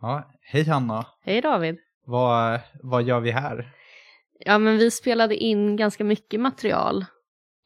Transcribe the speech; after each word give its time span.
Ja, 0.00 0.30
hej 0.40 0.64
Hanna. 0.64 1.06
Hej 1.20 1.40
David. 1.40 1.78
Vad, 2.04 2.60
vad 2.82 3.02
gör 3.02 3.20
vi 3.20 3.30
här? 3.30 3.72
Ja, 4.38 4.58
men 4.58 4.76
vi 4.78 4.90
spelade 4.90 5.36
in 5.36 5.76
ganska 5.76 6.04
mycket 6.04 6.40
material 6.40 7.04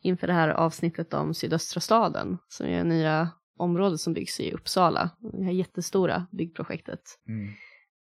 inför 0.03 0.27
det 0.27 0.33
här 0.33 0.49
avsnittet 0.49 1.15
om 1.15 1.35
sydöstra 1.35 1.81
staden, 1.81 2.39
som 2.49 2.67
är 2.67 2.85
nya 2.85 3.31
området 3.59 4.01
som 4.01 4.13
byggs 4.13 4.41
i 4.41 4.53
Uppsala. 4.53 5.11
Det 5.33 5.45
här 5.45 5.53
jättestora 5.53 6.27
byggprojektet. 6.33 7.01
Mm. 7.29 7.53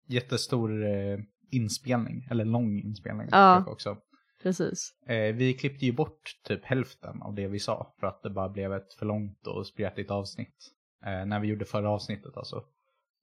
Jättestor 0.08 0.84
eh, 0.84 1.18
inspelning, 1.50 2.26
eller 2.30 2.44
lång 2.44 2.78
inspelning 2.80 3.28
Ja. 3.30 3.64
också. 3.68 3.96
Precis. 4.42 4.92
Eh, 5.06 5.34
vi 5.34 5.54
klippte 5.54 5.86
ju 5.86 5.92
bort 5.92 6.22
typ 6.44 6.64
hälften 6.64 7.22
av 7.22 7.34
det 7.34 7.48
vi 7.48 7.58
sa 7.58 7.94
för 8.00 8.06
att 8.06 8.22
det 8.22 8.30
bara 8.30 8.48
blev 8.48 8.72
ett 8.72 8.94
för 8.98 9.06
långt 9.06 9.46
och 9.46 9.66
spretigt 9.66 10.10
avsnitt. 10.10 10.72
Eh, 11.06 11.26
när 11.26 11.40
vi 11.40 11.48
gjorde 11.48 11.64
förra 11.64 11.90
avsnittet 11.90 12.36
alltså. 12.36 12.62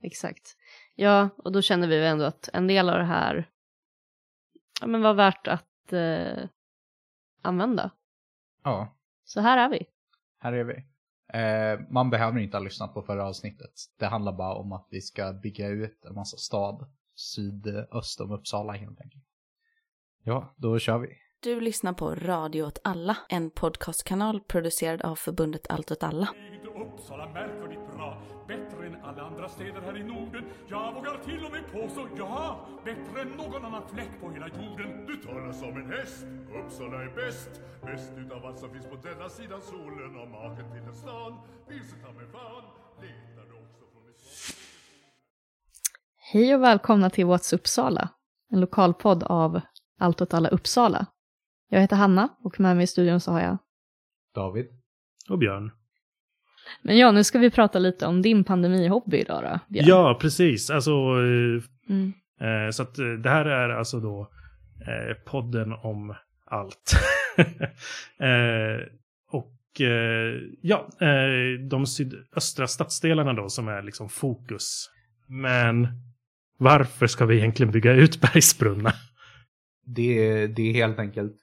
Exakt. 0.04 0.58
Ja, 0.96 1.30
och 1.38 1.52
då 1.52 1.62
kände 1.62 1.88
vi 1.88 2.06
ändå 2.06 2.26
att 2.26 2.50
en 2.54 2.68
del 2.68 2.90
av 2.90 2.98
det 2.98 3.04
här 3.06 3.50
ja, 4.82 4.88
men 4.88 5.02
var 5.02 5.14
värt 5.14 5.48
att 5.48 5.94
eh, 5.94 6.44
använda. 7.42 7.92
Ja, 8.64 8.96
Så 9.24 9.42
här 9.42 9.58
är 9.58 9.70
vi. 9.70 9.86
här 10.40 10.54
är 10.54 10.64
vi. 10.64 10.86
Eh, 11.34 11.80
man 11.90 12.10
behöver 12.10 12.40
inte 12.40 12.58
ha 12.58 12.64
lyssnat 12.64 12.94
på 12.94 13.02
förra 13.02 13.26
avsnittet. 13.26 13.72
Det 14.00 14.06
handlar 14.06 14.34
bara 14.34 14.54
om 14.56 14.72
att 14.72 14.88
vi 14.90 15.02
ska 15.02 15.34
bygga 15.34 15.68
ut 15.68 16.06
en 16.06 16.16
massa 16.16 16.38
stad 16.38 16.92
sydöst 17.16 18.22
om 18.22 18.32
Uppsala 18.32 18.74
helt 18.74 19.02
enkelt. 19.02 19.24
Ja, 20.24 20.54
då 20.58 20.80
kör 20.80 20.98
vi. 20.98 21.18
Du 21.40 21.60
lyssnar 21.62 21.94
på 21.94 22.16
Radio 22.16 22.64
åt 22.64 22.80
alla, 22.84 23.18
en 23.30 23.50
podcastkanal 23.52 24.42
producerad 24.42 25.02
av 25.02 25.16
förbundet 25.16 25.68
Allt 25.70 25.92
åt 25.92 26.04
alla. 26.04 26.30
Andra 29.44 29.56
städer 29.56 29.82
här 29.82 29.98
i 29.98 30.04
Norden. 30.04 30.44
Jag 30.68 30.94
vågar 30.94 31.18
till 31.18 31.46
och 31.46 31.52
med 31.52 31.72
påstå, 31.72 32.08
ja, 32.18 32.68
bättre 32.86 33.22
än 33.22 33.28
någon 33.28 33.66
annan 33.66 33.84
fläck 33.94 34.10
på 34.22 34.32
hela 34.32 34.48
jorden. 34.48 35.06
Du 35.08 35.16
talar 35.16 35.52
som 35.52 35.78
en 35.78 35.92
häst, 35.92 36.26
Uppsala 36.64 37.04
är 37.04 37.16
bäst. 37.16 37.62
Bäst 37.86 38.14
utav 38.18 38.46
allt 38.46 38.60
som 38.60 38.70
finns 38.72 38.86
på 38.86 38.96
denna 38.96 39.30
sidan 39.30 39.62
solen 39.62 40.16
och 40.16 40.28
maken 40.28 40.72
till 40.72 40.82
en 40.82 40.96
stan. 40.96 41.40
Vilse 41.68 41.96
ta 41.96 42.12
mig 42.12 42.26
fan, 42.32 42.64
letar 43.02 43.46
du 43.50 43.54
också 43.54 43.84
från 43.92 44.04
ifrån. 44.10 44.56
Hej 46.18 46.56
och 46.56 46.64
välkomna 46.64 47.10
till 47.10 47.26
What's 47.26 47.56
Uppsala, 47.56 48.10
en 48.52 48.60
lokalpodd 48.60 49.24
av 49.24 49.62
Allt 50.00 50.22
åt 50.22 50.34
alla 50.34 50.50
Uppsala. 50.50 51.06
Jag 51.70 51.82
heter 51.82 51.96
Hanna 51.96 52.30
och 52.44 52.60
med 52.60 52.76
mig 52.76 52.84
i 52.84 52.88
studion 52.88 53.20
så 53.20 53.32
har 53.32 53.42
jag 53.42 53.58
David. 54.36 54.66
Och 55.30 55.38
Björn. 55.38 55.83
Men 56.82 56.98
ja, 56.98 57.12
nu 57.12 57.24
ska 57.24 57.40
vi 57.40 57.50
prata 57.50 57.80
lite 57.80 58.06
om 58.06 58.22
din 58.22 58.44
pandemihobby 58.44 59.18
idag 59.18 59.44
då, 59.44 59.60
Björn. 59.74 59.86
Ja, 59.88 60.18
precis. 60.22 60.70
Alltså, 60.70 60.92
Mm. 61.90 62.14
eh, 62.42 62.72
så 62.72 62.84
att 62.84 63.00
eh, 63.00 63.06
det 63.06 63.30
här 63.30 63.46
är 63.46 63.70
alltså 63.70 64.00
då 64.00 64.30
eh, 64.88 65.18
podden 65.26 65.74
om 65.74 66.16
allt. 66.46 66.94
eh, 68.20 68.88
och 69.32 69.82
eh, 69.82 70.40
ja, 70.62 70.88
eh, 71.02 71.60
de 71.70 71.86
sydöstra 71.86 72.68
stadsdelarna 72.68 73.34
då 73.34 73.50
som 73.50 73.68
är 73.68 73.82
liksom 73.82 74.10
fokus. 74.10 74.90
Men 75.28 75.88
varför 76.58 77.08
ska 77.08 77.26
vi 77.26 77.38
egentligen 77.38 77.72
bygga 77.72 77.92
ut 77.94 78.22
Bergsbrunna? 78.34 78.94
det, 79.86 80.48
det 80.48 80.70
är 80.70 80.74
helt 80.74 81.00
enkelt 81.00 81.36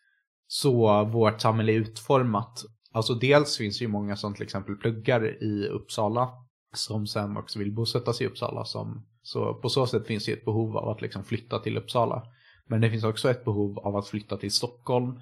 så 0.46 1.04
vårt 1.04 1.40
samhälle 1.40 1.72
är 1.72 1.76
utformat. 1.76 2.62
Alltså 2.92 3.14
dels 3.14 3.56
finns 3.56 3.78
det 3.78 3.84
ju 3.84 3.88
många 3.88 4.16
som 4.16 4.34
till 4.34 4.42
exempel 4.42 4.76
pluggar 4.76 5.42
i 5.42 5.68
Uppsala 5.68 6.28
som 6.72 7.06
sen 7.06 7.36
också 7.36 7.58
vill 7.58 7.72
bosätta 7.72 8.12
sig 8.12 8.26
i 8.26 8.28
Uppsala. 8.28 8.64
Som, 8.64 9.06
så 9.22 9.54
på 9.54 9.68
så 9.68 9.86
sätt 9.86 10.06
finns 10.06 10.26
det 10.26 10.32
ett 10.32 10.44
behov 10.44 10.76
av 10.76 10.88
att 10.88 11.02
liksom 11.02 11.24
flytta 11.24 11.58
till 11.58 11.78
Uppsala. 11.78 12.22
Men 12.66 12.80
det 12.80 12.90
finns 12.90 13.04
också 13.04 13.30
ett 13.30 13.44
behov 13.44 13.78
av 13.78 13.96
att 13.96 14.08
flytta 14.08 14.36
till 14.36 14.52
Stockholm. 14.52 15.20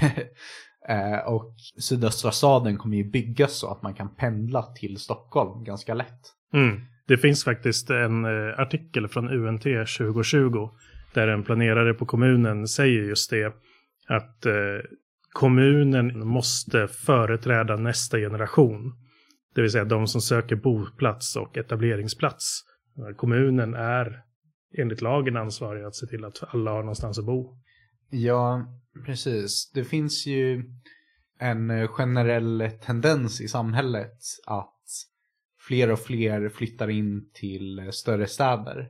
Eh, 0.88 1.18
och 1.18 1.54
sydöstra 1.80 2.30
staden 2.30 2.78
kommer 2.78 2.96
ju 2.96 3.04
byggas 3.04 3.58
så 3.58 3.70
att 3.70 3.82
man 3.82 3.94
kan 3.94 4.14
pendla 4.14 4.62
till 4.62 4.96
Stockholm 4.96 5.64
ganska 5.64 5.94
lätt. 5.94 6.20
Mm. 6.52 6.80
Det 7.06 7.18
finns 7.18 7.44
faktiskt 7.44 7.90
en 7.90 8.24
eh, 8.24 8.60
artikel 8.60 9.08
från 9.08 9.28
UNT 9.28 9.62
2020 9.62 10.68
där 11.14 11.28
en 11.28 11.44
planerare 11.44 11.94
på 11.94 12.06
kommunen 12.06 12.68
säger 12.68 13.02
just 13.02 13.30
det 13.30 13.44
att 14.08 14.46
eh, 14.46 14.52
kommunen 15.38 16.28
måste 16.28 16.88
företräda 16.88 17.76
nästa 17.76 18.18
generation. 18.18 18.92
Det 19.54 19.62
vill 19.62 19.70
säga 19.70 19.84
de 19.84 20.06
som 20.06 20.20
söker 20.20 20.56
boplats 20.56 21.36
och 21.36 21.56
etableringsplats. 21.56 22.60
Kommunen 23.16 23.74
är 23.74 24.22
enligt 24.78 25.00
lagen 25.00 25.36
ansvarig 25.36 25.84
att 25.84 25.94
se 25.94 26.06
till 26.06 26.24
att 26.24 26.54
alla 26.54 26.70
har 26.70 26.80
någonstans 26.80 27.18
att 27.18 27.24
bo. 27.24 27.56
Ja, 28.10 28.66
precis. 29.06 29.70
Det 29.74 29.84
finns 29.84 30.26
ju 30.26 30.64
en 31.38 31.88
generell 31.88 32.70
tendens 32.86 33.40
i 33.40 33.48
samhället 33.48 34.18
att 34.46 34.82
fler 35.68 35.90
och 35.90 36.00
fler 36.00 36.48
flyttar 36.48 36.90
in 36.90 37.30
till 37.34 37.88
större 37.92 38.26
städer. 38.26 38.88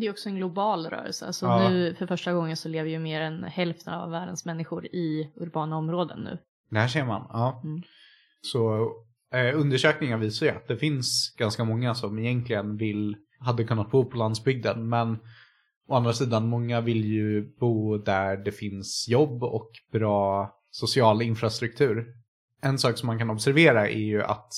Det 0.00 0.06
är 0.06 0.10
också 0.10 0.28
en 0.28 0.36
global 0.36 0.86
rörelse. 0.86 1.26
Alltså 1.26 1.46
Ja. 1.46 1.68
nu 1.68 1.94
för 1.94 2.06
första 2.06 2.32
gången 2.32 2.56
så 2.56 2.68
lever 2.68 2.90
ju 2.90 2.98
mer 2.98 3.20
än 3.20 3.44
hälften 3.44 3.94
av 3.94 4.10
världens 4.10 4.44
människor 4.44 4.86
i 4.86 5.32
urbana 5.36 5.76
områden 5.76 6.20
nu. 6.20 6.38
Det 6.70 6.78
här 6.78 6.88
ser 6.88 7.04
man. 7.04 7.26
Ja. 7.28 7.60
Mm. 7.64 7.82
Så 8.40 8.90
eh, 9.34 9.60
undersökningar 9.60 10.18
visar 10.18 10.46
ju 10.46 10.52
att 10.52 10.68
det 10.68 10.76
finns 10.76 11.34
ganska 11.38 11.64
många 11.64 11.94
som 11.94 12.18
egentligen 12.18 12.76
vill, 12.76 13.16
hade 13.38 13.64
kunnat 13.64 13.90
bo 13.90 14.04
på 14.04 14.16
landsbygden. 14.16 14.88
Men 14.88 15.18
å 15.88 15.94
andra 15.94 16.12
sidan, 16.12 16.48
många 16.48 16.80
vill 16.80 17.04
ju 17.04 17.56
bo 17.60 17.98
där 17.98 18.36
det 18.36 18.52
finns 18.52 19.08
jobb 19.08 19.42
och 19.42 19.70
bra 19.92 20.50
social 20.70 21.22
infrastruktur. 21.22 22.06
En 22.62 22.78
sak 22.78 22.98
som 22.98 23.06
man 23.06 23.18
kan 23.18 23.30
observera 23.30 23.88
är 23.88 23.98
ju 23.98 24.22
att 24.22 24.52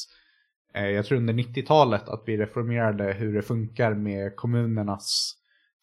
Eh, 0.75 0.88
jag 0.88 1.06
tror 1.06 1.19
under 1.19 1.34
90-talet 1.34 2.09
att 2.09 2.22
vi 2.27 2.37
reformerade 2.37 3.12
hur 3.12 3.34
det 3.34 3.43
funkar 3.43 3.94
med 3.94 4.37
kommunernas 4.37 5.34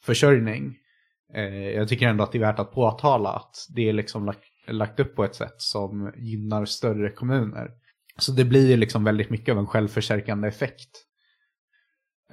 försörjning. 0.04 0.78
Eh, 1.34 1.70
jag 1.70 1.88
tycker 1.88 2.08
ändå 2.08 2.24
att 2.24 2.32
det 2.32 2.38
är 2.38 2.40
värt 2.40 2.60
att 2.60 2.72
påtala 2.72 3.30
att 3.30 3.56
det 3.76 3.90
är 3.90 3.94
liksom 3.94 4.26
lagt, 4.26 4.44
lagt 4.68 5.00
upp 5.00 5.16
på 5.16 5.24
ett 5.24 5.36
sätt 5.36 5.56
som 5.58 6.14
gynnar 6.18 6.66
större 6.66 7.10
kommuner. 7.10 7.72
Så 8.18 8.32
det 8.32 8.46
blir 8.46 8.70
ju 8.70 8.78
liksom 8.78 9.04
väldigt 9.04 9.30
mycket 9.30 9.52
av 9.52 9.60
en 9.60 9.68
självförstärkande 9.68 10.48
effekt. 10.48 10.90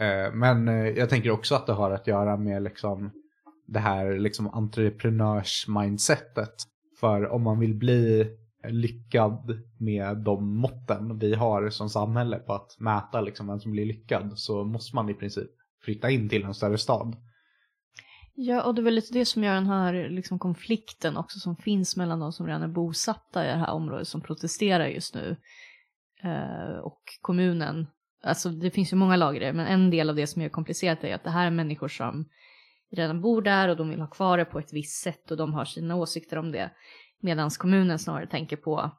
Eh, 0.00 0.32
men 0.32 0.66
jag 0.96 1.08
tänker 1.08 1.30
också 1.30 1.54
att 1.54 1.66
det 1.66 1.72
har 1.72 1.90
att 1.90 2.06
göra 2.06 2.36
med 2.36 2.62
liksom 2.62 3.10
det 3.66 3.78
här 3.78 4.18
liksom 4.18 4.48
entreprenörsmindsetet. 4.48 6.54
För 7.00 7.28
om 7.28 7.42
man 7.42 7.58
vill 7.58 7.74
bli 7.74 8.30
lyckad 8.68 9.62
med 9.78 10.16
de 10.16 10.56
måtten 10.56 11.18
vi 11.18 11.34
har 11.34 11.70
som 11.70 11.90
samhälle 11.90 12.38
på 12.38 12.52
att 12.52 12.76
mäta 12.78 13.20
liksom 13.20 13.46
vem 13.46 13.60
som 13.60 13.72
blir 13.72 13.86
lyckad 13.86 14.32
så 14.38 14.64
måste 14.64 14.96
man 14.96 15.08
i 15.08 15.14
princip 15.14 15.50
flytta 15.84 16.10
in 16.10 16.28
till 16.28 16.44
en 16.44 16.54
större 16.54 16.78
stad. 16.78 17.16
Ja, 18.38 18.62
och 18.62 18.74
det 18.74 18.80
är 18.80 18.84
väl 18.84 18.94
lite 18.94 19.12
det 19.12 19.24
som 19.24 19.44
gör 19.44 19.54
den 19.54 19.66
här 19.66 20.08
liksom, 20.08 20.38
konflikten 20.38 21.16
också 21.16 21.38
som 21.38 21.56
finns 21.56 21.96
mellan 21.96 22.20
de 22.20 22.32
som 22.32 22.46
redan 22.46 22.62
är 22.62 22.68
bosatta 22.68 23.44
i 23.44 23.48
det 23.48 23.56
här 23.56 23.72
området 23.72 24.08
som 24.08 24.20
protesterar 24.20 24.86
just 24.86 25.14
nu 25.14 25.36
eh, 26.22 26.78
och 26.78 27.02
kommunen. 27.20 27.86
Alltså 28.22 28.50
det 28.50 28.70
finns 28.70 28.92
ju 28.92 28.96
många 28.96 29.16
lager 29.16 29.40
i 29.40 29.44
det, 29.44 29.52
men 29.52 29.66
en 29.66 29.90
del 29.90 30.10
av 30.10 30.16
det 30.16 30.26
som 30.26 30.42
är 30.42 30.48
komplicerat 30.48 31.04
är 31.04 31.14
att 31.14 31.24
det 31.24 31.30
här 31.30 31.46
är 31.46 31.50
människor 31.50 31.88
som 31.88 32.28
redan 32.90 33.20
bor 33.20 33.42
där 33.42 33.68
och 33.68 33.76
de 33.76 33.90
vill 33.90 34.00
ha 34.00 34.06
kvar 34.06 34.38
det 34.38 34.44
på 34.44 34.58
ett 34.58 34.72
visst 34.72 35.02
sätt 35.02 35.30
och 35.30 35.36
de 35.36 35.54
har 35.54 35.64
sina 35.64 35.96
åsikter 35.96 36.38
om 36.38 36.52
det. 36.52 36.70
Medan 37.20 37.50
kommunen 37.50 37.98
snarare 37.98 38.26
tänker 38.26 38.56
på 38.56 38.90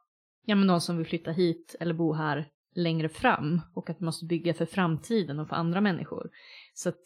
ja, 0.45 0.55
men 0.55 0.67
de 0.67 0.81
som 0.81 0.97
vill 0.97 1.05
flytta 1.05 1.31
hit 1.31 1.75
eller 1.79 1.94
bo 1.94 2.13
här 2.13 2.47
längre 2.75 3.09
fram 3.09 3.61
och 3.73 3.89
att 3.89 4.00
man 4.00 4.05
måste 4.05 4.25
bygga 4.25 4.53
för 4.53 4.66
framtiden 4.66 5.39
och 5.39 5.47
för 5.47 5.55
andra 5.55 5.81
människor. 5.81 6.30
Så 6.74 6.89
att 6.89 7.01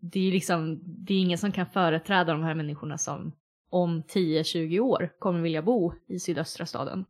det 0.00 0.28
är 0.28 0.32
liksom, 0.32 0.80
det 0.82 1.14
är 1.14 1.18
ingen 1.18 1.38
som 1.38 1.52
kan 1.52 1.66
företräda 1.66 2.32
de 2.32 2.42
här 2.42 2.54
människorna 2.54 2.98
som 2.98 3.32
om 3.70 4.02
10-20 4.02 4.80
år 4.80 5.12
kommer 5.18 5.40
vilja 5.40 5.62
bo 5.62 5.92
i 6.06 6.18
sydöstra 6.18 6.66
staden. 6.66 7.04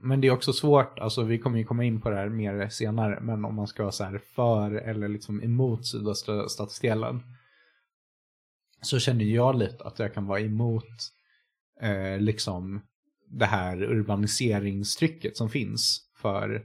Men 0.00 0.20
det 0.20 0.28
är 0.28 0.32
också 0.32 0.52
svårt, 0.52 0.98
alltså 0.98 1.22
vi 1.22 1.38
kommer 1.38 1.58
ju 1.58 1.64
komma 1.64 1.84
in 1.84 2.00
på 2.00 2.10
det 2.10 2.16
här 2.16 2.28
mer 2.28 2.68
senare, 2.68 3.20
men 3.20 3.44
om 3.44 3.54
man 3.54 3.66
ska 3.66 3.82
vara 3.82 3.92
så 3.92 4.04
här 4.04 4.20
för 4.34 4.70
eller 4.72 5.08
liksom 5.08 5.42
emot 5.42 5.86
sydöstra 5.86 6.48
stadsdelen. 6.48 7.22
Så 8.82 8.98
känner 8.98 9.24
jag 9.24 9.58
lite 9.58 9.84
att 9.84 9.98
jag 9.98 10.14
kan 10.14 10.26
vara 10.26 10.40
emot 10.40 10.84
eh, 11.80 12.20
liksom 12.20 12.80
det 13.30 13.46
här 13.46 13.82
urbaniseringstrycket 13.82 15.36
som 15.36 15.50
finns. 15.50 16.10
För, 16.16 16.62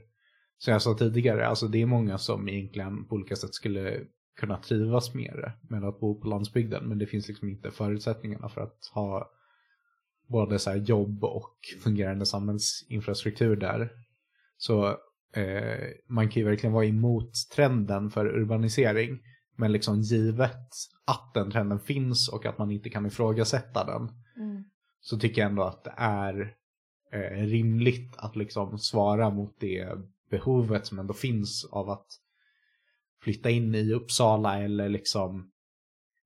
som 0.58 0.72
jag 0.72 0.82
sa 0.82 0.94
tidigare, 0.94 1.46
alltså 1.46 1.68
det 1.68 1.82
är 1.82 1.86
många 1.86 2.18
som 2.18 2.48
egentligen 2.48 3.04
på 3.04 3.14
olika 3.14 3.36
sätt 3.36 3.54
skulle 3.54 4.00
kunna 4.40 4.56
trivas 4.56 5.14
med 5.14 5.34
det, 5.36 5.52
med 5.70 5.84
att 5.84 6.00
bo 6.00 6.20
på 6.20 6.28
landsbygden. 6.28 6.88
Men 6.88 6.98
det 6.98 7.06
finns 7.06 7.28
liksom 7.28 7.48
inte 7.48 7.70
förutsättningarna 7.70 8.48
för 8.48 8.60
att 8.60 8.90
ha 8.94 9.30
både 10.28 10.58
så 10.58 10.70
här 10.70 10.76
jobb 10.76 11.24
och 11.24 11.56
fungerande 11.82 12.26
samhällsinfrastruktur 12.26 13.56
där. 13.56 13.90
Så 14.56 14.88
eh, 15.34 15.88
man 16.08 16.28
kan 16.28 16.42
ju 16.42 16.48
verkligen 16.48 16.72
vara 16.72 16.86
emot 16.86 17.32
trenden 17.54 18.10
för 18.10 18.26
urbanisering. 18.26 19.20
Men 19.56 19.72
liksom 19.72 20.00
givet 20.00 20.68
att 21.06 21.34
den 21.34 21.50
trenden 21.50 21.80
finns 21.80 22.28
och 22.28 22.46
att 22.46 22.58
man 22.58 22.70
inte 22.70 22.90
kan 22.90 23.06
ifrågasätta 23.06 23.84
den 23.84 24.02
Mm 24.02 24.21
så 25.02 25.18
tycker 25.18 25.42
jag 25.42 25.50
ändå 25.50 25.62
att 25.62 25.84
det 25.84 25.94
är 25.96 26.56
eh, 27.12 27.46
rimligt 27.46 28.16
att 28.16 28.36
liksom 28.36 28.78
svara 28.78 29.30
mot 29.30 29.60
det 29.60 29.88
behovet 30.30 30.86
som 30.86 30.98
ändå 30.98 31.14
finns 31.14 31.64
av 31.72 31.90
att 31.90 32.06
flytta 33.22 33.50
in 33.50 33.74
i 33.74 33.92
Uppsala 33.92 34.62
eller 34.62 34.88
liksom 34.88 35.52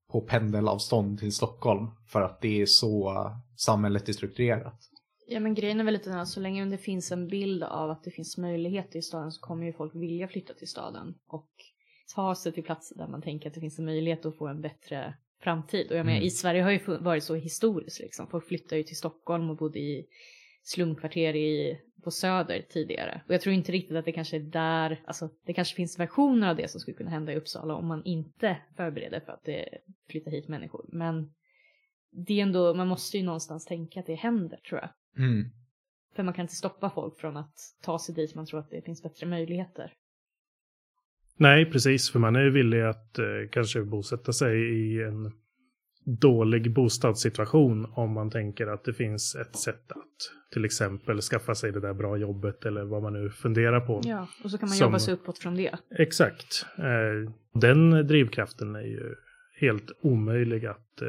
på 0.08 0.20
pendelavstånd 0.20 1.18
till 1.18 1.32
Stockholm 1.32 1.86
för 2.06 2.22
att 2.22 2.40
det 2.40 2.62
är 2.62 2.66
så 2.66 3.30
samhället 3.56 4.08
är 4.08 4.12
strukturerat. 4.12 4.80
Ja 5.28 5.40
men 5.40 5.54
grejen 5.54 5.80
är 5.80 5.84
väl 5.84 5.94
lite 5.94 6.08
den 6.08 6.18
här, 6.18 6.24
så 6.24 6.40
länge 6.40 6.64
det 6.64 6.78
finns 6.78 7.12
en 7.12 7.28
bild 7.28 7.62
av 7.62 7.90
att 7.90 8.04
det 8.04 8.10
finns 8.10 8.38
möjligheter 8.38 8.98
i 8.98 9.02
staden 9.02 9.32
så 9.32 9.40
kommer 9.40 9.66
ju 9.66 9.72
folk 9.72 9.94
vilja 9.94 10.28
flytta 10.28 10.54
till 10.54 10.68
staden 10.68 11.14
och 11.26 11.50
ta 12.14 12.34
sig 12.34 12.52
till 12.52 12.64
platser 12.64 12.96
där 12.96 13.08
man 13.08 13.22
tänker 13.22 13.48
att 13.48 13.54
det 13.54 13.60
finns 13.60 13.78
en 13.78 13.84
möjlighet 13.84 14.26
att 14.26 14.36
få 14.36 14.46
en 14.46 14.60
bättre 14.60 15.14
framtid. 15.40 15.90
Och 15.90 15.96
jag 15.96 16.06
menar, 16.06 16.18
Mm. 16.18 16.26
i 16.26 16.30
Sverige 16.30 16.62
har 16.62 16.70
ju 16.70 16.80
varit 16.98 17.24
så 17.24 17.34
historiskt 17.34 18.00
liksom. 18.00 18.26
Folk 18.26 18.48
flyttar 18.48 18.76
ju 18.76 18.82
till 18.82 18.96
Stockholm 18.96 19.50
och 19.50 19.56
bodde 19.56 19.78
i 19.78 20.06
slumkvarter 20.62 21.36
i, 21.36 21.80
på 22.04 22.10
Söder 22.10 22.66
tidigare. 22.68 23.22
Och 23.28 23.34
jag 23.34 23.40
tror 23.40 23.54
inte 23.54 23.72
riktigt 23.72 23.96
att 23.96 24.04
det 24.04 24.12
kanske 24.12 24.36
är 24.36 24.40
där, 24.40 25.02
alltså 25.06 25.30
det 25.46 25.52
kanske 25.52 25.76
finns 25.76 25.98
versioner 25.98 26.50
av 26.50 26.56
det 26.56 26.70
som 26.70 26.80
skulle 26.80 26.96
kunna 26.96 27.10
hända 27.10 27.32
i 27.32 27.36
Uppsala 27.36 27.74
om 27.74 27.86
man 27.86 28.04
inte 28.04 28.56
förbereder 28.76 29.20
för 29.20 29.32
att 29.32 29.44
det 29.44 29.68
flyttar 30.10 30.30
hit 30.30 30.48
människor. 30.48 30.86
Men 30.92 31.34
det 32.10 32.38
är 32.38 32.42
ändå, 32.42 32.74
man 32.74 32.88
måste 32.88 33.18
ju 33.18 33.22
någonstans 33.24 33.64
tänka 33.64 34.00
att 34.00 34.06
det 34.06 34.14
händer 34.14 34.56
tror 34.68 34.80
jag. 34.80 34.90
Mm. 35.24 35.50
För 36.16 36.22
man 36.22 36.34
kan 36.34 36.42
inte 36.42 36.54
stoppa 36.54 36.90
folk 36.90 37.20
från 37.20 37.36
att 37.36 37.54
ta 37.82 37.98
sig 37.98 38.14
dit 38.14 38.34
man 38.34 38.46
tror 38.46 38.60
att 38.60 38.70
det 38.70 38.82
finns 38.82 39.02
bättre 39.02 39.26
möjligheter. 39.26 39.92
Nej, 41.36 41.70
precis. 41.70 42.10
För 42.10 42.18
man 42.18 42.36
är 42.36 42.40
ju 42.42 42.50
villig 42.50 42.80
att 42.82 43.18
eh, 43.18 43.24
kanske 43.52 43.82
bosätta 43.82 44.32
sig 44.32 44.58
i 44.60 45.02
en 45.02 45.32
dålig 46.20 46.74
bostadssituation 46.74 47.86
om 47.96 48.12
man 48.12 48.30
tänker 48.30 48.66
att 48.66 48.84
det 48.84 48.92
finns 48.92 49.34
ett 49.34 49.56
sätt 49.56 49.92
att 49.92 50.52
till 50.52 50.64
exempel 50.64 51.20
skaffa 51.20 51.54
sig 51.54 51.72
det 51.72 51.80
där 51.80 51.94
bra 51.94 52.16
jobbet 52.16 52.64
eller 52.64 52.84
vad 52.84 53.02
man 53.02 53.12
nu 53.12 53.30
funderar 53.30 53.80
på. 53.80 54.00
Ja, 54.04 54.28
och 54.44 54.50
så 54.50 54.58
kan 54.58 54.68
man 54.68 54.76
Som- 54.76 54.84
jobba 54.84 54.98
sig 54.98 55.14
uppåt 55.14 55.38
från 55.38 55.56
det. 55.56 55.74
Exakt. 55.98 56.66
Eh, 56.78 57.32
den 57.60 57.90
drivkraften 58.06 58.74
är 58.76 58.80
ju 58.80 59.14
helt 59.60 59.92
omöjlig 60.00 60.66
att 60.66 61.02
eh, 61.02 61.08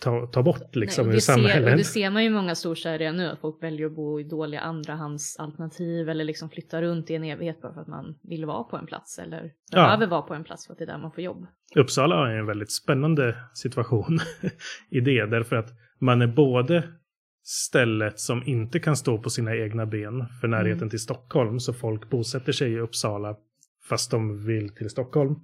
ta, 0.00 0.26
ta 0.26 0.42
bort 0.42 0.76
liksom 0.76 1.06
Nej, 1.06 1.16
ur 1.16 1.20
samhället. 1.20 1.78
det 1.78 1.84
ser 1.84 2.10
man 2.10 2.22
ju 2.22 2.28
i 2.28 2.32
många 2.32 2.54
storstäder 2.54 2.98
redan 2.98 3.16
nu, 3.16 3.26
att 3.26 3.40
folk 3.40 3.62
väljer 3.62 3.86
att 3.86 3.92
bo 3.96 4.20
i 4.20 4.24
dåliga 4.24 4.60
andrahandsalternativ 4.60 6.08
eller 6.08 6.24
liksom 6.24 6.50
flytta 6.50 6.82
runt 6.82 7.10
i 7.10 7.14
en 7.14 7.24
evighet 7.24 7.62
bara 7.62 7.74
för 7.74 7.80
att 7.80 7.88
man 7.88 8.14
vill 8.22 8.44
vara 8.44 8.64
på 8.64 8.76
en 8.76 8.86
plats 8.86 9.18
eller 9.18 9.52
Ja. 9.72 9.82
behöver 9.84 10.06
vara 10.06 10.22
på 10.22 10.34
en 10.34 10.44
plats 10.44 10.66
för 10.66 10.72
att 10.72 10.78
det 10.78 10.84
är 10.84 10.86
där 10.86 10.98
man 10.98 11.12
får 11.12 11.24
jobb. 11.24 11.46
Uppsala 11.76 12.16
har 12.16 12.30
ju 12.30 12.38
en 12.38 12.46
väldigt 12.46 12.72
spännande 12.72 13.36
situation 13.54 14.18
i 14.90 15.00
det, 15.00 15.26
därför 15.26 15.56
att 15.56 15.68
man 16.00 16.22
är 16.22 16.26
både 16.26 16.82
stället 17.42 18.20
som 18.20 18.42
inte 18.46 18.78
kan 18.80 18.96
stå 18.96 19.18
på 19.18 19.30
sina 19.30 19.56
egna 19.56 19.86
ben 19.86 20.26
för 20.40 20.48
närheten 20.48 20.78
Mm. 20.78 20.90
till 20.90 20.98
Stockholm, 21.00 21.60
så 21.60 21.72
folk 21.72 22.10
bosätter 22.10 22.52
sig 22.52 22.72
i 22.72 22.78
Uppsala 22.80 23.36
fast 23.88 24.10
de 24.10 24.46
vill 24.46 24.68
till 24.74 24.90
Stockholm. 24.90 25.34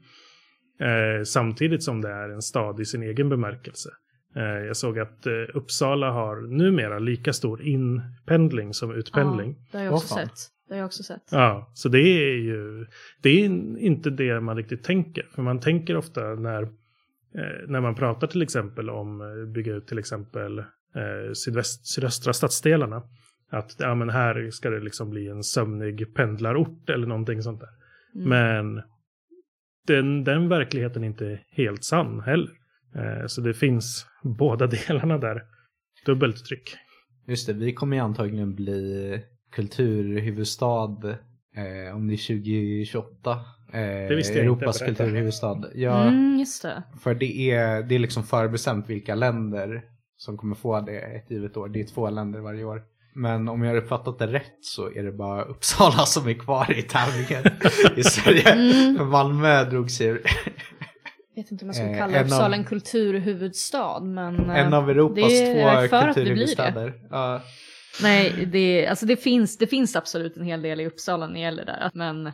Eh, 0.80 1.24
samtidigt 1.24 1.82
som 1.82 2.00
det 2.00 2.10
är 2.10 2.28
en 2.28 2.42
stad 2.42 2.80
i 2.80 2.84
sin 2.84 3.02
egen 3.02 3.28
bemärkelse. 3.28 3.90
Eh, 4.36 4.42
jag 4.42 4.76
såg 4.76 4.98
att 4.98 5.26
eh, 5.26 5.32
Uppsala 5.54 6.10
har 6.10 6.40
numera 6.40 6.98
lika 6.98 7.32
stor 7.32 7.62
inpendling 7.62 8.74
som 8.74 8.94
utpendling. 8.94 9.56
Ja, 9.58 9.66
det 9.72 9.78
har 9.78 9.84
jag 9.84 9.94
också 9.94 10.14
fan. 10.14 10.26
sett. 10.26 10.50
Det 10.68 10.74
har 10.74 10.78
jag 10.78 10.86
också 10.86 11.02
sett. 11.02 11.22
Ja, 11.30 11.70
så 11.74 11.88
det 11.88 11.98
är 11.98 12.36
ju 12.36 12.86
det 13.22 13.28
är 13.28 13.44
inte 13.78 14.10
det 14.10 14.40
man 14.40 14.56
riktigt 14.56 14.84
tänker. 14.84 15.26
För 15.34 15.42
man 15.42 15.60
tänker 15.60 15.96
ofta 15.96 16.20
när, 16.20 16.62
eh, 16.62 17.68
när 17.68 17.80
man 17.80 17.94
pratar 17.94 18.26
till 18.26 18.42
exempel 18.42 18.90
om 18.90 19.20
eh, 19.20 19.52
bygga 19.54 19.74
ut 19.74 19.86
till 19.86 19.98
exempel 19.98 20.58
eh, 20.58 21.32
sydväst, 21.34 21.86
sydöstra 21.86 22.32
stadsdelarna. 22.32 23.02
Att 23.50 23.76
ja, 23.78 23.94
men 23.94 24.10
här 24.10 24.50
ska 24.50 24.70
det 24.70 24.80
liksom 24.80 25.10
bli 25.10 25.28
en 25.28 25.42
sömnig 25.42 26.14
pendlarort 26.14 26.90
eller 26.90 27.06
någonting 27.06 27.42
sånt 27.42 27.60
där. 27.60 27.68
Mm. 28.14 28.28
Men 28.28 28.82
den, 29.86 30.24
den 30.24 30.48
verkligheten 30.48 31.02
är 31.02 31.06
inte 31.06 31.40
helt 31.50 31.84
sann 31.84 32.20
heller. 32.20 32.50
Eh, 32.96 33.26
så 33.26 33.40
det 33.40 33.54
finns 33.54 34.06
båda 34.22 34.66
delarna 34.66 35.18
där. 35.18 35.42
Dubbelt 36.06 36.44
tryck. 36.44 36.74
Just 37.28 37.46
det, 37.46 37.52
vi 37.52 37.72
kommer 37.72 37.96
ju 37.96 38.02
antagligen 38.02 38.54
bli 38.54 39.20
kulturhuvudstad 39.52 40.96
eh, 41.56 41.96
om 41.96 42.08
det 42.08 42.14
är 42.14 42.26
2028. 42.84 43.30
Eh, 43.72 43.80
Det 44.08 44.16
visste 44.16 44.32
jag 44.38 44.42
inte, 44.42 44.46
Europas 44.46 44.78
berätta. 44.80 44.94
kulturhuvudstad. 45.04 45.64
Ja, 45.74 46.02
Mm, 46.08 46.38
just 46.38 46.62
det. 46.62 46.82
För 47.00 47.14
det 47.14 47.50
är, 47.50 47.82
det 47.82 47.94
är 47.94 47.98
liksom 47.98 48.22
förbestämt 48.24 48.90
vilka 48.90 49.14
länder 49.14 49.82
som 50.16 50.36
kommer 50.36 50.54
få 50.54 50.80
det 50.80 50.98
ett 51.00 51.30
givet 51.30 51.56
år. 51.56 51.68
Det 51.68 51.80
är 51.80 51.84
två 51.86 52.10
länder 52.10 52.40
varje 52.40 52.64
år. 52.64 52.82
Men 53.16 53.48
om 53.48 53.62
jag 53.62 53.70
har 53.70 53.76
uppfattat 53.76 54.18
det 54.18 54.26
rätt 54.26 54.58
så 54.60 54.90
är 54.92 55.02
det 55.02 55.12
bara 55.12 55.42
Uppsala 55.44 55.98
som 56.06 56.28
är 56.28 56.34
kvar 56.34 56.72
i 56.78 56.82
tävlingen 56.82 57.44
i 57.96 58.02
Sverige. 58.04 58.52
Mm. 58.96 59.08
Malmö 59.10 59.64
drog 59.64 59.90
sig 59.90 60.06
ur. 60.06 60.22
Jag 61.34 61.42
vet 61.42 61.52
inte 61.52 61.64
om 61.64 61.68
jag 61.68 61.76
ska 61.76 61.84
Eh, 61.84 61.98
kalla 61.98 62.12
en 62.12 62.18
av- 62.20 62.26
Uppsala 62.26 62.56
en 62.56 62.64
kulturhuvudstad, 62.64 64.00
men... 64.00 64.50
eh, 64.50 64.56
En 64.66 64.74
av 64.74 64.90
Europas 64.90 65.28
det 65.30 65.54
två 65.54 65.66
det 65.68 65.82
det. 65.82 65.88
kulturhuvudstäder. 66.14 66.94
Ja. 67.10 67.42
Nej, 68.02 68.46
det, 68.52 68.86
alltså 68.86 69.06
det, 69.06 69.16
finns, 69.16 69.58
det 69.58 69.66
finns 69.66 69.96
absolut 69.96 70.36
en 70.36 70.44
hel 70.44 70.62
del 70.62 70.80
i 70.80 70.86
Uppsala 70.86 71.26
när 71.26 71.34
det 71.34 71.40
gäller 71.40 71.64
där. 71.64 71.90
Men 71.94 72.32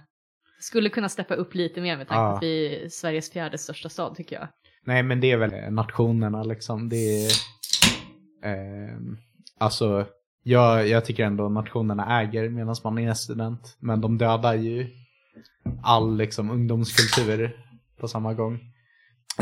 skulle 0.61 0.89
kunna 0.89 1.09
steppa 1.09 1.35
upp 1.35 1.55
lite 1.55 1.81
mer 1.81 1.97
med 1.97 2.09
tanke 2.09 2.19
på 2.31 2.37
att 2.37 2.43
vi 2.43 2.83
är 2.85 2.89
Sveriges 2.89 3.33
fjärde 3.33 3.59
största 3.59 3.89
stad 3.89 4.15
tycker 4.15 4.37
jag. 4.37 4.49
Nej 4.87 5.03
men 5.03 5.21
det 5.21 5.31
är 5.31 5.37
väl 5.37 5.73
nationerna 5.73 6.43
liksom. 6.43 6.89
Det 6.89 6.97
är, 7.27 7.31
ehm, 8.45 9.17
alltså 9.59 10.07
jag, 10.43 10.89
jag 10.89 11.05
tycker 11.05 11.25
ändå 11.25 11.49
nationerna 11.49 12.21
äger 12.21 12.49
medan 12.49 12.77
man 12.85 12.99
är 12.99 13.15
student. 13.15 13.77
Men 13.81 14.01
de 14.01 14.19
dödar 14.19 14.55
ju 14.55 14.87
all 15.83 16.17
liksom 16.17 16.51
ungdomskultur 16.51 17.57
på 18.01 18.09
samma 18.09 18.35
gång. 18.35 18.59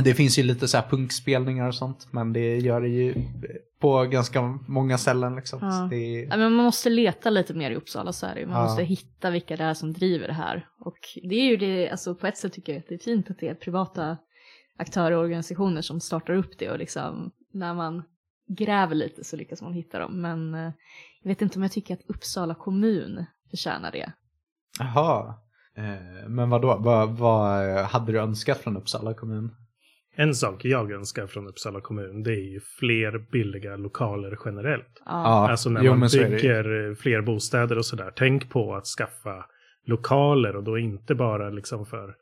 Det 0.05 0.15
finns 0.15 0.39
ju 0.39 0.43
lite 0.43 0.69
så 0.69 0.77
här 0.77 0.89
punkspelningar 0.89 1.69
och 1.69 1.75
sånt. 1.75 2.09
Men 2.11 2.33
det 2.33 2.57
gör 2.59 2.81
det 2.81 2.89
ju 2.89 3.15
på 3.81 4.03
ganska 4.05 4.59
många 4.69 4.99
ställen 4.99 5.37
liksom. 5.37 5.59
Ja. 5.63 5.93
Är, 5.97 6.23
Ja, 6.29 6.37
men 6.37 6.53
man 6.53 6.65
måste 6.65 6.91
leta 6.91 7.31
lite 7.31 7.55
mer 7.55 7.71
i 7.71 7.75
Uppsala 7.75 8.13
så 8.13 8.27
är 8.27 8.35
det 8.35 8.41
ju. 8.41 8.47
Man 8.47 8.57
Ja. 8.57 8.63
måste 8.65 8.83
hitta 8.83 9.31
vilka 9.31 9.57
det 9.57 9.65
är 9.65 9.75
som 9.75 9.93
driver 9.93 10.27
det 10.27 10.33
här. 10.35 10.67
Och 10.81 10.99
det 11.31 11.35
är 11.35 11.45
ju 11.45 11.57
det, 11.57 11.91
alltså 11.91 12.15
på 12.15 12.27
ett 12.27 12.37
sätt 12.37 12.53
tycker 12.53 12.73
jag 12.73 12.79
att 12.81 12.89
det 12.89 12.95
är 12.95 12.99
fint 12.99 13.31
att 13.31 13.39
det 13.39 13.49
är 13.49 13.55
privata 13.55 14.17
aktörer 14.79 15.13
och 15.17 15.23
organisationer 15.23 15.83
som 15.83 16.01
startar 16.01 16.35
upp 16.35 16.59
det 16.59 16.71
och 16.71 16.79
liksom 16.79 17.31
när 17.53 17.75
man 17.75 18.03
gräver 18.59 18.95
lite 18.95 19.25
så 19.25 19.37
lyckas 19.37 19.63
man 19.63 19.73
hitta 19.73 19.99
dem. 19.99 20.21
Men 20.21 20.55
eh, 20.55 20.73
jag 21.23 21.31
vet 21.31 21.43
inte 21.43 21.59
om 21.59 21.63
jag 21.63 21.73
tycker 21.73 21.95
att 21.95 22.11
Uppsala 22.11 22.55
kommun 22.55 23.25
förtjänar 23.51 23.93
det. 23.93 24.13
Jaha. 24.79 25.35
Eh, 25.77 26.29
men 26.29 26.51
vad 26.51 26.63
då? 26.63 26.77
Vad, 26.81 27.19
vad 27.19 27.65
hade 27.85 28.13
du 28.13 28.21
önskat 28.21 28.59
från 28.59 28.77
Uppsala 28.77 29.15
kommun? 29.15 29.55
En 30.15 30.35
sak 30.35 30.65
jag 30.65 30.93
önskar 30.93 31.27
från 31.27 31.49
Uppsala 31.49 31.81
kommun 31.81 32.23
det 32.23 32.33
är 32.33 32.53
ju 32.53 32.61
fler 32.61 33.31
billiga 33.33 33.77
lokaler 33.77 34.39
generellt. 34.45 35.03
Ja, 35.05 35.51
Alltså 35.51 35.71
när 35.71 35.83
jo, 35.83 35.95
man 35.95 36.09
bygger 36.13 36.89
eh, 36.89 36.95
fler 36.95 37.23
bostäder 37.23 37.79
och 37.79 37.87
sådär. 37.87 38.13
Tänk 38.17 38.51
på 38.51 38.75
att 38.75 38.87
skaffa 38.87 39.45
lokaler 39.87 40.57
och 40.57 40.65
då 40.65 40.79
inte 40.79 41.15
bara 41.15 41.51
liksom 41.51 41.87
för 41.87 42.15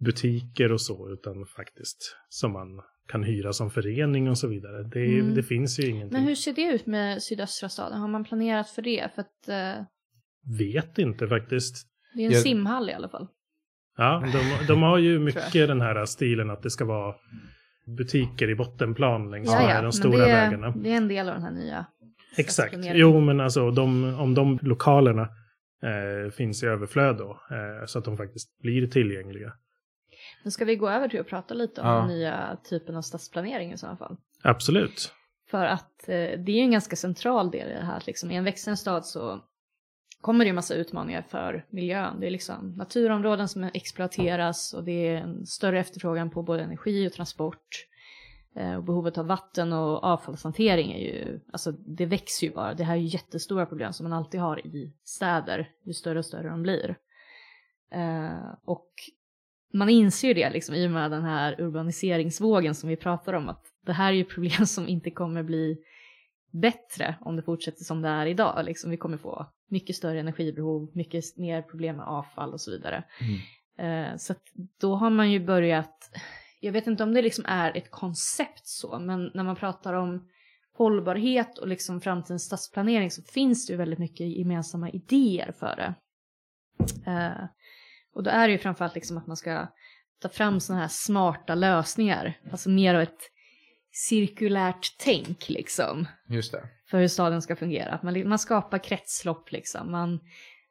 butiker 0.00 0.72
och 0.72 0.80
så 0.80 1.10
utan 1.10 1.46
faktiskt 1.46 2.16
som 2.28 2.52
man 2.52 2.82
kan 3.08 3.22
hyra 3.22 3.52
som 3.52 3.70
förening 3.70 4.28
och 4.30 4.38
så 4.38 4.48
vidare. 4.48 4.82
Det, 4.82 5.18
Mm. 5.20 5.34
det 5.34 5.42
finns 5.42 5.80
ju 5.80 5.86
ingenting. 5.86 6.18
Men 6.18 6.28
hur 6.28 6.34
ser 6.34 6.52
det 6.52 6.62
ut 6.62 6.86
med 6.86 7.22
sydöstra 7.22 7.68
staden? 7.68 8.00
Har 8.00 8.08
man 8.08 8.24
planerat 8.24 8.70
för 8.70 8.82
det? 8.82 9.08
För 9.14 9.20
att 9.22 9.48
eh, 9.48 9.84
Vet 10.58 10.98
inte 10.98 11.28
faktiskt. 11.28 11.86
det 12.14 12.22
är 12.22 12.26
en 12.26 12.32
Jag- 12.32 12.42
simhall 12.42 12.90
i 12.90 12.92
alla 12.92 13.08
fall. 13.08 13.28
Ja, 13.96 14.24
de, 14.32 14.66
de 14.66 14.82
har 14.82 14.98
ju 14.98 15.18
mycket 15.28 15.52
den 15.68 15.80
här 15.80 16.04
stilen 16.04 16.50
att 16.50 16.62
det 16.62 16.70
ska 16.70 16.84
vara 16.84 17.14
butiker 17.98 18.50
i 18.50 18.54
bottenplan 18.54 19.30
längs 19.30 19.48
Ja, 19.52 19.58
de, 19.78 19.84
ja, 19.84 19.92
stora 19.92 20.18
det, 20.18 20.32
vägarna. 20.32 20.70
det 20.70 20.90
är 20.92 20.96
en 20.96 21.08
del 21.08 21.28
av 21.28 21.34
den 21.34 21.42
här 21.44 21.50
nya 21.52 21.86
Exakt. 22.36 22.74
Jo, 22.80 23.20
men 23.20 23.40
alltså 23.40 23.70
de, 23.70 24.04
om 24.18 24.34
de 24.34 24.58
lokalerna 24.62 25.22
eh, 25.82 26.30
finns 26.30 26.62
i 26.62 26.66
överflöd 26.66 27.16
då, 27.16 27.30
eh, 27.30 27.86
så 27.86 27.98
att 27.98 28.04
de 28.04 28.16
faktiskt 28.16 28.58
blir 28.58 28.86
tillgängliga. 28.86 29.52
Nu 30.42 30.50
ska 30.50 30.64
vi 30.64 30.76
gå 30.76 30.88
över 30.88 31.08
till 31.08 31.20
att 31.20 31.26
prata 31.26 31.54
lite 31.54 31.80
om 31.80 31.86
Ja. 31.88 31.94
den 31.98 32.08
nya 32.08 32.56
typen 32.64 32.96
av 32.96 33.02
stadsplanering 33.02 33.72
i 33.72 33.78
så 33.78 33.96
fall. 33.96 34.16
Absolut. 34.42 35.12
För 35.50 35.64
att 35.64 36.08
eh, 36.08 36.14
det 36.14 36.52
är 36.52 36.56
ju 36.56 36.60
en 36.60 36.70
ganska 36.72 36.96
central 36.96 37.50
del 37.50 37.70
i 37.70 37.74
det 37.74 37.84
här. 37.84 37.96
Att 37.96 38.06
liksom, 38.06 38.30
I 38.30 38.36
en 38.36 38.44
växande 38.44 38.76
stad 38.76 39.06
så 39.06 39.40
kommer 40.20 40.44
det 40.44 40.48
ju 40.48 40.54
massa 40.54 40.74
utmaningar 40.74 41.22
för 41.22 41.66
miljön. 41.70 42.20
Det 42.20 42.26
är 42.26 42.30
liksom 42.30 42.74
naturområden 42.76 43.48
som 43.48 43.64
exploateras 43.74 44.72
och 44.74 44.84
det 44.84 45.08
är 45.08 45.16
en 45.16 45.46
större 45.46 45.80
efterfrågan 45.80 46.30
på 46.30 46.42
både 46.42 46.62
energi 46.62 47.08
och 47.08 47.12
transport. 47.12 47.86
Eh, 48.56 48.74
och 48.74 48.84
behovet 48.84 49.18
av 49.18 49.26
vatten 49.26 49.72
och 49.72 50.04
avfallshantering 50.04 50.92
är 50.92 50.98
ju, 50.98 51.40
alltså 51.52 51.72
det 51.72 52.06
växer 52.06 52.46
ju 52.46 52.52
bara. 52.52 52.74
Det 52.74 52.84
här 52.84 52.94
är 52.94 52.98
ju 53.00 53.06
jättestora 53.06 53.66
problem 53.66 53.92
som 53.92 54.04
man 54.08 54.18
alltid 54.18 54.40
har 54.40 54.66
i 54.66 54.92
städer, 55.04 55.70
ju 55.84 55.92
större 55.92 56.18
och 56.18 56.24
större 56.26 56.48
de 56.48 56.62
blir. 56.62 56.96
Eh, 57.92 58.54
och 58.64 58.90
man 59.72 59.88
inser 59.88 60.28
ju 60.28 60.34
det 60.34 60.50
liksom 60.50 60.74
i 60.74 60.86
och 60.86 60.90
med 60.90 61.10
den 61.10 61.24
här 61.24 61.60
urbaniseringsvågen 61.60 62.74
som 62.74 62.88
vi 62.88 62.96
pratar 62.96 63.32
om 63.32 63.48
att 63.48 63.64
det 63.86 63.92
här 63.92 64.12
är 64.12 64.16
ju 64.16 64.24
problem 64.24 64.66
som 64.66 64.88
inte 64.88 65.10
kommer 65.10 65.42
bli 65.42 65.78
bättre 66.52 67.14
om 67.20 67.36
det 67.36 67.42
fortsätter 67.42 67.84
som 67.84 68.02
det 68.02 68.08
är 68.08 68.26
idag. 68.26 68.64
Liksom 68.64 68.90
vi 68.90 68.96
kommer 68.96 69.16
få 69.16 69.46
mycket 69.68 69.96
större 69.96 70.20
energibehov, 70.20 70.90
mycket 70.94 71.36
mer 71.36 71.62
problem 71.62 71.96
med 71.96 72.06
avfall 72.06 72.52
och 72.52 72.60
så 72.60 72.70
vidare. 72.70 73.04
Eh, 73.78 74.16
så 74.16 74.34
då 74.80 74.94
har 74.94 75.10
man 75.10 75.30
ju 75.30 75.40
börjat, 75.40 76.10
jag 76.60 76.72
vet 76.72 76.86
inte 76.86 77.02
om 77.02 77.14
det 77.14 77.22
liksom 77.22 77.44
är 77.48 77.76
ett 77.76 77.90
koncept 77.90 78.66
så, 78.66 78.98
men 78.98 79.30
när 79.34 79.44
man 79.44 79.56
pratar 79.56 79.92
om 79.92 80.28
hållbarhet 80.76 81.58
och 81.58 81.68
liksom 81.68 82.00
framtidens 82.00 82.44
stadsplanering 82.44 83.10
så 83.10 83.22
finns 83.22 83.66
det 83.66 83.72
ju 83.72 83.76
väldigt 83.76 83.98
mycket 83.98 84.26
gemensamma 84.26 84.90
idéer 84.90 85.52
för 85.58 85.76
det. 85.76 85.94
Eh, 87.10 87.44
och 88.14 88.22
då 88.22 88.30
är 88.30 88.48
det 88.48 88.52
ju 88.52 88.58
framförallt 88.58 88.94
liksom 88.94 89.18
att 89.18 89.26
man 89.26 89.36
ska 89.36 89.66
ta 90.22 90.28
fram 90.28 90.60
sådana 90.60 90.82
här 90.82 90.88
smarta 90.88 91.54
lösningar, 91.54 92.38
alltså 92.50 92.70
mer 92.70 92.94
av 92.94 93.00
ett 93.00 93.30
cirkulärt 93.92 94.96
tänk 94.98 95.48
liksom 95.48 96.06
Just 96.28 96.52
det. 96.52 96.68
för 96.90 96.98
hur 96.98 97.08
staden 97.08 97.42
ska 97.42 97.56
fungera. 97.56 97.92
Att 97.92 98.02
man, 98.02 98.28
man 98.28 98.38
skapar 98.38 98.78
kretslopp 98.78 99.52
liksom, 99.52 99.90
man 99.90 100.20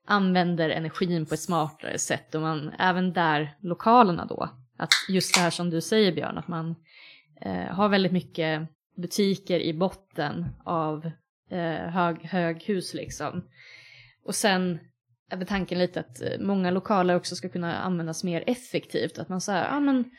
använder 0.05 0.69
energin 0.69 1.25
på 1.25 1.33
ett 1.33 1.39
smartare 1.39 1.99
sätt 1.99 2.35
och 2.35 2.41
man, 2.41 2.71
även 2.79 3.13
där 3.13 3.55
lokalerna 3.59 4.25
då, 4.25 4.49
att 4.77 4.89
just 5.09 5.35
det 5.35 5.41
här 5.41 5.49
som 5.49 5.69
du 5.69 5.81
säger 5.81 6.11
Björn, 6.11 6.37
att 6.37 6.47
man 6.47 6.75
eh, 7.41 7.65
har 7.65 7.89
väldigt 7.89 8.11
mycket 8.11 8.61
butiker 8.95 9.59
i 9.59 9.73
botten 9.73 10.45
av 10.65 11.11
eh, 11.49 11.89
hög, 11.89 12.21
höghus 12.25 12.93
liksom. 12.93 13.43
Och 14.25 14.35
sen 14.35 14.79
väl 15.37 15.47
tanken 15.47 15.79
lite 15.79 15.99
att 15.99 16.21
eh, 16.21 16.39
många 16.39 16.71
lokaler 16.71 17.15
också 17.15 17.35
ska 17.35 17.49
kunna 17.49 17.77
användas 17.77 18.23
mer 18.23 18.43
effektivt, 18.47 19.19
att 19.19 19.29
man 19.29 19.41
säger, 19.41 19.63
ja 19.63 19.79
men 19.79 20.11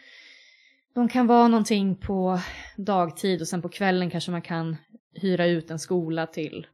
de 0.94 1.08
kan 1.08 1.26
vara 1.26 1.48
någonting 1.48 1.96
på 1.96 2.40
dagtid 2.76 3.40
och 3.40 3.48
sen 3.48 3.62
på 3.62 3.68
kvällen 3.68 4.10
kanske 4.10 4.30
man 4.30 4.42
kan 4.42 4.76
hyra 5.14 5.46
ut 5.46 5.70
en 5.70 5.78
skola 5.78 6.26
till 6.26 6.66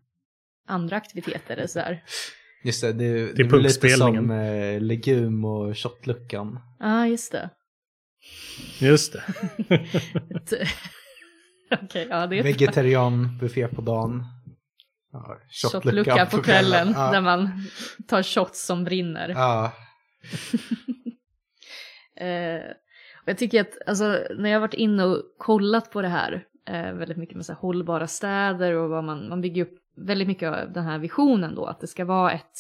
andra 0.66 0.97
aktiviteter 0.97 1.57
eller 1.57 1.66
så 1.66 1.80
här. 1.80 2.04
Just 2.64 2.80
det, 2.80 2.92
det, 2.92 3.33
det, 3.33 3.42
är 3.42 3.61
lite 3.61 3.88
som 3.88 4.30
eh, 4.30 4.80
legum 4.80 5.45
och 5.45 5.78
shotluckan. 5.78 6.61
Ja, 6.78 7.00
ah, 7.00 7.07
just 7.07 7.33
det. 7.33 7.50
Just 8.78 9.12
det. 9.12 9.23
Okej, 11.83 12.07
ja 12.11 12.26
det 12.26 12.38
är 12.38 12.42
Vegetarianbuffé 12.42 13.68
på 13.68 13.80
dagen. 13.80 14.25
Ja, 15.26 15.68
shotlucka 15.70 16.26
på 16.26 16.42
kvällen 16.42 16.92
Ja. 16.96 17.10
där 17.10 17.20
man 17.20 17.50
tar 18.08 18.22
shots 18.22 18.66
som 18.66 18.84
brinner. 18.84 19.28
Ja, 19.28 19.72
Eh, 22.20 22.70
och 23.22 23.28
jag 23.28 23.38
tycker 23.38 23.60
att 23.60 23.78
alltså, 23.87 24.18
när 24.38 24.50
jag 24.50 24.56
har 24.56 24.60
varit 24.60 24.75
inne 24.75 25.04
och 25.04 25.22
kollat 25.38 25.90
på 25.90 26.02
det 26.02 26.08
här 26.08 26.44
eh, 26.68 26.92
väldigt 26.92 27.16
mycket 27.16 27.37
med 27.37 27.46
så 27.46 27.52
här, 27.52 27.60
hållbara 27.60 28.06
städer 28.06 28.72
och 28.72 28.90
vad 28.90 29.04
man, 29.04 29.28
man 29.28 29.40
bygger 29.40 29.62
upp 29.62 29.78
väldigt 29.96 30.28
mycket 30.28 30.48
av 30.48 30.72
den 30.72 30.84
här 30.84 30.98
visionen 30.98 31.54
då 31.54 31.64
att 31.66 31.80
det 31.80 31.87
ska 31.87 32.04
vara 32.04 32.32
ett, 32.32 32.52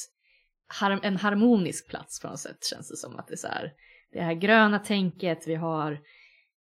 har, 0.80 1.00
en 1.02 1.16
harmonisk 1.16 1.88
plats 1.88 2.20
på 2.20 2.28
något 2.28 2.40
sätt 2.40 2.64
känns 2.64 2.88
det 2.88 2.96
som 2.96 3.18
att 3.18 3.28
det 3.28 3.34
är 3.34 3.36
så 3.36 3.48
här, 3.48 3.72
det 4.12 4.20
här 4.20 4.34
gröna 4.34 4.78
tänket, 4.78 5.44
vi 5.46 5.54
har 5.54 5.98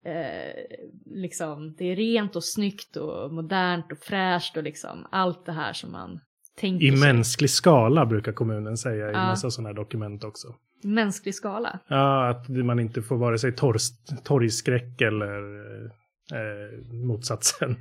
eh, 0.06 0.78
liksom, 1.06 1.76
det 1.78 1.86
är 1.92 1.96
rent 1.96 2.36
och 2.36 2.44
snyggt 2.44 2.96
och 2.98 3.34
modernt 3.34 3.92
och 3.92 3.98
fräscht 3.98 4.58
och 4.58 4.64
liksom 4.64 5.08
allt 5.12 5.46
det 5.46 5.52
här 5.52 5.74
som 5.74 5.92
man 5.92 6.20
tänker 6.60 6.86
I 6.86 6.90
sig. 6.90 7.00
mänsklig 7.14 7.50
skala 7.50 8.06
brukar 8.06 8.32
kommunen 8.32 8.78
säga 8.78 9.10
i 9.10 9.14
Ja. 9.14 9.26
massa 9.26 9.52
sådana 9.52 9.70
här 9.70 9.76
dokument 9.76 10.24
också. 10.24 10.48
mänsklig 10.84 11.36
skala. 11.36 11.80
Ja, 11.88 12.30
att 12.30 12.50
man 12.50 12.80
inte 12.80 13.02
får 13.02 13.18
vare 13.18 13.38
sig 13.40 13.56
torr, 13.56 13.78
torgskräck 14.24 15.02
eller 15.02 15.66
eh, 16.34 16.94
motsatsen. 17.08 17.76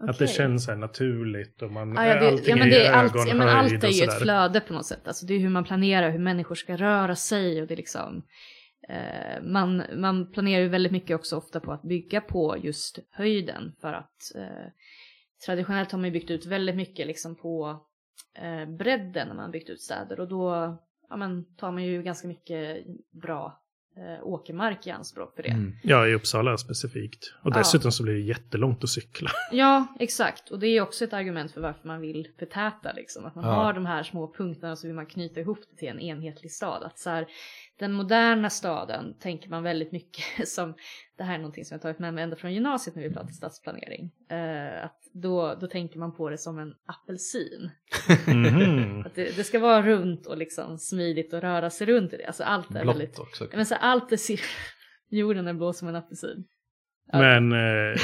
Att 0.00 0.18
det 0.18 0.26
känns 0.26 0.64
så 0.64 0.70
här 0.70 0.78
naturligt 0.78 1.62
och 1.62 1.72
man, 1.72 1.94
Ja, 1.94 2.06
ja, 2.06 2.20
det, 2.20 2.28
allting 2.28 2.44
ja, 2.48 2.56
men 2.56 2.68
det 2.70 2.86
är 2.86 2.92
allt, 2.92 3.12
ja, 3.28 3.34
men 3.34 3.48
allt 3.48 3.84
är 3.84 3.88
ju 3.88 4.04
ett 4.04 4.18
flöde 4.22 4.60
på 4.60 4.72
något 4.72 4.86
sätt. 4.86 5.08
Alltså 5.08 5.26
det 5.26 5.34
är 5.34 5.38
hur 5.38 5.48
man 5.48 5.64
planerar, 5.64 6.10
hur 6.10 6.18
människor 6.18 6.54
ska 6.54 6.76
röra 6.76 7.16
sig 7.16 7.60
och 7.62 7.68
det 7.68 7.74
är 7.74 7.76
liksom 7.76 8.22
eh, 8.88 9.42
man, 9.42 9.82
man 9.96 10.32
planerar 10.32 10.62
ju 10.62 10.68
väldigt 10.68 10.92
mycket 10.92 11.14
också 11.16 11.36
ofta 11.36 11.60
på 11.60 11.72
att 11.72 11.82
bygga 11.82 12.20
på 12.20 12.56
just 12.62 12.98
höjden 13.10 13.72
för 13.80 13.92
att 13.92 14.32
eh, 14.34 14.66
traditionellt 15.46 15.92
har 15.92 15.98
man 15.98 16.04
ju 16.08 16.12
byggt 16.12 16.30
ut 16.30 16.46
väldigt 16.46 16.76
mycket 16.76 17.06
liksom 17.06 17.34
på 17.36 17.86
eh, 18.38 18.68
bredden 18.68 19.28
när 19.28 19.34
man 19.34 19.50
byggt 19.50 19.70
ut 19.70 19.80
städer 19.82 20.20
och 20.20 20.28
då 20.28 20.76
ja, 21.10 21.16
men, 21.16 21.44
tar 21.56 21.72
man 21.72 21.84
ju 21.84 22.02
ganska 22.02 22.28
mycket 22.28 22.84
bra 23.22 23.62
eh, 23.96 24.26
åkermark 24.26 24.86
i 24.86 24.90
anspråk 24.90 25.36
för 25.36 25.42
det. 25.42 25.48
mm. 25.48 25.72
Ja, 25.82 26.06
i 26.08 26.14
Uppsala 26.14 26.58
specifikt. 26.58 27.34
Och 27.42 27.50
Ja. 27.54 27.58
dessutom 27.58 27.92
så 27.92 28.02
blir 28.02 28.14
det 28.14 28.20
jättelångt 28.20 28.84
att 28.84 28.90
cykla. 28.90 29.30
Ja, 29.52 29.86
exakt. 30.00 30.50
Och 30.50 30.58
det 30.58 30.66
är 30.66 30.80
också 30.80 31.04
ett 31.04 31.12
argument 31.12 31.52
för 31.52 31.60
varför 31.60 31.88
man 31.88 32.00
vill 32.00 32.28
förtäta 32.38 32.92
liksom. 32.92 33.26
Att 33.26 33.34
man 33.34 33.44
Ja. 33.44 33.50
har 33.50 33.72
de 33.72 33.86
här 33.86 34.02
små 34.02 34.34
punkterna 34.34 34.76
så 34.76 34.86
vill 34.86 34.96
man 34.96 35.06
knyta 35.06 35.40
ihop 35.40 35.58
det 35.70 35.76
till 35.76 35.88
en 35.88 36.00
enhetlig 36.00 36.50
stad. 36.52 36.82
Att 36.82 36.98
så 36.98 37.10
här, 37.10 37.26
den 37.78 37.92
moderna 37.92 38.50
staden 38.50 39.14
tänker 39.18 39.50
man 39.50 39.62
väldigt 39.62 39.92
mycket 39.92 40.24
som, 40.48 40.74
det 41.16 41.24
här 41.24 41.34
är 41.34 41.38
någonting 41.38 41.64
som 41.64 41.74
jag 41.74 41.82
tagit 41.82 41.98
med 41.98 42.14
mig 42.14 42.24
ända 42.24 42.36
från 42.36 42.54
gymnasiet 42.54 42.96
när 42.96 43.02
vi 43.02 43.14
pratar 43.14 43.28
stadsplanering. 43.28 44.10
Eh, 44.30 44.84
att 44.84 44.98
då, 45.12 45.54
då 45.60 45.66
tänker 45.66 45.98
man 45.98 46.16
på 46.16 46.30
det 46.30 46.38
som 46.38 46.58
en 46.58 46.74
apelsin. 46.86 47.70
Mhm. 48.26 49.02
Att 49.06 49.14
det, 49.14 49.36
det 49.36 49.44
ska 49.44 49.58
vara 49.58 49.82
runt 49.82 50.26
och 50.26 50.38
liksom 50.38 50.78
smidigt 50.78 51.32
och 51.32 51.40
röra 51.40 51.70
sig 51.70 51.86
runt 51.86 52.12
i 52.12 52.16
det. 52.16 52.26
Alltså 52.26 52.44
allt 52.44 52.70
är 52.70 52.84
väldigt, 52.84 53.14
blått 53.14 53.28
också. 53.28 53.44
Ja, 53.44 53.56
men 53.56 53.66
så 53.66 53.74
allt 53.74 54.12
är, 54.12 54.40
jorden 55.08 55.48
är 55.48 55.54
blå 55.54 55.72
som 55.72 55.88
en 55.88 55.96
apelsin. 55.96 56.44
Men 57.12 57.52
eh, 57.52 57.98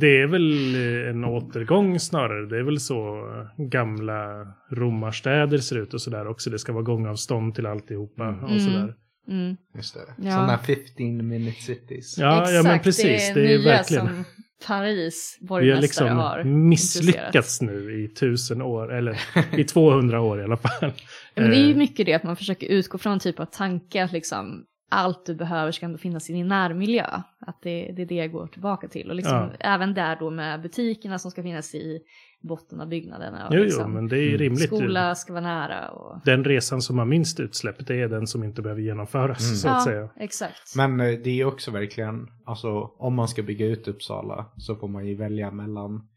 det 0.00 0.20
är 0.22 0.26
väl 0.26 0.74
en 1.08 1.24
återgång 1.24 2.00
snarare. 2.00 2.46
Det 2.46 2.58
är 2.58 2.62
väl 2.62 2.80
så 2.80 3.26
gamla 3.58 4.46
romarstäder 4.70 5.58
ser 5.58 5.76
ut 5.76 5.94
och 5.94 6.00
sådär 6.00 6.26
också. 6.26 6.50
Det 6.50 6.58
ska 6.58 6.72
vara 6.72 6.82
gångavstånd 6.84 7.54
till 7.54 7.66
alltihopa 7.66 8.24
Mm. 8.28 8.44
och 8.44 8.60
sådär. 8.60 8.94
Mm. 9.28 9.56
Just 9.76 9.94
det. 9.94 10.00
Ja. 10.28 10.30
Sådana 10.30 10.58
15 10.58 11.28
minute 11.28 11.62
cities. 11.62 12.18
Ja, 12.18 12.50
ja 12.50 12.62
men 12.62 12.80
precis. 12.80 13.34
Det 13.34 13.40
är, 13.40 13.58
nya 13.58 13.70
verkligen. 13.70 14.06
som 14.06 14.24
Paris 14.66 15.38
Vi 15.40 15.46
har 15.46 15.48
borgmästare 15.48 15.80
liksom 15.80 16.08
har 16.08 16.44
misslyckats 16.44 17.60
nu 17.62 18.04
i 18.04 18.08
tusen 18.08 18.62
år, 18.62 18.94
eller 18.94 19.18
i 19.58 19.64
200 19.64 20.20
år 20.20 20.40
i 20.40 20.44
alla 20.44 20.56
fall. 20.56 20.72
Ja, 20.80 21.42
men 21.42 21.50
det 21.50 21.56
är 21.56 21.64
ju 21.64 21.70
Eh, 21.70 21.76
mycket 21.76 22.06
det 22.06 22.12
att 22.14 22.22
man 22.22 22.36
försöker 22.36 22.66
utgå 22.66 22.98
från 22.98 23.12
en 23.12 23.18
typ 23.18 23.40
av 23.40 23.44
tanke 23.44 24.04
att 24.04 24.12
liksom 24.12 24.64
allt 24.90 25.26
du 25.26 25.34
behöver 25.34 25.72
ska 25.72 25.86
ändå 25.86 25.98
finnas 25.98 26.30
i 26.30 26.32
din 26.32 26.48
närmiljö. 26.48 27.06
Att 27.38 27.62
det, 27.62 27.92
det 27.96 28.02
är 28.02 28.06
det 28.06 28.14
jag 28.14 28.32
går 28.32 28.46
tillbaka 28.46 28.88
till. 28.88 29.08
Och 29.10 29.14
liksom 29.16 29.34
Ja. 29.36 29.50
även 29.60 29.94
där 29.94 30.16
då 30.16 30.30
med 30.30 30.62
butikerna 30.62 31.18
som 31.18 31.30
ska 31.30 31.42
finnas 31.42 31.74
i 31.74 32.00
botten 32.42 32.80
av 32.80 32.88
byggnaderna. 32.88 33.48
Och 33.48 33.54
Jo, 33.54 33.58
jo, 33.58 33.64
liksom, 33.64 33.92
men 33.92 34.08
det 34.08 34.16
är 34.16 34.20
ju 34.22 34.28
Mm. 34.28 34.38
rimligt. 34.38 34.66
skola 34.66 35.14
ska 35.14 35.32
vara 35.32 35.42
nära 35.42 35.90
och... 35.90 36.20
Den 36.24 36.44
resan 36.44 36.82
som 36.82 36.98
har 36.98 37.04
minst 37.06 37.40
utsläpp, 37.40 37.86
det 37.86 38.00
är 38.00 38.08
den 38.08 38.26
som 38.26 38.44
inte 38.44 38.62
behöver 38.62 38.82
genomföras, 38.82 39.40
Mm. 39.44 39.56
så 39.56 39.68
att 39.68 39.84
säga. 39.84 40.08
exakt. 40.16 40.76
Men 40.76 41.00
eh, 41.00 41.18
det 41.24 41.40
är 41.40 41.44
också 41.44 41.70
verkligen, 41.70 42.26
alltså 42.46 42.70
om 42.98 43.14
man 43.14 43.28
ska 43.28 43.42
bygga 43.42 43.66
ut 43.66 43.88
Uppsala 43.88 44.46
så 44.56 44.76
får 44.76 44.88
man 44.88 45.06
ju 45.06 45.14
välja 45.14 45.50
mellan 45.50 46.08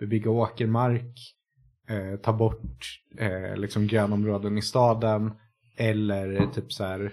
bebygga 0.00 0.30
åkermark, 0.30 1.14
eh, 1.88 2.20
ta 2.22 2.32
bort 2.32 2.78
eh, 3.18 3.56
liksom 3.56 3.86
grönområden 3.86 4.58
i 4.58 4.62
staden 4.62 5.32
eller 5.76 6.46
typ 6.54 6.72
så 6.72 6.84
här 6.84 7.12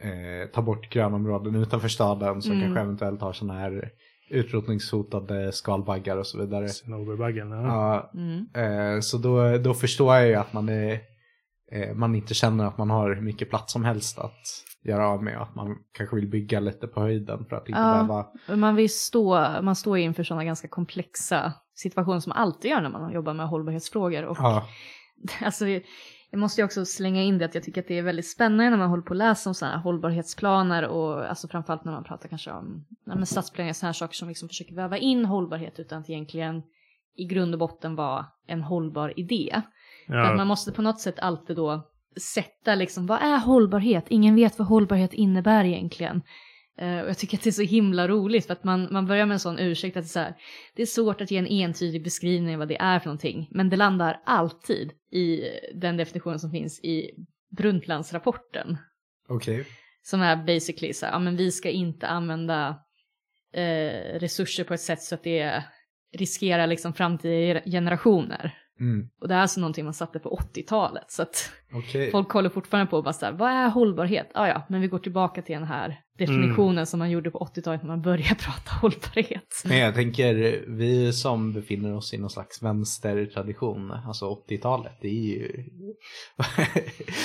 eh, 0.00 0.48
ta 0.54 0.62
bort 0.62 0.90
grönområden 0.92 1.54
utanför 1.54 1.88
staden 1.88 2.42
som 2.42 2.52
Mm. 2.52 2.64
kanske 2.64 2.80
eventuellt 2.80 3.20
har 3.20 3.32
sådana 3.32 3.58
här 3.60 3.90
utrotningshotade 4.30 5.52
skalbaggar 5.52 6.16
och 6.16 6.26
så 6.26 6.38
vidare. 6.40 6.68
Cinnoberbaggen, 6.68 7.50
ja. 7.50 7.62
Ja, 7.62 8.10
Mm. 8.14 8.46
Eh, 8.94 9.00
så 9.00 9.18
då, 9.18 9.58
då 9.58 9.74
förstår 9.74 10.14
jag 10.14 10.26
ju 10.28 10.34
att 10.34 10.52
man, 10.52 10.68
är, 10.68 11.00
eh, 11.72 11.94
man 11.94 12.14
inte 12.14 12.34
känner 12.34 12.64
att 12.66 12.78
man 12.78 12.90
har 12.90 13.14
hur 13.14 13.22
mycket 13.22 13.50
plats 13.50 13.72
som 13.72 13.84
helst 13.84 14.18
att 14.18 14.40
göra 14.82 15.08
av 15.08 15.22
med. 15.22 15.42
Att 15.42 15.54
man 15.54 15.76
kanske 15.92 16.16
vill 16.16 16.28
bygga 16.28 16.60
lite 16.60 16.86
på 16.86 17.00
höjden 17.00 17.44
för 17.48 17.56
att 17.56 17.68
inte 17.68 17.80
Ja. 17.80 17.90
behöva... 17.90 18.26
Man, 18.60 18.76
vill 18.76 18.94
stå, 18.94 19.38
man 19.62 19.76
står 19.76 19.98
inför 19.98 20.22
sådana 20.22 20.44
ganska 20.44 20.68
komplexa 20.68 21.52
situationer 21.74 22.20
som 22.20 22.30
man 22.30 22.38
alltid 22.38 22.70
gör 22.70 22.80
när 22.80 22.90
man 22.90 23.12
jobbar 23.12 23.34
med 23.34 23.48
hållbarhetsfrågor. 23.48 24.24
Och 24.24 24.36
Ja, 24.40 24.64
Alltså, 25.44 25.64
jag 26.30 26.40
måste 26.40 26.60
ju 26.60 26.64
också 26.64 26.84
slänga 26.84 27.22
in 27.22 27.38
det 27.38 27.44
att 27.44 27.54
jag 27.54 27.64
tycker 27.64 27.80
att 27.80 27.88
det 27.88 27.98
är 27.98 28.02
väldigt 28.02 28.30
spännande 28.30 28.70
när 28.70 28.76
man 28.76 28.90
håller 28.90 29.02
på 29.02 29.12
att 29.12 29.18
läsa 29.18 29.50
om 29.50 29.54
sådana 29.54 29.76
här 29.76 29.82
hållbarhetsplaner 29.82 30.88
och 30.88 31.28
alltså 31.28 31.48
framförallt 31.48 31.84
när 31.84 31.92
man 31.92 32.04
pratar 32.04 32.28
kanske 32.28 32.50
om 32.50 32.86
ja, 33.06 33.24
stadsplanering 33.24 33.70
och 33.70 33.76
sådana 33.76 33.88
här 33.88 33.92
saker 33.92 34.14
som 34.14 34.28
liksom 34.28 34.48
försöker 34.48 34.74
väva 34.74 34.98
in 34.98 35.24
hållbarhet 35.24 35.78
utan 35.78 36.00
att 36.00 36.10
egentligen 36.10 36.62
i 37.16 37.24
grund 37.24 37.54
och 37.54 37.58
botten 37.58 37.96
vara 37.96 38.26
en 38.46 38.62
hållbar 38.62 39.20
idé. 39.20 39.62
För 40.06 40.14
att 40.14 40.28
man 40.28 40.38
ja. 40.38 40.44
måste 40.44 40.72
på 40.72 40.82
något 40.82 41.00
sätt 41.00 41.18
alltid 41.18 41.56
då 41.56 41.90
sätta 42.34 42.74
liksom, 42.74 43.06
vad 43.06 43.22
är 43.22 43.38
hållbarhet? 43.38 44.04
Ingen 44.08 44.34
vet 44.34 44.58
vad 44.58 44.68
hållbarhet 44.68 45.12
innebär 45.12 45.64
egentligen. 45.64 46.22
Eh, 46.78 47.00
och 47.00 47.08
jag 47.08 47.18
tycker 47.18 47.38
att 47.38 47.44
det 47.44 47.50
är 47.50 47.52
så 47.52 47.62
himla 47.62 48.08
roligt 48.08 48.46
för 48.46 48.52
att 48.52 48.64
man, 48.64 48.88
man 48.90 49.06
börjar 49.06 49.26
med 49.26 49.34
en 49.34 49.40
sån 49.40 49.58
ursäkt 49.58 49.96
att 49.96 50.02
det 50.02 50.06
är, 50.06 50.08
så 50.08 50.18
här, 50.18 50.34
det 50.74 50.82
är 50.82 50.86
svårt 50.86 51.20
att 51.20 51.30
ge 51.30 51.38
en 51.38 51.46
entydig 51.46 52.04
beskrivning 52.04 52.54
av 52.54 52.58
vad 52.58 52.68
det 52.68 52.80
är 52.80 52.98
för 52.98 53.06
någonting. 53.06 53.48
Men 53.50 53.70
det 53.70 53.76
landar 53.76 54.20
alltid 54.24 54.92
i 55.10 55.42
den 55.74 55.96
definition 55.96 56.38
som 56.38 56.50
finns 56.50 56.80
i 56.80 57.10
Brundtlandsrapporten. 57.56 58.76
okej. 59.28 59.66
Som 60.02 60.22
är 60.22 60.36
basically 60.36 60.92
så 60.92 61.06
här, 61.06 61.12
ja 61.12 61.18
men 61.18 61.36
vi 61.36 61.50
ska 61.50 61.70
inte 61.70 62.06
använda 62.06 62.68
eh, 63.52 64.18
resurser 64.18 64.64
på 64.64 64.74
ett 64.74 64.80
sätt 64.80 65.02
så 65.02 65.14
att 65.14 65.22
det 65.22 65.64
riskerar 66.12 66.66
liksom 66.66 66.94
framtida 66.94 67.60
generationer. 67.60 68.58
Mm. 68.80 69.08
Och 69.20 69.28
det 69.28 69.34
är 69.34 69.38
alltså 69.38 69.60
någonting 69.60 69.84
man 69.84 69.94
satte 69.94 70.18
på 70.18 70.38
80-talet. 70.54 71.10
Så 71.10 71.22
att 71.22 71.52
Okej. 71.72 72.10
folk 72.10 72.30
håller 72.30 72.50
fortfarande 72.50 72.90
på 72.90 72.96
och 72.96 73.04
bara 73.04 73.12
så 73.12 73.26
här, 73.26 73.32
vad 73.32 73.50
är 73.50 73.68
hållbarhet? 73.68 74.30
Ja, 74.34 74.48
ja, 74.48 74.66
men 74.68 74.80
vi 74.80 74.88
går 74.88 74.98
tillbaka 74.98 75.42
till 75.42 75.54
den 75.54 75.64
här 75.64 76.03
definitionen 76.18 76.86
som 76.86 76.98
man 76.98 77.10
gjorde 77.10 77.30
på 77.30 77.38
80-talet 77.38 77.82
när 77.82 77.88
man 77.88 78.02
började 78.02 78.34
prata 78.38 78.70
hållbarhet. 78.80 79.62
Men 79.64 79.78
jag 79.78 79.94
tänker, 79.94 80.64
vi 80.68 81.12
som 81.12 81.52
befinner 81.52 81.96
oss 81.96 82.14
i 82.14 82.18
någon 82.18 82.30
slags 82.30 82.62
vänstertradition, 82.62 83.90
alltså 83.90 84.24
80-talet, 84.48 84.92
det 85.00 85.08
är 85.08 85.36
ju 85.36 85.64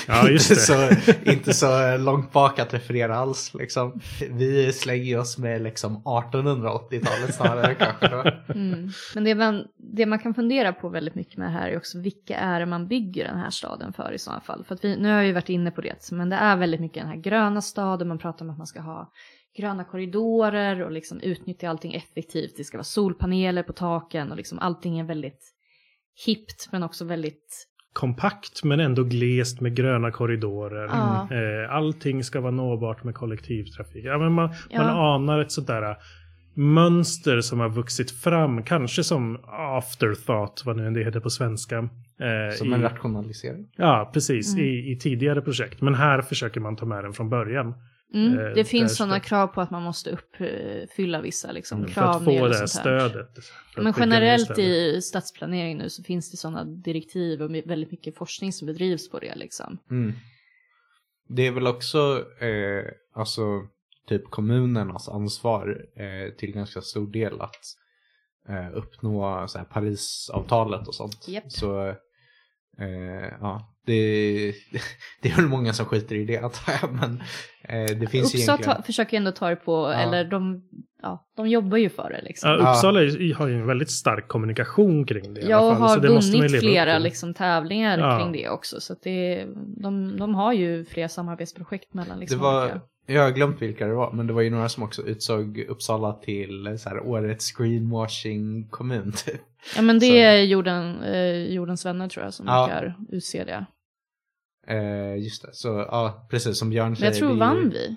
Ja, 0.07 0.29
just 0.29 0.51
inte, 0.51 0.61
det. 0.61 1.01
Så, 1.01 1.31
inte 1.31 1.53
så 1.53 1.97
långt 1.97 2.31
bak 2.31 2.59
att 2.59 2.73
referera 2.73 3.15
alls. 3.15 3.53
Liksom. 3.53 3.99
Vi 4.29 4.73
slänger 4.73 5.19
oss 5.19 5.37
med 5.37 5.61
liksom 5.61 6.03
1880-talet 6.03 7.35
snarare 7.35 7.75
kanske. 7.79 8.07
Då. 8.07 8.53
Mm. 8.53 8.89
Men 9.15 9.23
det 9.23 9.35
man, 9.35 9.67
det 9.77 10.05
man 10.05 10.19
kan 10.19 10.33
fundera 10.33 10.73
på 10.73 10.89
väldigt 10.89 11.15
mycket 11.15 11.37
med 11.37 11.47
det 11.47 11.51
här 11.51 11.69
är 11.69 11.77
också 11.77 11.99
vilka 11.99 12.37
är 12.37 12.59
det 12.59 12.65
man 12.65 12.87
bygger 12.87 13.25
den 13.25 13.37
här 13.37 13.49
staden 13.49 13.93
för 13.93 14.11
i 14.13 14.19
sådana 14.19 14.41
fall. 14.41 14.63
För 14.63 14.75
att 14.75 14.83
vi, 14.83 14.97
nu 14.97 15.09
har 15.09 15.15
jag 15.15 15.25
ju 15.25 15.33
varit 15.33 15.49
inne 15.49 15.71
på 15.71 15.81
det, 15.81 16.11
men 16.11 16.29
det 16.29 16.35
är 16.35 16.57
väldigt 16.57 16.81
mycket 16.81 17.03
den 17.03 17.11
här 17.11 17.21
gröna 17.21 17.61
staden, 17.61 18.07
man 18.07 18.17
pratar 18.17 18.45
om 18.45 18.51
att 18.51 18.57
man 18.57 18.67
ska 18.67 18.78
ha 18.81 19.11
gröna 19.57 19.83
korridorer 19.83 20.81
och 20.83 20.91
liksom 20.91 21.19
utnyttja 21.21 21.69
allting 21.69 21.93
effektivt. 21.93 22.53
Det 22.57 22.63
ska 22.63 22.77
vara 22.77 22.83
solpaneler 22.83 23.63
på 23.63 23.73
taken 23.73 24.31
och 24.31 24.37
liksom 24.37 24.59
allting 24.59 24.99
är 24.99 25.03
väldigt 25.03 25.53
hippt 26.25 26.69
men 26.71 26.83
också 26.83 27.05
väldigt 27.05 27.65
Kompakt 27.93 28.63
men 28.63 28.79
ändå 28.79 29.03
glest 29.03 29.61
med 29.61 29.75
gröna 29.75 30.11
korridorer. 30.11 30.85
Ja. 30.85 31.27
Eh, 31.31 31.75
allting 31.75 32.23
ska 32.23 32.41
vara 32.41 32.51
nåbart 32.51 33.03
med 33.03 33.15
kollektivtrafik. 33.15 34.05
Ja, 34.05 34.17
men 34.17 34.31
man, 34.33 34.49
Ja. 34.69 34.83
man 34.83 34.89
anar 34.89 35.39
ett 35.39 35.51
sådär 35.51 35.95
mönster 36.55 37.41
som 37.41 37.59
har 37.59 37.69
vuxit 37.69 38.11
fram, 38.11 38.63
kanske 38.63 39.03
som 39.03 39.39
afterthought, 39.77 40.63
vad 40.65 40.77
nu 40.77 40.91
det 40.91 41.03
heter 41.03 41.19
på 41.19 41.29
svenska. 41.29 41.77
Eh, 41.77 42.55
Som 42.57 42.73
en 42.73 42.81
i, 42.81 42.83
rationalisering. 42.83 43.67
Ja, 43.77 44.09
precis, 44.13 44.53
Mm. 44.53 44.65
i, 44.65 44.91
i 44.91 44.95
tidigare 44.99 45.41
projekt. 45.41 45.81
Men 45.81 45.95
här 45.95 46.21
försöker 46.21 46.59
man 46.59 46.75
ta 46.75 46.85
med 46.85 47.03
den 47.03 47.13
från 47.13 47.29
början. 47.29 47.73
Mm, 48.13 48.39
Eh, 48.39 48.45
det 48.55 48.63
finns 48.65 48.97
sådana 48.97 49.19
krav 49.19 49.47
på 49.47 49.61
att 49.61 49.71
man 49.71 49.83
måste 49.83 50.09
uppfylla 50.11 51.21
vissa 51.21 51.51
liksom, 51.51 51.77
Mm, 51.77 51.87
för 51.91 52.01
krav. 52.01 52.09
att 52.15 52.21
när 52.21 52.39
få 52.39 52.47
det 52.47 52.57
här 52.57 52.65
sånt 52.67 52.85
här. 52.85 53.09
stödet. 53.09 53.45
för 53.73 53.79
att 53.79 53.83
Men 53.83 53.93
generellt 53.97 54.59
i 54.59 55.01
stadsplanering 55.01 55.77
nu 55.77 55.89
så 55.89 56.03
finns 56.03 56.31
det 56.31 56.37
sådana 56.37 56.63
direktiv 56.63 57.41
och 57.41 57.55
väldigt 57.55 57.91
mycket 57.91 58.17
forskning 58.17 58.53
som 58.53 58.65
bedrivs 58.65 59.09
på 59.09 59.19
det 59.19 59.35
liksom. 59.35 59.77
Mm. 59.91 60.13
Det 61.27 61.47
är 61.47 61.51
väl 61.51 61.67
också 61.67 62.25
eh, 62.39 62.85
alltså, 63.15 63.43
typ 64.07 64.29
kommunernas 64.29 65.09
ansvar 65.09 65.85
eh, 65.95 66.33
till 66.33 66.51
ganska 66.51 66.81
stor 66.81 67.07
del 67.11 67.41
att 67.41 67.65
eh, 68.49 68.77
uppnå 68.77 69.47
så 69.47 69.57
här, 69.57 69.65
Parisavtalet 69.65 70.87
och 70.87 70.95
sånt. 70.95 71.27
Japp. 71.27 71.51
Så 71.51 71.87
eh, 72.79 73.33
ja, 73.41 73.75
det, 73.85 73.93
det 75.21 75.29
är 75.29 75.35
väl 75.35 75.47
många 75.47 75.73
som 75.73 75.85
skiter 75.85 76.15
i 76.15 76.25
det 76.25 76.37
antar 76.37 76.73
jag. 76.81 76.93
Men 76.93 77.23
det 77.77 78.07
finns 78.07 78.35
Uppsala 78.35 78.53
egentligen... 78.55 78.75
ta, 78.77 78.81
försöker 78.83 79.17
ändå 79.17 79.31
ta 79.31 79.49
det 79.49 79.55
på, 79.55 79.87
eller 79.87 80.23
de, 80.25 80.63
ja, 81.01 81.25
de 81.37 81.47
jobbar 81.49 81.77
ju 81.77 81.89
för 81.89 82.09
det 82.09 82.21
liksom. 82.21 82.49
Ja, 82.49 82.71
Uppsala 82.71 83.01
är- 83.03 83.33
har 83.33 83.47
ju 83.47 83.55
en 83.55 83.67
väldigt 83.67 83.91
stark 83.91 84.27
kommunikation 84.27 85.05
kring 85.05 85.33
det. 85.33 85.41
alla 85.53 85.71
fall, 85.75 85.81
har 85.81 85.95
så 85.95 85.99
det 85.99 86.09
måste 86.09 86.37
man 86.37 86.41
ju 86.41 86.47
vunnit 86.47 86.61
flera 86.61 86.99
liksom, 86.99 87.33
tävlingar 87.33 87.99
Ja. 87.99 88.19
kring 88.19 88.31
det 88.31 88.49
också. 88.49 88.81
Så 88.81 88.93
att 88.93 89.01
det, 89.03 89.45
de, 89.77 90.17
de 90.17 90.35
har 90.35 90.53
ju 90.53 90.85
flera 90.85 91.09
samarbetsprojekt 91.09 91.93
mellan 91.93 92.15
Det 92.17 92.21
liksom, 92.21 92.39
var, 92.39 92.63
olika. 92.63 92.81
jag 93.05 93.23
har 93.23 93.31
glömt 93.31 93.61
vilka 93.61 93.87
det 93.87 93.93
var, 93.93 94.11
men 94.11 94.27
det 94.27 94.33
var 94.33 94.41
ju 94.41 94.49
några 94.49 94.69
som 94.69 94.83
också 94.83 95.01
utsåg 95.01 95.65
Uppsala 95.69 96.13
till 96.13 96.75
så 96.79 96.89
här, 96.89 96.99
årets 97.07 97.51
greenwashing-kommun. 97.51 99.11
Typ. 99.25 99.41
Ja 99.75 99.81
men 99.81 99.99
det 99.99 100.05
så- 100.05 100.13
är 100.13 100.41
jorden, 100.41 101.03
eh, 101.03 101.53
Jordens 101.53 101.85
vänner 101.85 102.07
tror 102.07 102.23
jag 102.25 102.33
som 102.33 102.45
Ja. 102.47 102.65
brukar 102.67 102.95
utse 103.11 103.43
det. 103.43 103.65
Eh, 104.67 105.15
just 105.23 105.41
det, 105.41 105.49
så 105.53 105.67
ja, 105.67 106.27
precis 106.31 106.59
som 106.59 106.69
Björn 106.69 106.87
Men 106.87 106.95
säger. 106.95 107.11
jag 107.11 107.17
tror 107.19 107.29
det 107.29 107.35
är 107.35 107.39
vann 107.39 107.69
vi? 107.69 107.95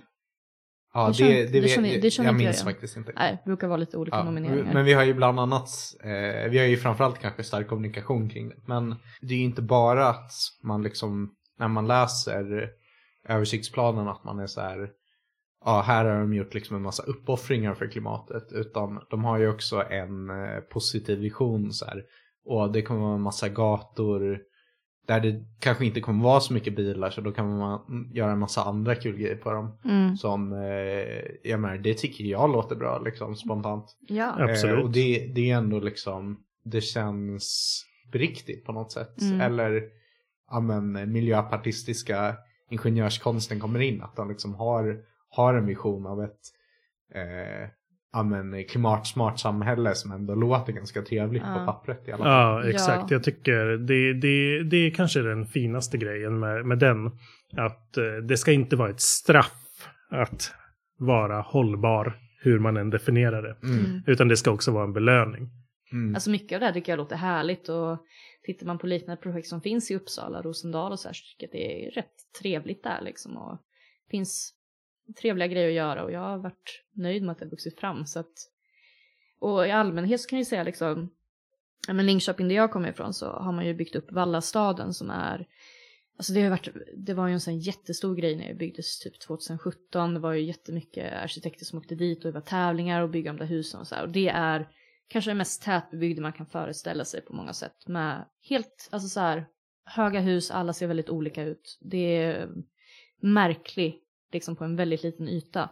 Ja, 0.94 1.06
Det 1.06 1.10
det, 1.10 1.14
känner- 1.14 1.30
det, 1.34 1.46
det 1.46 1.60
vet, 1.60 1.70
känner- 1.70 2.00
det 2.00 2.10
känner 2.10 2.28
jag 2.28 2.34
jag 2.34 2.38
minns 2.44 2.56
igen. 2.56 2.64
faktiskt 2.72 2.96
inte. 2.96 3.12
Nej, 3.16 3.32
det 3.44 3.50
brukar 3.50 3.66
vara 3.68 3.76
lite 3.76 3.96
olika 3.96 4.16
Ja, 4.16 4.24
nomineringar. 4.24 4.74
men 4.74 4.84
vi 4.84 4.92
har 4.92 5.04
ju 5.04 5.14
bland 5.14 5.40
annat, 5.40 5.68
eh, 6.04 6.50
vi 6.50 6.58
har 6.58 6.66
ju 6.66 6.76
framförallt 6.76 7.18
kanske 7.18 7.42
stark 7.44 7.68
kommunikation 7.68 8.28
kring 8.28 8.48
det. 8.48 8.56
Men 8.66 8.94
det 9.20 9.34
är 9.34 9.38
ju 9.38 9.44
inte 9.44 9.62
bara 9.62 10.08
att 10.08 10.30
man 10.62 10.82
liksom, 10.82 11.34
när 11.58 11.68
man 11.68 11.86
läser 11.86 12.70
översiktsplanen 13.28 14.08
att 14.08 14.24
man 14.24 14.38
är 14.38 14.46
så 14.46 14.60
här, 14.60 14.90
ja 15.64 15.80
här 15.86 16.04
har 16.04 16.20
de 16.20 16.34
gjort 16.34 16.54
liksom 16.54 16.76
en 16.76 16.82
massa 16.82 17.02
uppoffringar 17.02 17.74
för 17.74 17.86
klimatet. 17.86 18.52
Utan 18.52 19.00
de 19.10 19.24
har 19.24 19.38
ju 19.38 19.48
också 19.48 19.82
en 19.90 20.30
eh, 20.30 20.60
positiv 20.60 21.18
vision 21.18 21.72
så 21.72 21.84
här. 21.84 22.02
Och 22.44 22.72
det 22.72 22.82
kommer 22.82 23.00
vara 23.00 23.14
en 23.14 23.22
massa 23.22 23.48
gator 23.48 24.38
där 25.06 25.20
det 25.20 25.44
kanske 25.58 25.86
inte 25.86 26.00
kommer 26.00 26.24
vara 26.24 26.40
så 26.40 26.52
mycket 26.52 26.76
bilar 26.76 27.10
så 27.10 27.20
då 27.20 27.32
kan 27.32 27.58
man 27.58 28.10
göra 28.12 28.32
en 28.32 28.38
massa 28.38 28.62
andra 28.62 28.94
kul 28.94 29.18
grejer 29.18 29.36
på 29.36 29.50
dem. 29.50 29.78
Mm. 29.84 30.16
Som, 30.16 30.52
eh, 30.52 31.50
jag 31.50 31.60
menar, 31.60 31.78
det 31.78 31.94
tycker 31.94 32.24
jag 32.24 32.52
låter 32.52 32.76
bra 32.76 32.98
liksom 32.98 33.36
spontant. 33.36 33.96
Ja. 34.00 34.34
Absolut. 34.38 34.78
Eh, 34.78 34.82
och 34.82 34.90
det, 34.90 35.32
det 35.34 35.50
är 35.50 35.56
ändå 35.56 35.80
liksom, 35.80 36.40
det 36.64 36.80
känns 36.80 37.78
beriktigt 38.12 38.64
på 38.64 38.72
något 38.72 38.92
sätt. 38.92 39.20
Mm. 39.20 39.40
Eller, 39.40 39.82
ja 40.50 40.60
men 40.60 41.12
miljöpartistiska 41.12 42.36
ingenjörskonsten 42.70 43.60
kommer 43.60 43.80
in. 43.80 44.02
Att 44.02 44.16
de 44.16 44.28
liksom 44.28 44.54
har, 44.54 45.00
har 45.28 45.54
en 45.54 45.66
vision 45.66 46.06
av 46.06 46.22
ett 46.22 46.40
eh, 47.14 47.68
ja, 48.12 48.22
men 48.22 48.64
klimatsmart 48.64 49.38
samhälle 49.38 49.94
som 49.94 50.12
ändå 50.12 50.34
låter 50.34 50.72
ganska 50.72 51.02
trevligt 51.02 51.42
Ja. 51.46 51.54
på 51.54 51.72
pappret 51.72 52.08
i 52.08 52.12
alla 52.12 52.24
fall. 52.24 52.62
Ja, 52.64 52.70
exakt. 52.70 53.10
Ja. 53.10 53.16
Jag 53.16 53.24
tycker 53.24 53.64
det, 53.64 54.14
det, 54.14 54.62
det 54.62 54.76
är 54.76 54.90
kanske 54.90 55.20
den 55.20 55.46
finaste 55.46 55.98
grejen 55.98 56.38
med, 56.38 56.66
med 56.66 56.78
den. 56.78 57.06
Att 57.56 57.96
eh, 57.96 58.04
det 58.28 58.36
ska 58.36 58.52
inte 58.52 58.76
vara 58.76 58.90
ett 58.90 59.00
straff 59.00 59.88
att 60.10 60.52
vara 60.98 61.40
hållbar, 61.40 62.18
hur 62.40 62.58
man 62.58 62.76
än 62.76 62.90
definierar 62.90 63.42
det. 63.42 63.56
Mm. 63.66 63.84
Mm. 63.84 64.02
Utan 64.06 64.28
det 64.28 64.36
ska 64.36 64.50
också 64.50 64.72
vara 64.72 64.84
en 64.84 64.92
belöning. 64.92 65.50
Mm. 65.92 66.14
Alltså 66.14 66.30
mycket 66.30 66.56
av 66.56 66.60
det 66.60 66.66
här 66.66 66.72
tycker 66.72 66.92
jag 66.92 66.96
låter 66.96 67.16
härligt 67.16 67.68
och 67.68 67.98
tittar 68.42 68.66
man 68.66 68.78
på 68.78 68.86
liknande 68.86 69.22
projekt 69.22 69.48
som 69.48 69.60
finns 69.60 69.90
i 69.90 69.96
Uppsala, 69.96 70.42
Rosendal 70.42 70.92
och 70.92 71.00
så 71.00 71.08
här 71.08 71.12
så 71.12 71.24
tycker 71.24 71.44
jag 71.44 71.48
att 71.48 71.52
det 71.52 71.86
är 71.86 71.90
rätt 71.90 72.12
trevligt 72.40 72.82
där 72.82 73.00
liksom 73.00 73.36
och 73.36 73.58
finns 74.10 74.54
trevliga 75.20 75.48
grejer 75.48 75.68
att 75.68 75.74
göra 75.74 76.04
och 76.04 76.12
jag 76.12 76.20
har 76.20 76.38
varit 76.38 76.84
nöjd 76.92 77.22
med 77.22 77.32
att 77.32 77.38
det 77.38 77.44
har 77.44 77.50
vuxit 77.50 77.80
fram 77.80 78.06
så 78.06 78.18
att 78.18 78.32
och 79.38 79.66
i 79.66 79.70
allmänhet 79.70 80.20
så 80.20 80.28
kan 80.28 80.36
jag 80.36 80.40
ju 80.40 80.48
säga 80.48 80.62
liksom 80.62 81.10
ja 81.86 81.94
men 81.94 82.06
Linköping 82.06 82.48
där 82.48 82.54
jag 82.54 82.70
kommer 82.70 82.88
ifrån 82.88 83.14
så 83.14 83.26
har 83.26 83.52
man 83.52 83.66
ju 83.66 83.74
byggt 83.74 83.96
upp 83.96 84.12
Vallastaden 84.12 84.94
som 84.94 85.10
är 85.10 85.46
Alltså 86.16 86.32
det 86.32 86.40
har 86.40 86.44
ju 86.44 86.50
varit, 86.50 86.68
det 86.96 87.14
var 87.14 87.26
ju 87.26 87.32
en 87.34 87.40
sån 87.40 87.58
jättestor 87.58 88.16
grej 88.16 88.36
när 88.36 88.48
det 88.48 88.54
byggdes 88.54 88.98
typ 88.98 89.20
2017. 89.20 90.14
Det 90.14 90.20
var 90.20 90.32
ju 90.32 90.42
jättemycket 90.42 91.12
arkitekter 91.12 91.64
som 91.64 91.78
åkte 91.78 91.94
dit 91.94 92.18
och 92.18 92.24
det 92.24 92.34
var 92.34 92.40
tävlingar 92.40 93.02
och 93.02 93.10
bygga 93.10 93.32
de 93.32 93.38
där 93.38 93.46
husen 93.46 93.80
och 93.80 93.86
så 93.86 93.94
här. 93.94 94.02
Och 94.02 94.12
det 94.12 94.28
är 94.28 94.68
kanske 95.08 95.30
det 95.30 95.34
mest 95.34 95.62
tätbebyggda 95.62 96.22
man 96.22 96.32
kan 96.32 96.46
föreställa 96.46 97.04
sig 97.04 97.20
på 97.20 97.32
många 97.32 97.52
sätt. 97.52 97.86
Med 97.86 98.24
helt, 98.40 98.88
alltså 98.92 99.08
så 99.08 99.20
här, 99.20 99.46
höga 99.84 100.20
hus, 100.20 100.50
alla 100.50 100.72
ser 100.72 100.86
väldigt 100.86 101.10
olika 101.10 101.42
ut. 101.42 101.78
Det 101.80 102.16
är 102.16 102.48
märkligt, 103.20 104.01
liksom 104.32 104.56
på 104.56 104.64
en 104.64 104.76
väldigt 104.76 105.02
liten 105.02 105.28
yta. 105.28 105.62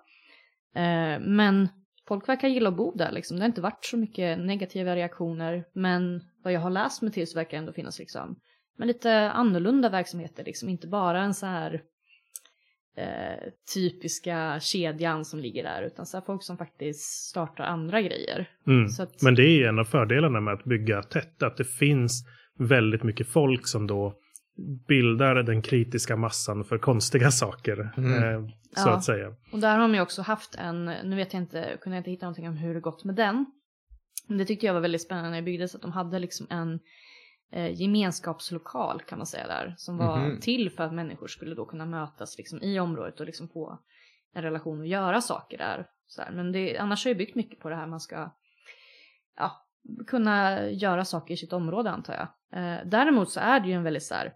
Eh, 0.75 1.21
men 1.21 1.69
folk 2.09 2.29
verkar 2.29 2.49
gilla 2.49 2.69
att 2.69 2.77
bo 2.77 2.95
där 2.97 3.13
liksom. 3.13 3.37
Det 3.37 3.43
har 3.43 3.49
inte 3.49 3.61
varit 3.61 3.85
så 3.85 3.97
mycket 3.97 4.39
negativa 4.39 4.97
reaktioner. 4.97 5.65
Men 5.75 6.21
vad 6.45 6.53
jag 6.53 6.61
har 6.61 6.71
läst 6.71 7.03
mig 7.03 7.13
till 7.13 7.27
så 7.27 7.39
verkar 7.39 7.51
det 7.51 7.57
ändå 7.57 7.73
finnas 7.73 7.99
liksom, 7.99 8.37
men 8.79 8.89
lite 8.89 9.31
annorlunda 9.31 9.89
verksamheter 9.89 10.45
liksom. 10.45 10.69
Inte 10.69 10.87
bara 10.89 11.23
en 11.23 11.35
så 11.35 11.47
här 11.47 11.83
eh, 12.97 13.49
typiska 13.75 14.61
kedjan 14.61 15.25
som 15.25 15.41
ligger 15.41 15.63
där. 15.63 15.83
Utan 15.83 16.07
så 16.07 16.17
här 16.17 16.25
folk 16.25 16.43
som 16.45 16.57
faktiskt 16.59 17.29
startar 17.29 17.65
andra 17.65 18.03
grejer. 18.03 18.49
Mm. 18.67 18.85
Att- 19.01 19.23
Men 19.23 19.35
det 19.35 19.43
är 19.43 19.69
en 19.69 19.79
av 19.79 19.85
fördelarna 19.85 20.41
med 20.41 20.55
att 20.55 20.65
bygga 20.65 21.03
tätt, 21.03 21.43
att 21.43 21.57
det 21.57 21.65
finns 21.65 22.25
väldigt 22.59 23.03
mycket 23.03 23.29
folk 23.29 23.67
som 23.69 23.87
då 23.87 24.15
bildar 24.89 25.35
den 25.43 25.63
kritiska 25.63 26.17
massan 26.17 26.65
för 26.65 26.79
konstiga 26.79 27.31
saker, 27.43 27.93
Mm. 27.97 28.23
eh, 28.45 28.51
så 28.77 28.89
Ja. 28.89 28.95
att 28.95 29.05
säga. 29.05 29.35
Och 29.53 29.59
där 29.59 29.73
har 29.79 29.89
man 29.89 29.95
ju 29.95 30.01
också 30.01 30.23
haft 30.23 30.55
en, 30.55 30.85
nu 30.85 31.17
vet 31.17 31.33
jag 31.33 31.43
inte, 31.43 31.79
kunde 31.81 31.97
jag 31.97 32.01
inte 32.01 32.11
hitta 32.11 32.27
någonting 32.27 32.49
om 32.49 32.57
hur 32.57 32.75
det 32.75 32.81
gått 32.81 33.05
med 33.05 33.15
den. 33.15 33.47
Men 34.27 34.39
det 34.39 34.45
tyckte 34.45 34.67
jag 34.67 34.75
var 34.75 34.81
väldigt 34.81 35.03
spännande 35.03 35.31
när 35.31 35.37
jag 35.37 35.45
byggde 35.45 35.69
så 35.69 35.77
att 35.77 35.83
de 35.83 35.93
hade 35.93 36.19
liksom 36.19 36.47
en 36.51 36.81
eh, 37.53 37.81
gemenskapslokal 37.81 39.01
kan 39.09 39.19
man 39.19 39.27
säga 39.27 39.47
där. 39.47 39.75
Som 39.77 39.97
var 39.97 40.19
Mhm. 40.19 40.41
till 40.41 40.71
för 40.71 40.85
att 40.85 40.93
människor 40.95 41.27
skulle 41.27 41.55
då 41.55 41.65
kunna 41.67 41.87
mötas 41.87 42.39
liksom 42.39 42.63
i 42.63 42.81
området 42.81 43.21
och 43.21 43.27
liksom 43.27 43.49
få 43.49 43.79
en 44.35 44.43
relation 44.43 44.81
och 44.81 44.87
göra 44.87 45.21
saker 45.21 45.59
där. 45.59 45.87
Så 46.07 46.23
här. 46.23 46.31
Men 46.33 46.53
det, 46.53 46.79
annars 46.79 47.05
har 47.05 47.11
jag 47.11 47.19
byggt 47.19 47.35
mycket 47.35 47.59
på 47.61 47.69
det 47.69 47.77
här 47.77 47.87
man 47.87 48.01
ska 48.01 48.31
ja, 49.37 49.67
kunna 50.07 50.69
göra 50.71 51.05
saker 51.05 51.35
i 51.35 51.37
sitt 51.37 51.53
område 51.53 51.91
antar 51.91 52.15
jag. 52.15 52.29
Eh, 52.63 52.79
däremot 52.87 53.31
så 53.31 53.41
är 53.41 53.61
det 53.61 53.69
ju 53.69 53.75
en 53.75 53.83
väldigt 53.83 54.03
så 54.03 54.15
här 54.15 54.33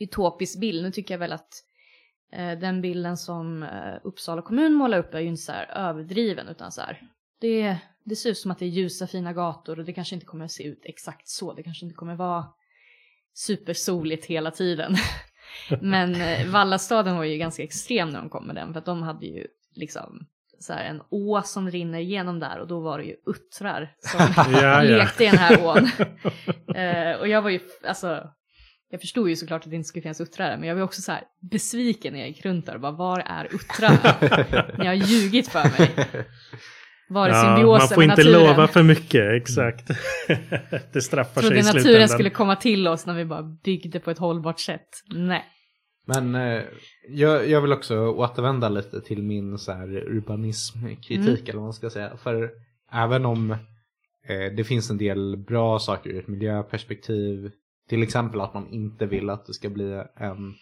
utopisk 0.00 0.60
bild. 0.60 0.82
Nu 0.82 0.90
tycker 0.90 1.14
jag 1.14 1.18
väl 1.18 1.32
att 1.32 1.50
eh, 2.32 2.58
den 2.58 2.80
bilden 2.80 3.16
som 3.16 3.62
eh, 3.62 3.94
Uppsala 4.04 4.42
kommun 4.42 4.74
målar 4.74 4.98
upp 4.98 5.14
är 5.14 5.20
ju 5.20 5.28
inte 5.28 5.42
så 5.42 5.52
överdriven 5.52 6.48
utan 6.48 6.72
så 6.72 6.80
här, 6.80 7.02
det, 7.40 7.76
det 8.04 8.16
ser 8.16 8.30
ut 8.30 8.38
som 8.38 8.50
att 8.50 8.58
det 8.58 8.64
är 8.64 8.68
ljusa 8.68 9.06
fina 9.06 9.32
gator 9.32 9.78
och 9.78 9.84
det 9.84 9.92
kanske 9.92 10.14
inte 10.14 10.26
kommer 10.26 10.44
att 10.44 10.52
se 10.52 10.64
ut 10.64 10.82
exakt 10.84 11.28
så, 11.28 11.52
det 11.52 11.62
kanske 11.62 11.84
inte 11.84 11.96
kommer 11.96 12.14
vara 12.14 12.44
supersoligt 13.34 14.24
hela 14.24 14.50
tiden. 14.50 14.96
Men 15.80 16.14
eh, 16.14 16.46
Vallastaden 16.46 17.16
var 17.16 17.24
ju 17.24 17.38
ganska 17.38 17.62
extrem 17.62 18.10
när 18.10 18.18
de 18.18 18.28
kom 18.28 18.46
med 18.46 18.56
den 18.56 18.72
för 18.72 18.78
att 18.78 18.86
de 18.86 19.02
hade 19.02 19.26
ju 19.26 19.46
liksom 19.74 20.26
så 20.62 20.72
här 20.72 20.84
en 20.84 21.02
å 21.08 21.42
som 21.44 21.70
rinner 21.70 21.98
igenom 21.98 22.40
där 22.40 22.58
och 22.58 22.68
då 22.68 22.80
var 22.80 22.98
det 22.98 23.04
ju 23.04 23.16
uttrar 23.26 23.94
som 23.98 24.20
Ja, 24.52 24.62
ja. 24.62 24.82
lekte 24.82 25.24
i 25.24 25.26
den 25.26 25.38
här 25.38 25.66
ån. 25.66 25.88
Eh, 26.74 27.16
och 27.20 27.28
jag 27.28 27.42
var 27.42 27.50
ju, 27.50 27.60
alltså, 27.84 28.30
jag 28.92 29.00
förstod 29.00 29.28
ju 29.28 29.36
såklart 29.36 29.64
att 29.64 29.70
det 29.70 29.76
inte 29.76 29.88
skulle 29.88 30.02
finnas 30.02 30.20
uttrar 30.20 30.50
där, 30.50 30.56
men 30.56 30.68
jag 30.68 30.76
var 30.76 30.82
också 30.82 31.02
så 31.02 31.12
här 31.12 31.22
besviken 31.50 32.12
när 32.12 32.20
jag 32.20 32.28
gick 32.28 32.44
runt 32.44 32.66
där 32.66 32.74
och 32.74 32.80
bara 32.80 32.92
var 32.92 33.20
är 33.26 33.44
uttrarna? 33.44 33.98
Ni 34.78 34.86
har 34.86 34.94
ljugit 34.94 35.48
för 35.48 35.62
mig. 35.78 36.06
Var 37.08 37.28
är 37.28 37.32
Ja, 37.32 37.44
man 37.44 37.56
symbiosen 37.56 37.88
får 37.88 37.96
med 37.96 38.04
inte 38.18 38.24
naturen? 38.24 38.46
lova 38.46 38.68
för 38.68 38.82
mycket, 38.82 39.42
exakt. 39.42 39.88
det 40.92 41.02
straffar 41.02 41.40
sig 41.40 41.50
Trodde 41.50 41.60
i 41.60 41.62
naturen 41.62 41.82
slutändan. 41.82 42.08
skulle 42.08 42.30
komma 42.30 42.56
till 42.56 42.88
oss 42.88 43.06
när 43.06 43.14
vi 43.14 43.24
bara 43.24 43.42
byggde 43.42 44.00
på 44.00 44.10
ett 44.10 44.18
hållbart 44.18 44.60
sätt. 44.60 44.88
Nej. 45.14 45.44
Men 46.06 46.34
eh, 46.34 46.62
jag, 47.08 47.48
jag 47.48 47.60
vill 47.60 47.72
också 47.72 47.96
återvända 47.98 48.68
lite 48.68 49.00
till 49.00 49.22
min 49.22 49.58
så 49.58 49.72
här 49.72 49.96
urbanismkritik 49.96 51.48
eller 51.48 51.58
vad 51.58 51.62
man 51.66 51.72
ska 51.72 51.90
säga. 51.90 52.16
För 52.16 52.50
även 52.92 53.26
om 53.26 53.50
eh, 53.50 54.54
det 54.56 54.64
finns 54.64 54.90
en 54.90 54.98
del 54.98 55.36
bra 55.36 55.78
saker 55.78 56.10
ur 56.10 56.18
ett 56.18 56.28
miljöperspektiv, 56.28 57.50
till 57.92 58.02
exempel 58.02 58.40
att 58.40 58.54
man 58.54 58.68
inte 58.68 59.06
vill 59.06 59.30
att 59.30 59.46
det 59.46 59.54
ska 59.54 59.70
bli 59.70 60.04
en 60.16 60.54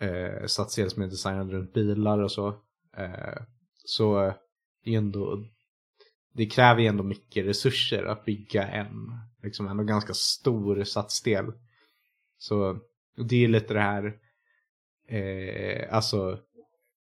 eh, 0.00 0.46
stadsdel 0.46 0.90
som 0.90 1.02
är 1.02 1.06
designad 1.06 1.50
runt 1.50 1.72
bilar 1.72 2.18
och 2.18 2.32
så, 2.32 2.48
eh, 2.96 3.42
så 3.84 4.34
det 4.84 4.94
är 4.94 4.98
ändå 4.98 5.44
det 6.34 6.46
kräver 6.46 6.80
ju 6.80 6.86
ändå 6.86 7.04
mycket 7.04 7.46
resurser 7.46 8.04
att 8.04 8.24
bygga 8.24 8.66
en 8.66 8.90
liksom 9.42 9.68
ändå 9.68 9.84
ganska 9.84 10.14
stor 10.14 10.84
stadsdel. 10.84 11.52
Så 12.38 12.78
det 13.28 13.44
är 13.44 13.48
lite 13.48 13.74
det 13.74 13.80
här 13.80 14.14
eh, 15.08 15.94
alltså 15.94 16.38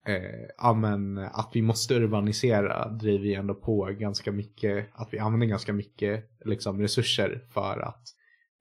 eh, 0.06 0.48
amen, 0.58 1.18
att 1.18 1.50
vi 1.52 1.62
måste 1.62 1.94
urbanisera 1.94 2.88
driver 2.88 3.26
ju 3.26 3.34
ändå 3.34 3.54
på 3.54 3.84
ganska 3.84 4.32
mycket, 4.32 4.88
att 4.92 5.08
vi 5.12 5.18
använder 5.18 5.46
ganska 5.46 5.72
mycket 5.72 6.30
liksom, 6.44 6.80
resurser 6.80 7.46
för 7.52 7.80
att 7.80 8.04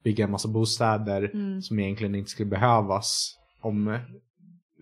bygga 0.04 0.24
en 0.24 0.30
massa 0.30 0.48
bostäder 0.48 1.30
Mm. 1.34 1.62
som 1.62 1.78
egentligen 1.78 2.14
inte 2.14 2.30
skulle 2.30 2.48
behövas 2.50 3.38
om 3.60 3.98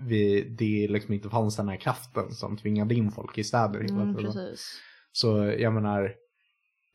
vi, 0.00 0.42
det 0.58 0.88
liksom 0.92 1.14
inte 1.14 1.30
fanns 1.30 1.56
den 1.56 1.68
här 1.68 1.76
kraften 1.76 2.32
som 2.32 2.56
tvingade 2.56 2.94
in 2.94 3.10
folk 3.10 3.38
i 3.38 3.44
städer. 3.44 3.80
hela 3.80 4.02
Mm, 4.02 4.16
tiden. 4.16 4.32
precis. 4.32 4.80
Så 5.12 5.54
jag 5.58 5.72
menar, 5.72 6.14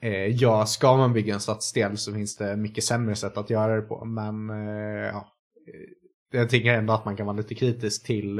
eh, 0.01 0.11
ja, 0.25 0.65
ska 0.65 0.97
man 0.97 1.13
bygga 1.13 1.33
en 1.33 1.39
stadsdel 1.39 1.97
så 1.97 2.13
finns 2.13 2.35
det 2.37 2.55
mycket 2.57 2.83
sämre 2.83 3.15
sätt 3.15 3.37
att 3.37 3.49
göra 3.49 3.75
det 3.75 3.81
på. 3.81 4.05
Men 4.05 4.49
eh, 4.49 5.05
ja, 5.07 5.31
eh, 5.67 6.39
jag 6.39 6.49
tycker 6.49 6.73
ändå 6.73 6.93
att 6.93 7.05
man 7.05 7.15
kan 7.17 7.25
vara 7.25 7.37
lite 7.37 7.55
kritisk 7.55 8.05
till, 8.05 8.39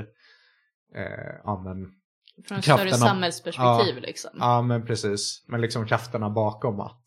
eh, 0.96 1.36
ja 1.44 1.62
men, 1.66 1.92
Från 2.48 2.58
ett 2.58 2.64
större 2.64 2.94
samhällsperspektiv 2.94 3.96
ja, 3.96 4.02
liksom. 4.02 4.32
ja 4.40 4.62
men 4.62 4.86
precis, 4.86 5.46
men 5.48 5.62
liksom 5.62 5.86
krafterna 5.88 6.30
bakom 6.30 6.80
att 6.80 7.06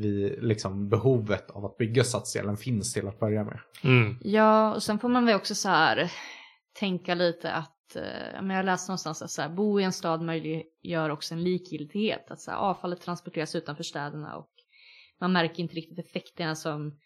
vi, 0.00 0.38
liksom 0.40 0.88
behovet 0.88 1.50
av 1.50 1.64
att 1.64 1.76
bygga 1.76 2.04
stadsdelen 2.04 2.56
finns 2.56 2.92
till 2.92 3.08
att 3.08 3.20
börja 3.20 3.44
med. 3.44 3.60
Mm. 3.84 4.16
Ja, 4.20 4.74
och 4.74 4.82
sen 4.82 4.98
får 4.98 5.08
man 5.08 5.26
väl 5.26 5.36
också 5.36 5.54
så 5.54 5.68
här 5.68 6.12
tänka 6.72 7.14
lite 7.14 7.52
att, 7.52 7.96
eh, 7.96 8.42
men 8.42 8.50
jag 8.50 8.64
läste 8.64 8.90
någonstans 8.90 9.22
att 9.22 9.30
så 9.30 9.42
här, 9.42 9.48
bo 9.48 9.80
i 9.80 9.84
en 9.84 9.92
stad 9.92 10.22
möjliggör 10.22 11.10
också 11.10 11.34
en 11.34 11.42
likgiltighet. 11.44 12.30
Att 12.30 12.40
så 12.40 12.50
här, 12.50 12.58
avfallet 12.58 13.00
transporteras 13.00 13.54
utanför 13.54 13.84
städerna 13.84 14.36
och 14.36 14.50
man 15.20 15.32
märker 15.32 15.62
inte 15.62 15.74
riktigt 15.74 15.98
effekterna 15.98 16.54
som 16.54 16.98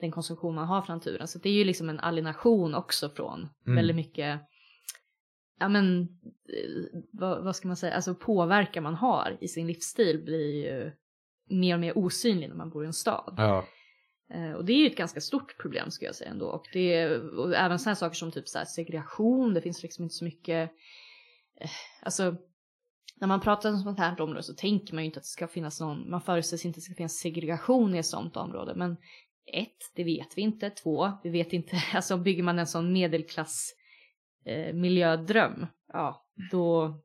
den 0.00 0.10
konsumtion 0.10 0.54
man 0.54 0.66
har 0.66 0.82
från 0.82 0.96
naturen. 0.96 1.28
Så 1.28 1.38
det 1.38 1.48
är 1.48 1.52
ju 1.52 1.64
liksom 1.64 1.88
en 1.88 2.00
alienation 2.00 2.74
också 2.74 3.10
från 3.10 3.48
Mm. 3.66 3.76
väldigt 3.76 3.96
mycket, 3.96 4.40
ja 5.60 5.68
men, 5.68 6.02
eh, 6.02 7.00
vad, 7.12 7.44
vad 7.44 7.56
ska 7.56 7.68
man 7.68 7.76
säga, 7.76 7.94
alltså 7.94 8.14
påverkan 8.14 8.82
man 8.82 8.94
har 8.94 9.36
i 9.40 9.48
sin 9.48 9.66
livsstil 9.66 10.24
blir 10.24 10.64
ju 10.64 10.92
mer 11.50 11.74
och 11.74 11.80
mer 11.80 11.98
osynlig 11.98 12.48
när 12.48 12.56
man 12.56 12.70
bor 12.70 12.84
i 12.84 12.86
en 12.86 12.92
stad. 12.92 13.34
Ja. 13.36 13.64
Eh, 14.34 14.52
Och 14.52 14.64
det 14.64 14.72
är 14.72 14.76
ju 14.76 14.86
ett 14.86 14.96
ganska 14.96 15.20
stort 15.20 15.58
problem 15.58 15.90
skulle 15.90 16.08
jag 16.08 16.14
säga 16.16 16.30
ändå. 16.30 16.46
Och, 16.46 16.66
det 16.72 17.16
och 17.18 17.54
även 17.54 17.78
sådana 17.78 17.96
saker 17.96 18.14
som 18.16 18.32
typ 18.32 18.48
så 18.48 18.64
segregation, 18.66 19.54
det 19.54 19.60
finns 19.60 19.82
liksom 19.82 20.02
inte 20.02 20.14
så 20.14 20.24
mycket, 20.24 20.70
eh, 21.60 21.70
alltså 22.02 22.36
när 23.20 23.28
man 23.28 23.40
pratar 23.40 23.70
om 23.70 23.78
sånt 23.78 23.98
här 23.98 24.20
område 24.20 24.42
så 24.42 24.54
tänker 24.54 24.94
man 24.94 25.02
ju 25.02 25.06
inte 25.06 25.18
att 25.18 25.24
det 25.24 25.28
ska 25.28 25.48
finnas 25.48 25.80
någon, 25.80 26.10
man 26.10 26.20
förutsätter 26.20 26.66
inte 26.66 26.76
att 26.76 26.80
det 26.80 26.84
ska 26.84 26.94
finnas 26.94 27.18
segregation 27.18 27.94
i 27.94 27.98
ett 27.98 28.06
sånt 28.06 28.36
område. 28.36 28.74
Men 28.74 28.96
ett, 29.52 29.92
det 29.94 30.04
vet 30.04 30.38
vi 30.38 30.42
inte. 30.42 30.70
Två, 30.70 31.12
vi 31.22 31.30
vet 31.30 31.52
inte, 31.52 31.76
alltså 31.94 32.16
bygger 32.16 32.42
man 32.42 32.58
en 32.58 32.66
sån 32.66 32.92
medelklass 32.92 33.74
eh, 34.44 34.74
miljödröm, 34.74 35.66
ja 35.92 36.26
då, 36.50 37.00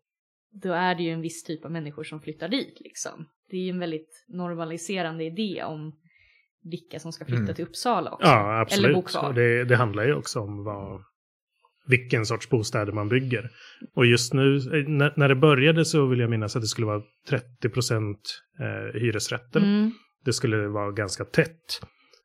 då 0.51 0.73
är 0.73 0.95
det 0.95 1.03
ju 1.03 1.09
en 1.11 1.21
viss 1.21 1.43
typ 1.43 1.65
av 1.65 1.71
människor 1.71 2.03
som 2.03 2.21
flyttar 2.21 2.47
dit 2.47 2.79
liksom. 2.79 3.29
Det 3.53 3.57
är 3.57 3.61
ju 3.63 3.69
en 3.69 3.79
väldigt 3.79 4.25
normaliserande 4.27 5.23
idé 5.23 5.63
om 5.63 5.91
vilka 6.63 6.99
som 6.99 7.11
ska 7.11 7.25
flytta 7.25 7.41
Mm. 7.43 7.55
till 7.55 7.65
Uppsala 7.65 8.11
också. 8.11 8.27
Ja, 8.27 8.39
Eller 8.71 8.93
bo 8.93 8.99
absolut. 8.99 9.07
kvar. 9.07 9.33
Det, 9.33 9.63
det 9.65 9.75
handlar 9.75 10.03
ju 10.05 10.13
också 10.15 10.39
om 10.39 10.63
vad, 10.63 11.01
vilken 11.87 12.25
sorts 12.25 12.49
bostäder 12.49 12.91
man 12.91 13.09
bygger. 13.09 13.49
Och 13.95 14.05
just 14.05 14.33
nu, 14.33 14.55
eh, 14.57 14.87
när, 14.87 15.13
när 15.15 15.29
det 15.29 15.35
började 15.35 15.85
så 15.85 16.05
vill 16.05 16.19
jag 16.19 16.29
minnas 16.29 16.55
att 16.55 16.61
det 16.61 16.67
skulle 16.67 16.87
vara 16.87 17.01
30 17.29 17.69
procent 17.69 18.19
eh, 18.59 18.99
hyresrätter. 19.01 19.59
Mm. 19.59 19.91
Det 20.25 20.33
skulle 20.33 20.67
vara 20.67 20.91
ganska 20.91 21.25
tätt. 21.25 21.81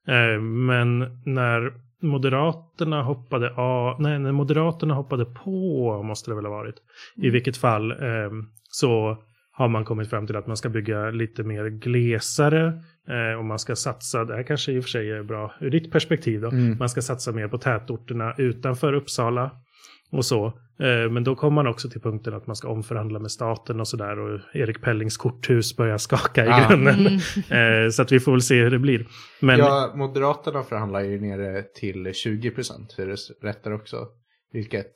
Eh, 0.09 0.41
men 0.43 0.99
när 1.27 1.73
Moderaterna 2.03 3.03
hoppade 3.03 3.55
av, 3.55 4.01
nej, 4.01 4.19
när 4.19 4.33
Moderaterna 4.33 4.95
hoppade 4.95 5.25
på, 5.25 6.03
måste 6.03 6.31
det 6.31 6.35
väl 6.35 6.45
ha 6.45 6.53
varit, 6.53 6.77
i 7.17 7.21
Mm. 7.21 7.33
vilket 7.33 7.57
fall, 7.57 7.91
eh, 7.91 8.31
så 8.71 9.19
har 9.59 9.69
man 9.69 9.85
kommit 9.85 10.11
fram 10.11 10.27
till 10.27 10.37
att 10.37 10.47
man 10.47 10.57
ska 10.57 10.69
bygga 10.69 11.11
lite 11.11 11.43
mer 11.43 11.69
glesare 11.69 12.67
eh, 13.09 13.39
och 13.39 13.45
man 13.45 13.59
ska 13.59 13.77
satsa, 13.77 14.25
det 14.25 14.35
här 14.35 14.43
kanske 14.43 14.73
i 14.73 14.79
och 14.81 14.85
för 14.85 14.89
sig 14.91 15.11
är 15.11 15.23
bra 15.23 15.55
ur 15.61 15.71
ditt 15.71 15.93
perspektiv 15.93 16.41
då, 16.41 16.49
Mm. 16.49 16.77
man 16.79 16.89
ska 16.89 17.03
satsa 17.03 17.33
mer 17.33 17.49
på 17.49 17.59
tätorterna 17.59 18.35
utanför 18.39 18.93
Uppsala 18.93 19.51
och 20.13 20.25
så. 20.25 20.47
Eh, 20.81 21.11
men 21.11 21.25
då 21.25 21.35
kommer 21.35 21.55
man 21.55 21.67
också 21.67 21.91
till 21.91 22.01
punkten 22.01 22.35
att 22.35 22.47
man 22.47 22.57
ska 22.57 22.69
omförhandla 22.69 23.19
med 23.19 23.31
staten 23.31 23.81
och 23.81 23.89
sådär 23.89 24.19
och 24.19 24.41
Erik 24.53 24.81
Pellings 24.83 25.17
korthus 25.17 25.77
börjar 25.77 25.99
skaka 25.99 26.45
i 26.47 26.49
Ah. 26.49 26.69
grunden. 26.69 26.95
Mm. 27.07 27.19
Eh, 27.85 27.91
så 27.91 28.03
att 28.03 28.13
vi 28.13 28.21
får 28.21 28.33
väl 28.33 28.43
se 28.43 28.63
hur 28.63 28.71
det 28.71 28.79
blir. 28.79 29.07
Men 29.41 29.59
Ja, 29.59 29.93
Moderaterna 29.97 30.63
förhandlar 30.63 31.01
ju 31.01 31.21
nere 31.21 31.63
till 31.63 32.07
20% 32.13 32.95
hyresrätter 32.99 33.73
också. 33.75 33.97
Vilket, 34.53 34.95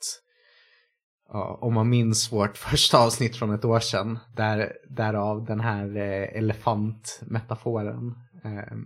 ja, 1.33 1.59
om 1.61 1.75
man 1.75 1.89
minns 1.89 2.33
vårt 2.33 2.57
första 2.71 2.99
avsnitt 2.99 3.37
från 3.37 3.55
ett 3.55 3.65
år 3.65 3.81
sedan, 3.81 4.19
där, 4.37 4.73
därav 4.89 5.45
den 5.45 5.61
här 5.61 5.97
eh, 5.97 6.39
elefantmetaforen. 6.39 8.15
Eh, 8.45 8.77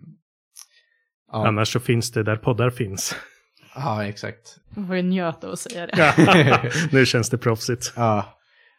ja, 1.33 1.49
annars 1.49 1.73
så 1.73 1.81
finns 1.81 2.13
det 2.13 2.23
där 2.23 2.37
poddar 2.37 2.71
finns. 2.71 3.17
ja, 3.75 4.05
exakt. 4.05 4.57
Jag 4.77 4.87
får 4.87 4.97
ju 4.97 5.03
njöta 5.03 5.53
att 5.53 5.59
säga 5.59 5.87
det. 5.87 6.73
Nu 6.93 7.07
känns 7.07 7.31
det 7.31 7.39
proffsigt. 7.39 7.93
Ja. 7.97 8.33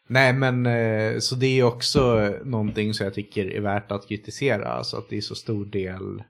Nej 0.10 0.34
men 0.34 0.65
eh, 0.65 1.19
så 1.19 1.36
det 1.36 1.60
är 1.60 1.63
också 1.63 2.34
någonting 2.43 2.93
som 2.93 3.03
jag 3.03 3.13
tycker 3.13 3.53
är 3.53 3.62
värt 3.62 3.91
att 3.91 4.08
kritisera. 4.08 4.67
Alltså 4.67 4.97
att 4.97 5.10
det 5.10 5.17
är 5.17 5.21
så 5.21 5.36
stor 5.36 5.65
del 5.65 6.23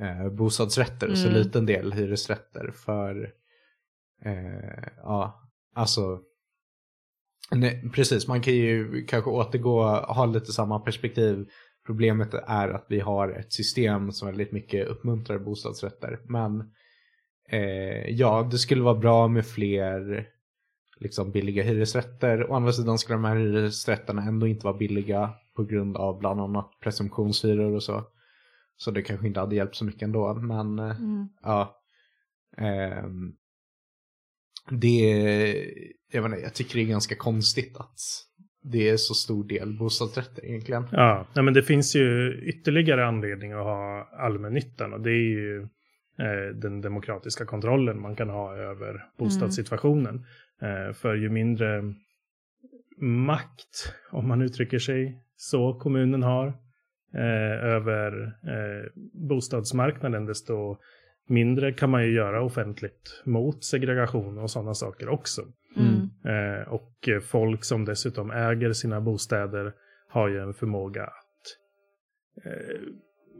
eh, 0.00 0.28
bostadsrätter 0.32 1.10
och 1.10 1.18
så 1.18 1.28
Mm. 1.28 1.38
liten 1.38 1.66
del 1.66 1.92
hyresrätter. 1.92 2.70
För 2.84 3.32
eh, 4.24 4.88
ja, 4.96 5.50
alltså 5.74 6.20
nej, 7.54 7.90
precis 7.94 8.28
man 8.28 8.40
kan 8.40 8.54
ju 8.54 9.04
kanske 9.06 9.30
återgå, 9.30 9.82
ha 9.90 10.26
lite 10.26 10.52
samma 10.52 10.80
perspektiv. 10.80 11.48
Problemet 11.86 12.34
är 12.34 12.68
att 12.68 12.86
vi 12.88 13.00
har 13.00 13.28
ett 13.28 13.52
system 13.52 14.12
som 14.12 14.28
väldigt 14.28 14.52
mycket 14.52 14.88
uppmuntrar 14.88 15.38
bostadsrätter. 15.38 16.20
Men 16.24 16.72
eh, 17.48 18.10
ja, 18.10 18.48
det 18.50 18.58
skulle 18.58 18.82
vara 18.82 18.98
bra 18.98 19.28
med 19.28 19.46
fler 19.46 20.26
liksom 21.00 21.30
billiga 21.30 21.62
hyresrätter. 21.62 22.50
Å 22.50 22.54
andra 22.54 22.72
sidan 22.72 22.98
skulle 22.98 23.16
de 23.16 23.24
här 23.24 23.36
hyresrätterna 23.36 24.22
ändå 24.22 24.46
inte 24.46 24.64
vara 24.66 24.76
billiga 24.76 25.30
på 25.56 25.64
grund 25.64 25.96
av 25.96 26.18
bland 26.18 26.40
annat 26.40 26.70
presumtionshyror 26.80 27.74
och 27.74 27.82
så. 27.82 28.04
Så 28.76 28.90
det 28.90 29.02
kanske 29.02 29.26
inte 29.26 29.40
hade 29.40 29.56
hjälpt 29.56 29.76
så 29.76 29.84
mycket 29.84 30.02
ändå. 30.02 30.34
Men 30.34 30.78
eh, 30.78 30.96
Mm. 30.96 31.28
ja. 31.42 31.78
Ehm, 32.56 33.32
det, 34.70 34.98
jag, 36.12 36.22
vet 36.22 36.32
inte, 36.32 36.42
jag 36.42 36.54
tycker 36.54 36.74
det 36.74 36.84
är 36.84 36.86
ganska 36.88 37.16
konstigt 37.16 37.76
att 37.76 37.98
det 38.62 38.88
är 38.88 38.96
så 38.96 39.14
stor 39.14 39.44
del 39.44 39.78
bostadsrätter 39.78 40.44
egentligen. 40.44 40.86
Ja, 40.92 41.26
nej, 41.34 41.44
men 41.44 41.54
det 41.54 41.62
finns 41.62 41.96
ju 41.96 42.40
ytterligare 42.42 43.06
anledning 43.06 43.52
att 43.52 43.64
ha 43.64 44.08
allmännyttan 44.18 44.92
och 44.92 45.00
det 45.00 45.10
är 45.10 45.30
ju 45.30 45.62
eh, 46.18 46.54
den 46.54 46.80
demokratiska 46.80 47.44
kontrollen 47.44 48.00
man 48.00 48.16
kan 48.16 48.28
ha 48.28 48.56
över 48.56 49.04
bostadssituationen. 49.18 50.26
Eh, 50.62 50.94
för 50.94 51.14
ju 51.14 51.28
mindre 51.28 51.82
makt, 53.00 53.94
om 54.10 54.28
man 54.28 54.42
uttrycker 54.42 54.78
sig 54.78 55.22
så, 55.36 55.74
kommunen 55.74 56.22
har 56.22 56.46
eh, 57.14 57.64
över 57.64 58.22
eh, 58.26 58.90
bostadsmarknaden, 59.28 60.26
desto 60.26 60.76
mindre 61.28 61.72
kan 61.72 61.90
man 61.90 62.04
ju 62.04 62.12
göra 62.12 62.42
offentligt 62.42 63.22
mot 63.24 63.64
segregation 63.64 64.38
och 64.38 64.50
sådana 64.50 64.74
saker 64.74 65.08
också. 65.08 65.42
Mm. 65.76 66.10
Eh, 66.24 66.68
och 66.68 67.08
folk 67.22 67.64
som 67.64 67.84
dessutom 67.84 68.30
äger 68.30 68.72
sina 68.72 69.00
bostäder 69.00 69.72
har 70.08 70.28
ju 70.28 70.40
en 70.40 70.54
förmåga 70.54 71.02
att 71.02 71.56
eh, 72.44 72.80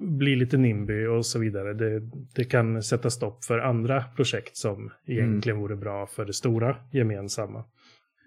bli 0.00 0.36
lite 0.36 0.56
nimby 0.56 1.06
och 1.06 1.26
så 1.26 1.38
vidare. 1.38 1.74
Det, 1.74 2.00
det 2.34 2.44
kan 2.44 2.82
sätta 2.82 3.10
stopp 3.10 3.44
för 3.44 3.58
andra 3.58 4.04
projekt 4.16 4.56
som 4.56 4.92
egentligen 5.06 5.58
vore 5.58 5.76
bra 5.76 6.06
för 6.06 6.24
det 6.24 6.32
stora 6.32 6.76
gemensamma. 6.92 7.64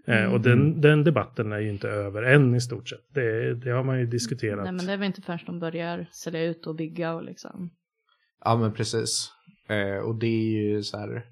Eh, 0.08 0.34
och 0.34 0.42
den, 0.42 0.82
den 0.82 1.04
debatten 1.04 1.52
är 1.52 1.60
ju 1.60 1.70
inte 1.70 1.90
över 1.90 2.24
än 2.24 2.56
i 2.56 2.62
stort 2.62 2.90
sett. 2.90 3.14
Det, 3.14 3.54
det 3.54 3.70
har 3.70 3.84
man 3.84 4.00
ju 4.00 4.06
diskuterat. 4.06 4.64
Nej 4.64 4.74
men 4.74 4.86
det 4.86 4.94
är 4.94 4.98
väl 4.98 5.08
inte 5.08 5.22
förrän 5.22 5.40
de 5.46 5.60
börjar 5.60 6.08
sälja 6.12 6.44
ut 6.44 6.68
och 6.68 6.76
bygga 6.76 7.14
och 7.14 7.24
liksom. 7.24 7.70
Ja 8.46 8.56
men 8.56 8.74
precis. 8.74 9.32
Eh, 9.70 9.98
och 9.98 10.16
det 10.16 10.28
är 10.28 10.62
ju 10.62 10.84
så 10.84 10.98
här. 10.98 11.26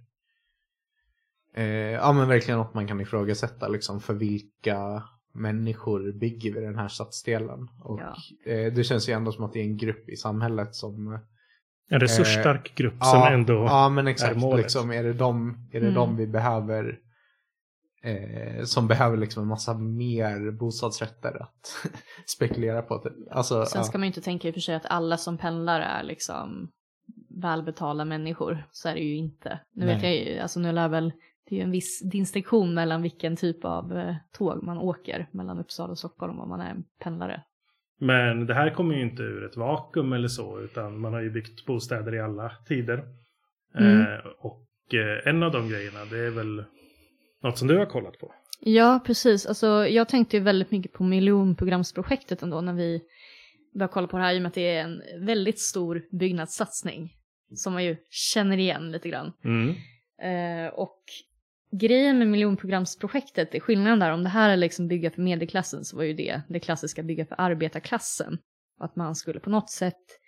Eh, 1.55 1.65
ja 1.91 2.13
men 2.13 2.27
verkligen 2.27 2.57
något 2.59 2.73
man 2.73 2.87
kan 2.87 3.01
ifrågasätta 3.01 3.67
liksom 3.67 4.01
för 4.01 4.13
vilka 4.13 5.03
människor 5.33 6.11
bygger 6.11 6.53
vi 6.53 6.59
den 6.61 6.75
här 6.75 6.87
stadsdelen. 6.87 7.67
Och 7.83 7.99
Ja. 8.01 8.15
eh, 8.51 8.73
det 8.73 8.83
känns 8.83 9.09
ju 9.09 9.13
ändå 9.13 9.31
som 9.31 9.43
att 9.43 9.53
det 9.53 9.59
är 9.59 9.63
en 9.63 9.77
grupp 9.77 10.09
i 10.09 10.15
samhället 10.15 10.75
som 10.75 11.19
En 11.89 11.99
resursstark 11.99 12.75
grupp 12.75 12.93
ja, 12.99 13.05
som 13.05 13.33
ändå... 13.33 13.53
Ja 13.53 13.89
men 13.89 14.07
exakt, 14.07 14.37
målet. 14.37 14.63
liksom, 14.63 14.91
är 14.91 15.03
det 15.03 15.13
de, 15.13 15.49
är 15.71 15.79
det 15.79 15.87
Mm. 15.87 15.93
de 15.93 16.17
vi 16.17 16.27
behöver 16.27 16.99
eh, 18.03 18.63
som 18.63 18.87
behöver 18.87 19.17
liksom 19.17 19.43
en 19.43 19.49
massa 19.49 19.73
mer 19.73 20.51
bostadsrätter 20.51 21.41
att 21.43 21.89
spekulera 22.27 22.81
på. 22.81 22.97
Typ. 22.97 23.13
Alltså, 23.31 23.65
Sen 23.65 23.79
ja. 23.79 23.83
ska 23.83 23.97
man 23.97 24.05
ju 24.05 24.07
inte 24.07 24.21
tänka 24.21 24.47
i 24.47 24.51
och 24.51 24.53
för 24.53 24.61
sig 24.61 24.75
att 24.75 24.85
alla 24.85 25.17
som 25.17 25.37
pendlar 25.37 25.79
är 25.81 26.03
liksom 26.03 26.71
välbetalda 27.33 28.05
människor. 28.05 28.63
Så 28.71 28.89
är 28.89 28.93
det 28.93 28.99
ju 28.99 29.15
inte. 29.15 29.59
Nu 29.73 29.85
vet 29.85 30.01
Nej. 30.01 30.17
jag 30.17 30.35
ju, 30.35 30.39
alltså 30.39 30.59
nu 30.59 30.71
lär 30.71 30.89
väl, 30.89 31.13
det 31.49 31.55
är 31.55 31.57
ju 31.57 31.63
en 31.63 31.71
viss 31.71 32.01
distinktion 32.11 32.73
mellan 32.73 33.01
vilken 33.01 33.35
typ 33.35 33.65
av 33.65 33.97
eh, 33.97 34.15
tåg 34.37 34.63
man 34.63 34.77
åker 34.77 35.27
mellan 35.31 35.59
Uppsala 35.59 35.91
och 35.91 35.97
Stockholm 35.97 36.39
om 36.39 36.49
man 36.49 36.61
är 36.61 36.69
en 36.69 36.83
pendlare. 37.03 37.43
Men 37.99 38.45
det 38.45 38.53
här 38.53 38.69
kommer 38.69 38.95
ju 38.95 39.01
inte 39.01 39.23
ur 39.23 39.45
ett 39.45 39.57
vakuum 39.57 40.13
eller 40.13 40.27
så, 40.27 40.59
utan 40.59 40.99
man 40.99 41.13
har 41.13 41.21
ju 41.21 41.29
byggt 41.29 41.65
bostäder 41.65 42.15
i 42.15 42.19
alla 42.19 42.51
tider. 42.67 43.03
Mm. 43.79 44.01
Eh, 44.01 44.19
och 44.39 44.93
eh, 44.93 45.27
en 45.27 45.43
av 45.43 45.51
de 45.51 45.69
grejerna, 45.69 46.05
det 46.05 46.19
är 46.19 46.29
väl 46.29 46.63
något 47.43 47.57
som 47.57 47.67
du 47.67 47.77
har 47.77 47.85
kollat 47.85 48.19
på. 48.19 48.33
Ja, 48.59 48.99
precis. 49.05 49.45
Alltså, 49.45 49.67
jag 49.87 50.09
tänkte 50.09 50.37
ju 50.37 50.43
väldigt 50.43 50.71
mycket 50.71 50.93
på 50.93 51.03
miljonprogramsprojektet 51.03 52.43
ändå 52.43 52.61
när 52.61 52.73
vi 52.73 53.01
började 53.73 53.93
kolla 53.93 54.07
på 54.07 54.17
det 54.17 54.23
här 54.23 54.33
i 54.33 54.37
och 54.37 54.41
med 54.41 54.49
att 54.49 54.55
det 54.55 54.75
är 54.75 54.83
en 54.83 55.01
väldigt 55.25 55.59
stor 55.59 56.01
byggnadssatsning 56.11 57.13
som 57.55 57.73
man 57.73 57.83
ju 57.83 57.97
känner 58.09 58.57
igen 58.57 58.91
lite 58.91 59.09
grann. 59.09 59.33
Mm. 59.43 59.75
Eh, 60.21 60.73
och 60.73 60.99
grejen 61.71 62.19
med 62.19 62.27
miljonprogramsprojektet 62.27 63.55
är 63.55 63.59
skillnaden 63.59 63.99
där, 63.99 64.11
om 64.11 64.23
det 64.23 64.29
här 64.29 64.49
är 64.49 64.57
liksom 64.57 64.87
bygga 64.87 65.11
för 65.11 65.21
medelklassen 65.21 65.85
så 65.85 65.97
var 65.97 66.03
ju 66.03 66.13
det 66.13 66.41
det 66.49 66.59
klassiska 66.59 67.03
bygga 67.03 67.25
för 67.25 67.35
arbetarklassen. 67.37 68.37
Att 68.79 68.95
man 68.95 69.15
skulle 69.15 69.39
på 69.39 69.49
något 69.49 69.69
sätt 69.69 70.19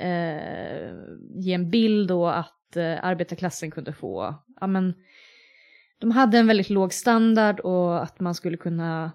eh, 0.00 0.92
ge 1.34 1.52
en 1.52 1.70
bild 1.70 2.08
då 2.08 2.26
att 2.26 2.76
eh, 2.76 3.04
arbetarklassen 3.04 3.70
kunde 3.70 3.92
få, 3.92 4.34
ja 4.60 4.66
men 4.66 4.94
de 5.98 6.10
hade 6.10 6.38
en 6.38 6.46
väldigt 6.46 6.70
låg 6.70 6.92
standard 6.92 7.60
och 7.60 8.02
att 8.02 8.20
man 8.20 8.34
skulle 8.34 8.56
kunna 8.56 9.12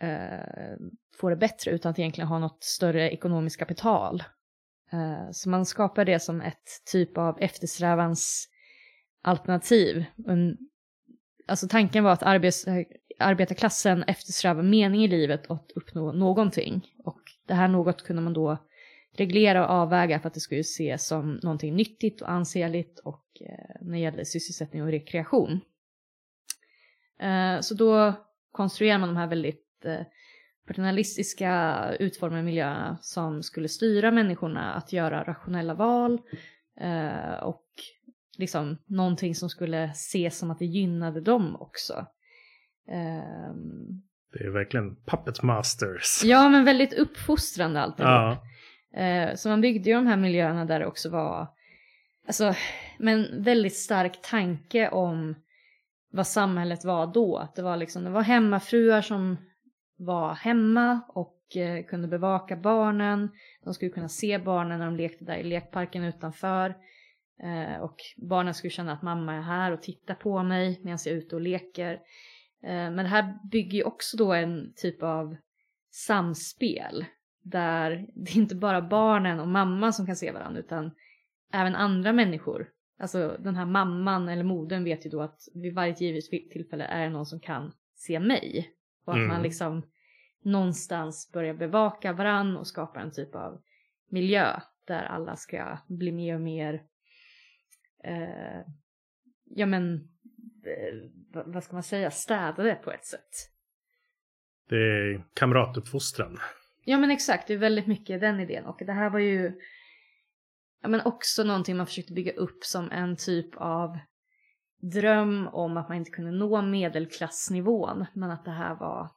eh, 0.00 0.76
få 1.16 1.30
det 1.30 1.36
bättre 1.36 1.70
utan 1.70 1.90
att 1.90 1.98
egentligen 1.98 2.28
ha 2.28 2.38
något 2.38 2.64
större 2.64 3.10
ekonomiskt 3.10 3.58
kapital. 3.58 4.22
Eh, 4.92 5.30
så 5.32 5.50
man 5.50 5.66
skapar 5.66 6.04
det 6.04 6.20
som 6.20 6.40
ett 6.40 6.84
typ 6.92 7.18
av 7.18 7.40
eftersträvans 7.40 8.48
alternativ. 9.22 10.04
Alltså 11.48 11.68
tanken 11.68 12.04
var 12.04 12.12
att 12.12 12.22
arbets, 12.22 12.66
arbetarklassen 13.18 14.02
eftersträvar 14.02 14.62
mening 14.62 15.04
i 15.04 15.08
livet 15.08 15.46
och 15.46 15.56
att 15.56 15.72
uppnå 15.74 16.12
någonting. 16.12 16.86
Och 17.04 17.20
det 17.46 17.54
här 17.54 17.68
något 17.68 18.02
kunde 18.02 18.22
man 18.22 18.32
då 18.32 18.58
reglera 19.16 19.66
och 19.66 19.70
avväga 19.70 20.20
för 20.20 20.28
att 20.28 20.34
det 20.34 20.40
skulle 20.40 20.60
ses 20.60 21.06
som 21.06 21.40
någonting 21.42 21.76
nyttigt 21.76 22.22
och 22.22 22.30
ansenligt 22.30 22.98
och 22.98 23.26
eh, 23.40 23.76
när 23.80 23.92
det 23.92 23.98
gäller 23.98 24.24
sysselsättning 24.24 24.82
och 24.82 24.88
rekreation. 24.88 25.60
Eh, 27.20 27.60
så 27.60 27.74
då 27.74 28.12
konstruerar 28.52 28.98
man 28.98 29.08
de 29.08 29.16
här 29.16 29.26
väldigt 29.26 29.84
eh, 29.84 30.00
paternalistiska 30.66 31.82
utformade 32.00 32.42
miljöerna 32.42 32.98
som 33.00 33.42
skulle 33.42 33.68
styra 33.68 34.10
människorna 34.10 34.72
att 34.74 34.92
göra 34.92 35.24
rationella 35.24 35.74
val 35.74 36.20
eh, 36.80 37.42
och 37.42 37.64
liksom 38.38 38.78
någonting 38.86 39.34
som 39.34 39.48
skulle 39.50 39.84
ses 39.84 40.38
som 40.38 40.50
att 40.50 40.58
det 40.58 40.66
gynnade 40.66 41.20
dem 41.20 41.56
också. 41.60 42.06
Ehm, 42.88 44.02
Det 44.32 44.44
är 44.44 44.50
verkligen 44.50 44.96
puppet 45.06 45.42
masters. 45.42 46.20
ja, 46.24 46.48
men 46.48 46.64
väldigt 46.64 46.92
uppfostrande 46.92 47.80
alltihop. 47.80 48.08
Ja. 48.10 48.42
Eh, 49.02 49.34
så 49.34 49.48
man 49.48 49.60
byggde 49.60 49.90
ju 49.90 49.96
de 49.96 50.06
här 50.06 50.16
miljöerna 50.16 50.64
där 50.64 50.80
det 50.80 50.86
också 50.86 51.10
var, 51.10 51.48
alltså, 52.26 52.54
men 52.98 53.42
väldigt 53.42 53.76
stark 53.76 54.22
tanke 54.22 54.88
om 54.88 55.34
vad 56.12 56.26
samhället 56.26 56.84
var 56.84 57.06
då. 57.06 57.36
Att 57.36 57.54
det 57.54 57.62
var 57.62 57.76
liksom, 57.76 58.04
det 58.04 58.10
var 58.10 58.22
hemmafruar 58.22 59.02
som 59.02 59.36
var 60.04 60.34
hemma 60.34 61.00
och 61.08 61.56
eh, 61.56 61.84
kunde 61.84 62.08
bevaka 62.08 62.56
barnen. 62.56 63.30
De 63.64 63.74
skulle 63.74 63.90
kunna 63.90 64.08
se 64.08 64.38
barnen 64.38 64.78
när 64.78 64.86
de 64.86 64.96
lekte 64.96 65.24
där 65.24 65.36
i 65.36 65.42
lekparken 65.42 66.04
utanför. 66.04 66.76
Eh, 67.42 67.80
och 67.80 67.96
barnen 68.16 68.54
skulle 68.54 68.70
känna 68.70 68.92
att 68.92 69.02
mamma 69.02 69.34
är 69.34 69.40
här 69.40 69.72
och 69.72 69.82
tittar 69.82 70.14
på 70.14 70.42
mig 70.42 70.80
medan 70.82 70.98
jag 71.04 71.12
är 71.12 71.18
ute 71.18 71.34
och 71.34 71.40
leker. 71.40 71.92
Eh, 72.62 72.90
men 72.90 72.96
det 72.96 73.08
här 73.08 73.38
bygger 73.50 73.78
ju 73.78 73.84
också 73.84 74.16
då 74.16 74.32
en 74.32 74.72
typ 74.76 75.02
av 75.02 75.36
samspel 75.90 77.04
där 77.42 78.06
det 78.14 78.30
är 78.32 78.36
inte 78.36 78.54
bara 78.54 78.82
barnen 78.82 79.40
och 79.40 79.48
mamman 79.48 79.92
som 79.92 80.06
kan 80.06 80.16
se 80.16 80.32
varandra 80.32 80.60
utan 80.60 80.90
även 81.52 81.74
andra 81.74 82.12
människor. 82.12 82.68
Alltså 82.98 83.36
den 83.38 83.56
här 83.56 83.66
mamman 83.66 84.28
eller 84.28 84.44
modern 84.44 84.84
vet 84.84 85.06
ju 85.06 85.10
då 85.10 85.22
att 85.22 85.40
vid 85.54 85.74
varje 85.74 85.94
givet 85.98 86.50
tillfälle 86.50 86.84
är 86.84 87.04
det 87.04 87.10
någon 87.10 87.26
som 87.26 87.40
kan 87.40 87.72
se 87.94 88.20
mig. 88.20 88.72
Och 89.04 89.12
att 89.12 89.16
Mm. 89.18 89.28
man 89.28 89.42
liksom 89.42 89.82
någonstans 90.44 91.30
börjar 91.32 91.54
bevaka 91.54 92.12
varann 92.12 92.56
och 92.56 92.66
skapa 92.66 93.00
en 93.00 93.12
typ 93.12 93.34
av 93.34 93.62
miljö 94.08 94.60
där 94.86 95.02
alla 95.02 95.36
ska 95.36 95.78
bli 95.88 96.12
mer 96.12 96.34
och 96.34 96.40
mer, 96.40 96.82
eh, 98.04 98.60
ja 99.44 99.66
men, 99.66 99.94
eh, 100.66 101.10
vad- 101.46 101.64
ska 101.64 101.72
man 101.72 101.82
säga, 101.82 102.10
städade 102.10 102.74
på 102.74 102.92
ett 102.92 103.06
sätt. 103.06 103.30
Det 104.68 104.76
är 104.76 105.24
kamratuppfostran. 105.34 106.38
Ja 106.84 106.98
men 106.98 107.10
exakt, 107.10 107.46
det 107.48 107.54
är 107.54 107.58
väldigt 107.58 107.86
mycket 107.86 108.20
den 108.20 108.40
idén 108.40 108.64
och 108.64 108.82
det 108.86 108.92
här 108.92 109.10
var 109.10 109.18
ju 109.18 109.60
ja, 110.82 110.88
men 110.88 111.00
också 111.04 111.44
någonting 111.44 111.76
man 111.76 111.86
försökte 111.86 112.12
bygga 112.12 112.32
upp 112.32 112.64
som 112.64 112.90
en 112.90 113.16
typ 113.16 113.56
av 113.56 113.98
dröm 114.82 115.48
om 115.52 115.76
att 115.76 115.88
man 115.88 115.98
inte 115.98 116.10
kunde 116.10 116.30
nå 116.30 116.62
medelklassnivån 116.62 118.06
men 118.12 118.30
att 118.30 118.44
det 118.44 118.50
här 118.50 118.74
var 118.74 119.10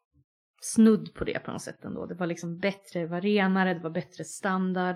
snudd 0.62 1.13
på 1.13 1.23
det 1.23 1.39
på 1.39 1.51
något 1.51 1.62
sätt 1.62 1.86
ändå. 1.86 2.06
Det 2.06 2.15
var 2.15 2.28
liksom 2.28 2.60
bättre, 2.60 2.99
det 2.99 3.08
var 3.08 3.21
renare, 3.21 3.73
det 3.73 3.80
var 3.80 3.89
bättre 3.89 4.23
standard. 4.23 4.95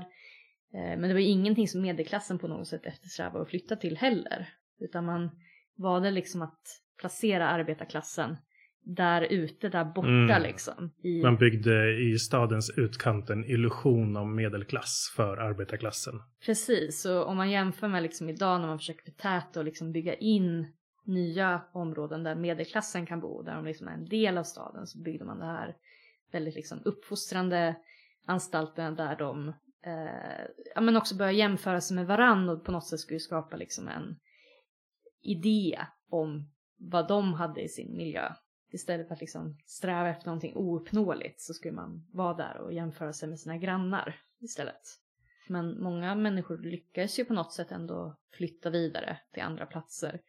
Eh, 0.73 0.99
men 0.99 1.01
det 1.01 1.13
var 1.13 1.19
ju 1.19 1.27
ingenting 1.27 1.67
som 1.67 1.81
medelklassen 1.81 2.39
på 2.39 2.47
något 2.47 2.67
sätt 2.67 2.85
eftersträvade 2.85 3.41
att 3.41 3.49
flytta 3.49 3.75
till 3.75 3.97
heller. 3.97 4.49
Utan 4.79 5.05
man 5.05 5.29
valde 5.77 6.11
liksom 6.11 6.41
att 6.41 6.61
placera 6.99 7.49
arbetarklassen 7.49 8.37
där 8.81 9.21
ute, 9.21 9.69
där 9.69 9.85
borta 9.85 10.07
Mm. 10.07 10.41
liksom. 10.41 10.91
I... 11.03 11.21
Man 11.23 11.37
byggde 11.37 12.01
i 12.01 12.19
stadens 12.19 12.77
utkant 12.77 13.29
en 13.29 13.45
illusion 13.45 14.17
om 14.17 14.35
medelklass 14.35 15.13
för 15.15 15.37
arbetarklassen. 15.37 16.21
Precis, 16.45 17.01
så 17.01 17.23
om 17.23 17.37
man 17.37 17.49
jämför 17.51 17.87
med 17.87 18.03
liksom 18.03 18.29
idag 18.29 18.61
när 18.61 18.67
man 18.67 18.79
försöker 18.79 19.03
förtäta 19.11 19.59
och 19.59 19.65
liksom 19.65 19.91
bygga 19.91 20.15
in 20.15 20.67
nya 21.05 21.61
områden 21.73 22.23
där 22.23 22.35
medelklassen 22.35 23.05
kan 23.05 23.19
bo, 23.19 23.41
där 23.41 23.55
de 23.55 23.65
liksom 23.65 23.87
är 23.87 23.93
en 23.93 24.05
del 24.05 24.37
av 24.37 24.43
staden, 24.43 24.87
så 24.87 24.99
byggde 25.01 25.25
man 25.25 25.39
det 25.39 25.45
här 25.45 25.75
väldigt 26.31 26.55
liksom 26.55 26.81
uppfostrande 26.85 27.75
anstalterna 28.25 28.91
där 28.91 29.15
de 29.15 29.49
eh, 29.85 30.45
ja, 30.75 30.81
men 30.81 30.97
också 30.97 31.15
börjar 31.15 31.31
jämföra 31.31 31.81
sig 31.81 31.95
med 31.95 32.07
varann 32.07 32.49
och 32.49 32.65
på 32.65 32.71
något 32.71 32.87
sätt 32.87 32.99
skulle 32.99 33.19
skapa 33.19 33.55
liksom 33.55 33.87
en 33.87 34.15
idé 35.21 35.79
om 36.09 36.51
vad 36.77 37.07
de 37.07 37.33
hade 37.33 37.61
i 37.61 37.67
sin 37.67 37.97
miljö. 37.97 38.29
Istället 38.71 39.07
för 39.07 39.15
att 39.15 39.21
liksom 39.21 39.57
sträva 39.65 40.09
efter 40.09 40.25
någonting 40.25 40.55
ouppnåeligt 40.55 41.41
så 41.41 41.53
skulle 41.53 41.73
man 41.73 42.07
vara 42.13 42.33
där 42.33 42.57
och 42.57 42.73
jämföra 42.73 43.13
sig 43.13 43.29
med 43.29 43.39
sina 43.39 43.57
grannar 43.57 44.15
istället. 44.39 44.81
Men 45.47 45.81
många 45.83 46.15
människor 46.15 46.57
lyckas 46.57 47.19
ju 47.19 47.25
på 47.25 47.33
något 47.33 47.53
sätt 47.53 47.71
ändå 47.71 48.15
flytta 48.37 48.69
vidare 48.69 49.17
till 49.33 49.43
andra 49.43 49.65
platser. 49.65 50.21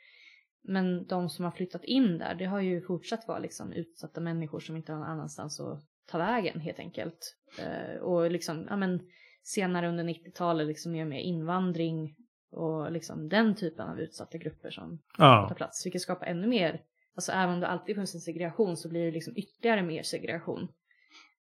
Men 0.62 1.07
de 1.07 1.29
som 1.29 1.44
har 1.44 1.53
flyttat 1.53 1.85
in 1.85 2.18
där, 2.18 2.35
det 2.35 2.44
har 2.44 2.61
ju 2.61 2.81
fortsatt 2.83 3.29
vara 3.29 3.38
liksom 3.38 3.72
utsatta 3.72 4.20
människor 4.20 4.61
som 4.61 4.76
inte 4.76 4.92
har 4.92 4.98
någon 4.98 5.09
annanstans 5.09 5.61
att 5.61 5.85
ta 6.07 6.18
vägen 6.18 6.61
helt 6.61 6.79
enkelt. 6.79 7.37
Eh, 7.59 7.96
och 8.00 8.31
liksom, 8.31 8.66
ja 8.70 8.76
men 8.76 9.00
senare 9.42 9.88
under 9.88 10.05
90-talet 10.05 10.66
liksom 10.66 10.92
mer 10.92 11.05
med 11.05 11.24
invandring 11.24 12.16
och 12.50 12.92
liksom 12.92 13.29
den 13.29 13.55
typen 13.55 13.88
av 13.88 14.00
utsatta 14.00 14.38
grupper 14.38 14.70
som 14.70 14.98
Ja. 15.18 15.46
tar 15.48 15.55
plats. 15.57 15.87
Vilket 15.87 16.03
skapar 16.03 16.26
ännu 16.26 16.46
mer, 16.46 16.83
alltså 17.20 17.33
även 17.33 17.54
om 17.54 17.61
det 17.61 17.66
alltid 17.66 17.94
funnits 17.94 18.14
en 18.14 18.20
segregation 18.20 18.76
så 18.76 18.88
blir 18.88 19.04
det 19.04 19.11
liksom 19.11 19.37
ytterligare 19.37 19.83
mer 19.83 20.02
segregation. 20.02 20.68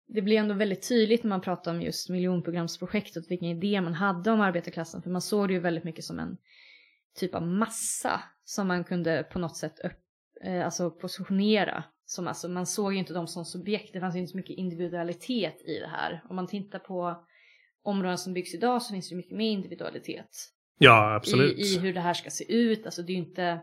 Det 0.07 0.21
blir 0.21 0.37
ändå 0.37 0.53
väldigt 0.53 0.87
tydligt 0.89 1.23
när 1.23 1.29
man 1.29 1.41
pratar 1.41 1.71
om 1.71 1.81
just 1.81 2.09
miljonprogramsprojektet, 2.09 3.31
vilken 3.31 3.47
idé 3.47 3.81
man 3.81 3.93
hade 3.93 4.31
om 4.31 4.41
arbetarklassen, 4.41 5.01
för 5.01 5.09
man 5.09 5.21
såg 5.21 5.47
det 5.47 5.53
ju 5.53 5.59
väldigt 5.59 5.83
mycket 5.83 6.05
som 6.05 6.19
en 6.19 6.37
typ 7.15 7.35
av 7.35 7.47
massa 7.47 8.21
som 8.43 8.67
man 8.67 8.83
kunde 8.83 9.23
på 9.31 9.39
något 9.39 9.57
sätt 9.57 9.79
upp, 9.79 9.99
eh, 10.43 10.65
alltså 10.65 10.91
positionera. 10.91 11.83
Som 12.05 12.27
alltså, 12.27 12.49
man 12.49 12.65
såg 12.65 12.93
ju 12.93 12.99
inte 12.99 13.13
dem 13.13 13.27
som 13.27 13.45
subjekt, 13.45 13.93
det 13.93 13.99
fanns 13.99 14.15
ju 14.15 14.19
inte 14.19 14.31
så 14.31 14.37
mycket 14.37 14.57
individualitet 14.57 15.61
i 15.65 15.79
det 15.79 15.87
här. 15.87 16.23
Om 16.29 16.35
man 16.35 16.47
tittar 16.47 16.79
på 16.79 17.25
områden 17.83 18.17
som 18.17 18.33
byggs 18.33 18.53
idag 18.53 18.81
så 18.81 18.93
finns 18.93 19.09
det 19.09 19.13
ju 19.13 19.17
mycket 19.17 19.37
mer 19.37 19.51
individualitet 19.51 20.51
Ja, 20.77 21.15
absolut. 21.15 21.57
i, 21.57 21.61
i 21.61 21.79
hur 21.79 21.93
det 21.93 21.99
här 21.99 22.13
ska 22.13 22.29
se 22.29 22.53
ut. 22.53 22.85
Alltså 22.85 23.01
det 23.01 23.11
är 23.11 23.15
ju 23.15 23.21
inte... 23.21 23.59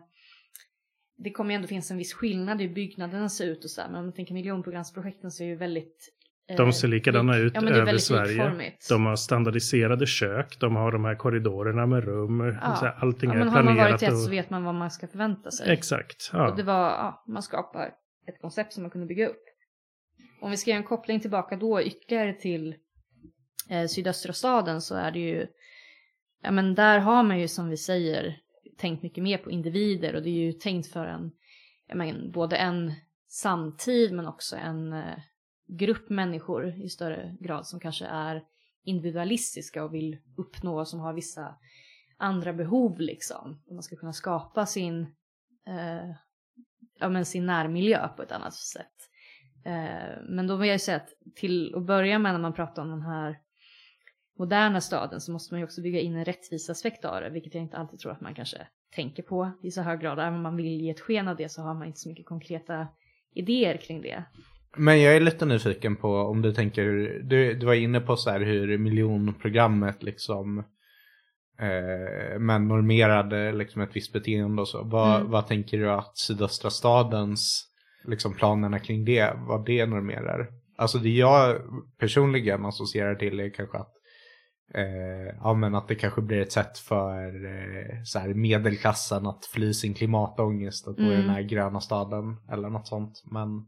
Det 1.18 1.30
kommer 1.30 1.50
ju 1.50 1.54
ändå 1.56 1.68
finnas 1.68 1.90
en 1.90 1.98
viss 1.98 2.12
skillnad 2.14 2.60
i 2.60 2.66
hur 2.66 2.74
byggnaderna 2.74 3.28
ser 3.28 3.46
ut 3.46 3.64
och 3.64 3.70
så 3.70 3.80
här. 3.80 3.88
Men 3.88 3.98
om 3.98 4.04
man 4.06 4.12
tänker 4.14 4.34
miljonprogramsprojekten 4.34 5.30
så 5.30 5.42
är 5.42 5.46
ju 5.46 5.56
väldigt... 5.56 6.08
eh, 6.50 6.56
De 6.56 6.72
ser 6.72 6.88
likadana 6.88 7.32
lik- 7.32 7.42
ut 7.44 7.52
ja, 7.54 7.60
över 7.60 7.84
väldigt 7.84 8.02
Sverige. 8.04 8.32
likformigt. 8.32 8.88
De 8.88 9.06
har 9.06 9.16
standardiserade 9.16 10.06
kök, 10.06 10.56
de 10.60 10.76
har 10.76 10.92
de 10.92 11.04
här 11.04 11.14
korridorerna 11.14 11.86
med 11.86 12.04
rum. 12.04 12.40
Ja. 12.40 12.76
Så 12.76 12.84
här, 12.84 12.94
allting 13.00 13.30
ja, 13.30 13.34
är 13.34 13.38
men 13.38 13.48
har 13.48 13.62
man 13.62 13.74
planerat. 13.74 13.90
varit 13.92 14.02
i 14.02 14.06
ett 14.06 14.18
så 14.18 14.26
och... 14.26 14.32
vet 14.32 14.50
man 14.50 14.64
vad 14.64 14.74
man 14.74 14.90
ska 14.90 15.06
förvänta 15.08 15.50
sig. 15.50 15.72
Exakt. 15.72 16.30
Ja. 16.32 16.50
Och 16.50 16.56
det 16.56 16.62
var, 16.62 16.80
ja, 16.90 17.24
man 17.28 17.42
skapar 17.42 17.90
ett 18.26 18.40
koncept 18.40 18.72
som 18.72 18.82
man 18.82 18.90
kunde 18.90 19.06
bygga 19.06 19.28
upp. 19.28 19.44
Om 20.40 20.50
vi 20.50 20.56
ska 20.56 20.70
göra 20.70 20.78
en 20.78 20.84
koppling 20.86 21.20
tillbaka 21.20 21.56
då 21.56 21.82
ytterligare 21.82 22.32
till 22.32 22.74
eh, 23.70 23.86
sydöstra 23.86 24.32
staden 24.32 24.80
så 24.80 24.94
är 24.94 25.10
det 25.10 25.18
ju, 25.18 25.46
ja 26.42 26.50
men 26.50 26.74
där 26.74 26.98
har 26.98 27.22
man 27.22 27.40
ju 27.40 27.48
som 27.48 27.68
vi 27.68 27.76
säger 27.76 28.36
tänkt 28.76 29.02
mycket 29.02 29.24
mer 29.24 29.38
på 29.38 29.50
individer 29.50 30.14
och 30.14 30.22
det 30.22 30.30
är 30.30 30.46
ju 30.46 30.52
tänkt 30.52 30.92
för 30.92 31.06
en, 31.06 31.32
men, 31.94 32.30
både 32.30 32.56
en 32.56 32.92
samtid 33.28 34.12
men 34.12 34.26
också 34.26 34.56
en 34.56 34.92
eh, 34.92 35.18
grupp 35.66 36.10
människor 36.10 36.74
i 36.82 36.88
större 36.88 37.36
grad 37.40 37.66
som 37.66 37.80
kanske 37.80 38.06
är 38.06 38.44
individualistiska 38.84 39.84
och 39.84 39.94
vill 39.94 40.18
uppnå, 40.36 40.84
som 40.84 41.00
har 41.00 41.12
vissa 41.12 41.54
andra 42.16 42.52
behov 42.52 43.00
liksom. 43.00 43.62
Man 43.70 43.82
ska 43.82 43.96
kunna 43.96 44.12
skapa 44.12 44.66
sin 44.66 45.00
eh, 45.66 46.10
ja, 46.98 47.08
men 47.08 47.24
sin 47.24 47.46
närmiljö 47.46 48.08
på 48.08 48.22
ett 48.22 48.32
annat 48.32 48.54
sätt. 48.54 48.96
Eh, 49.64 50.22
men 50.28 50.46
då 50.46 50.56
vill 50.56 50.68
jag 50.68 50.74
ju 50.74 50.78
säga 50.78 50.96
att 50.96 51.12
till 51.34 51.74
att 51.74 51.86
börja 51.86 52.18
med 52.18 52.32
när 52.32 52.40
man 52.40 52.52
pratar 52.52 52.82
om 52.82 52.90
den 52.90 53.02
här 53.02 53.38
moderna 54.38 54.80
staden 54.80 55.20
så 55.20 55.32
måste 55.32 55.54
man 55.54 55.60
ju 55.60 55.64
också 55.64 55.82
bygga 55.82 56.00
in 56.00 56.16
en 56.16 56.24
rättvisaspekt 56.24 57.04
av 57.04 57.20
det, 57.20 57.30
vilket 57.30 57.54
jag 57.54 57.62
inte 57.62 57.76
alltid 57.76 57.98
tror 57.98 58.12
att 58.12 58.20
man 58.20 58.34
kanske 58.34 58.66
tänker 58.94 59.22
på 59.22 59.50
i 59.62 59.70
så 59.70 59.82
hög 59.82 60.00
grad. 60.00 60.18
Även 60.18 60.34
om 60.34 60.42
man 60.42 60.56
vill 60.56 60.80
ge 60.80 60.90
ett 60.90 61.00
sken 61.00 61.28
av 61.28 61.36
det 61.36 61.48
så 61.48 61.62
har 61.62 61.74
man 61.74 61.86
inte 61.86 61.98
så 61.98 62.08
mycket 62.08 62.26
konkreta 62.26 62.88
idéer 63.34 63.76
kring 63.76 64.02
det. 64.02 64.24
Men 64.76 65.00
jag 65.02 65.16
är 65.16 65.20
lite 65.20 65.46
nyfiken 65.46 65.96
på 65.96 66.16
om 66.16 66.42
du 66.42 66.52
tänker, 66.52 66.84
du, 67.24 67.54
du 67.54 67.66
var 67.66 67.74
inne 67.74 68.00
på 68.00 68.16
så 68.16 68.30
här 68.30 68.40
hur 68.40 68.78
miljonprogrammet 68.78 70.02
liksom 70.02 70.58
eh, 71.60 72.38
men 72.38 72.68
normerade 72.68 73.52
liksom 73.52 73.82
ett 73.82 73.96
visst 73.96 74.12
beteende 74.12 74.62
och 74.62 74.68
så. 74.68 74.82
Vad, 74.84 75.20
Mm. 75.20 75.30
vad 75.30 75.46
tänker 75.46 75.78
du 75.78 75.90
att 75.90 76.18
sydöstra 76.18 76.70
stadens 76.70 77.64
liksom 78.04 78.34
planerna 78.34 78.78
kring 78.78 79.04
det, 79.04 79.32
vad 79.36 79.66
det 79.66 79.86
normerar? 79.86 80.48
Alltså 80.76 80.98
det 80.98 81.08
jag 81.08 81.56
personligen 81.98 82.64
associerar 82.64 83.14
till 83.14 83.40
är 83.40 83.50
kanske 83.50 83.78
att 83.78 83.92
Eh, 84.74 85.34
ja 85.42 85.54
men 85.54 85.74
att 85.74 85.88
det 85.88 85.94
kanske 85.94 86.20
blir 86.22 86.40
ett 86.40 86.52
sätt 86.52 86.78
för 86.78 87.26
eh, 87.46 88.02
så 88.04 88.18
här 88.18 88.28
medelklassen 88.34 89.26
att 89.26 89.44
fly 89.46 89.72
sin 89.74 89.94
klimatångest 89.94 90.88
att 90.88 90.96
bo 90.96 91.02
i 91.02 91.06
Mm. 91.06 91.20
den 91.20 91.30
här 91.30 91.42
gröna 91.42 91.80
staden 91.80 92.36
eller 92.52 92.68
något 92.70 92.86
sånt. 92.86 93.22
Men 93.30 93.66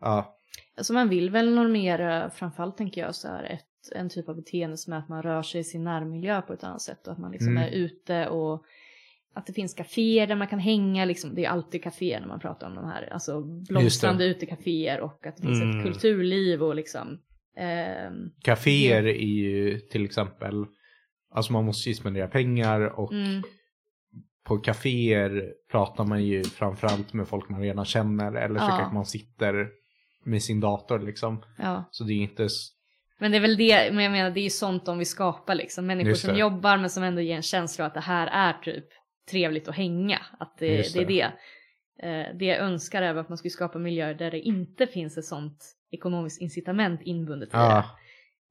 ja, 0.00 0.36
Alltså 0.76 0.92
man 0.92 1.08
vill 1.08 1.30
väl 1.30 1.54
normera, 1.54 2.30
framförallt 2.30 2.76
tänker 2.76 3.00
jag 3.00 3.14
så 3.14 3.28
här, 3.28 3.44
ett, 3.44 3.92
en 3.94 4.08
typ 4.08 4.28
av 4.28 4.36
beteende 4.36 4.76
som 4.76 4.92
är 4.92 4.96
att 4.98 5.08
man 5.08 5.22
rör 5.22 5.42
sig 5.42 5.60
i 5.60 5.64
sin 5.64 5.84
närmiljö 5.84 6.42
på 6.42 6.52
ett 6.52 6.64
annat 6.64 6.80
sätt 6.82 7.06
och 7.06 7.12
att 7.12 7.18
man 7.18 7.32
liksom 7.32 7.48
Mm. 7.56 7.62
är 7.62 7.68
ute 7.70 8.28
och 8.28 8.64
att 9.34 9.46
det 9.46 9.52
finns 9.52 9.74
kaféer 9.74 10.26
där 10.26 10.34
man 10.36 10.46
kan 10.48 10.58
hänga, 10.58 11.04
liksom, 11.04 11.34
det 11.34 11.44
är 11.44 11.48
alltid 11.50 11.82
kaféer 11.82 12.20
när 12.20 12.28
man 12.28 12.40
pratar 12.40 12.66
om 12.66 12.74
de 12.74 12.84
här, 12.84 13.08
alltså 13.12 13.40
blomstrande 13.42 14.24
utekaféer 14.24 15.00
och 15.00 15.26
att 15.26 15.36
det 15.36 15.42
finns 15.42 15.62
Mm. 15.62 15.78
ett 15.78 15.84
kulturliv 15.86 16.62
och 16.62 16.74
liksom 16.74 17.18
Caféer 18.42 19.06
är 19.06 19.12
ju 19.26 19.78
till 19.78 20.04
exempel, 20.04 20.64
alltså 21.34 21.52
man 21.52 21.64
måste 21.64 21.88
ju 21.88 21.94
spendera 21.94 22.28
pengar 22.28 22.80
och 23.00 23.12
mm, 23.12 23.42
på 24.44 24.58
kaféer 24.58 25.52
pratar 25.70 26.04
man 26.04 26.24
ju 26.24 26.44
framförallt 26.44 27.12
med 27.12 27.28
folk 27.28 27.48
man 27.48 27.60
redan 27.60 27.84
känner 27.84 28.32
eller 28.34 28.58
så 28.58 28.64
Ja. 28.64 28.76
kanske 28.78 28.94
man 28.94 29.06
sitter 29.06 29.68
med 30.24 30.42
sin 30.42 30.60
dator 30.60 30.98
liksom. 30.98 31.42
ja. 31.58 31.88
Så 31.90 32.04
det 32.04 32.12
är 32.12 32.16
inte, 32.22 32.48
Men 33.18 33.30
det 33.30 33.36
är 33.38 33.40
väl 33.40 33.56
det, 33.56 33.92
men 33.92 34.04
jag 34.04 34.12
menar 34.12 34.30
det 34.30 34.40
är 34.40 34.44
ju 34.44 34.50
sånt 34.50 34.86
de 34.86 34.98
vill 34.98 35.06
skapa 35.06 35.54
liksom, 35.54 35.86
människor 35.86 36.14
som 36.14 36.32
det. 36.34 36.40
jobbar 36.40 36.76
men 36.78 36.90
som 36.90 37.02
ändå 37.02 37.20
ger 37.20 37.36
en 37.36 37.42
känsla 37.42 37.86
att 37.86 37.94
det 37.94 38.00
här 38.00 38.26
är 38.26 38.52
typ 38.62 38.86
trevligt 39.30 39.68
att 39.68 39.76
hänga, 39.76 40.18
att 40.38 40.58
det, 40.58 40.76
Just 40.76 40.94
det 40.94 41.00
är 41.00 41.06
det. 41.06 41.32
det. 42.02 42.08
Eh, 42.08 42.36
det 42.38 42.44
jag 42.44 42.58
önskar 42.58 43.02
är 43.02 43.14
att 43.14 43.28
man 43.28 43.38
skulle 43.38 43.50
skapa 43.50 43.78
miljöer 43.78 44.14
där 44.14 44.30
det 44.30 44.40
inte 44.40 44.86
finns 44.86 45.18
ett 45.18 45.24
sånt 45.24 45.76
ekonomiskt 45.92 46.40
incitament 46.40 47.00
inbundet 47.04 47.48
i 47.48 47.52
ja, 47.52 47.84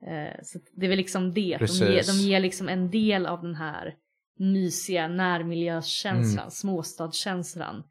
det. 0.02 0.12
Eh, 0.12 0.34
så 0.44 0.60
det 0.76 0.86
är 0.86 0.90
väl 0.90 0.98
liksom 0.98 1.34
det, 1.34 1.58
de 1.58 1.66
ger, 1.66 2.04
de 2.08 2.28
ger 2.30 2.40
liksom 2.40 2.70
en 2.70 2.92
del 2.92 3.26
av 3.26 3.42
den 3.42 3.56
här 3.56 3.94
mysiga 4.40 5.08
närmiljökänslan, 5.08 6.44
Mm. 6.44 6.52
småstadskänslan. 6.52 7.84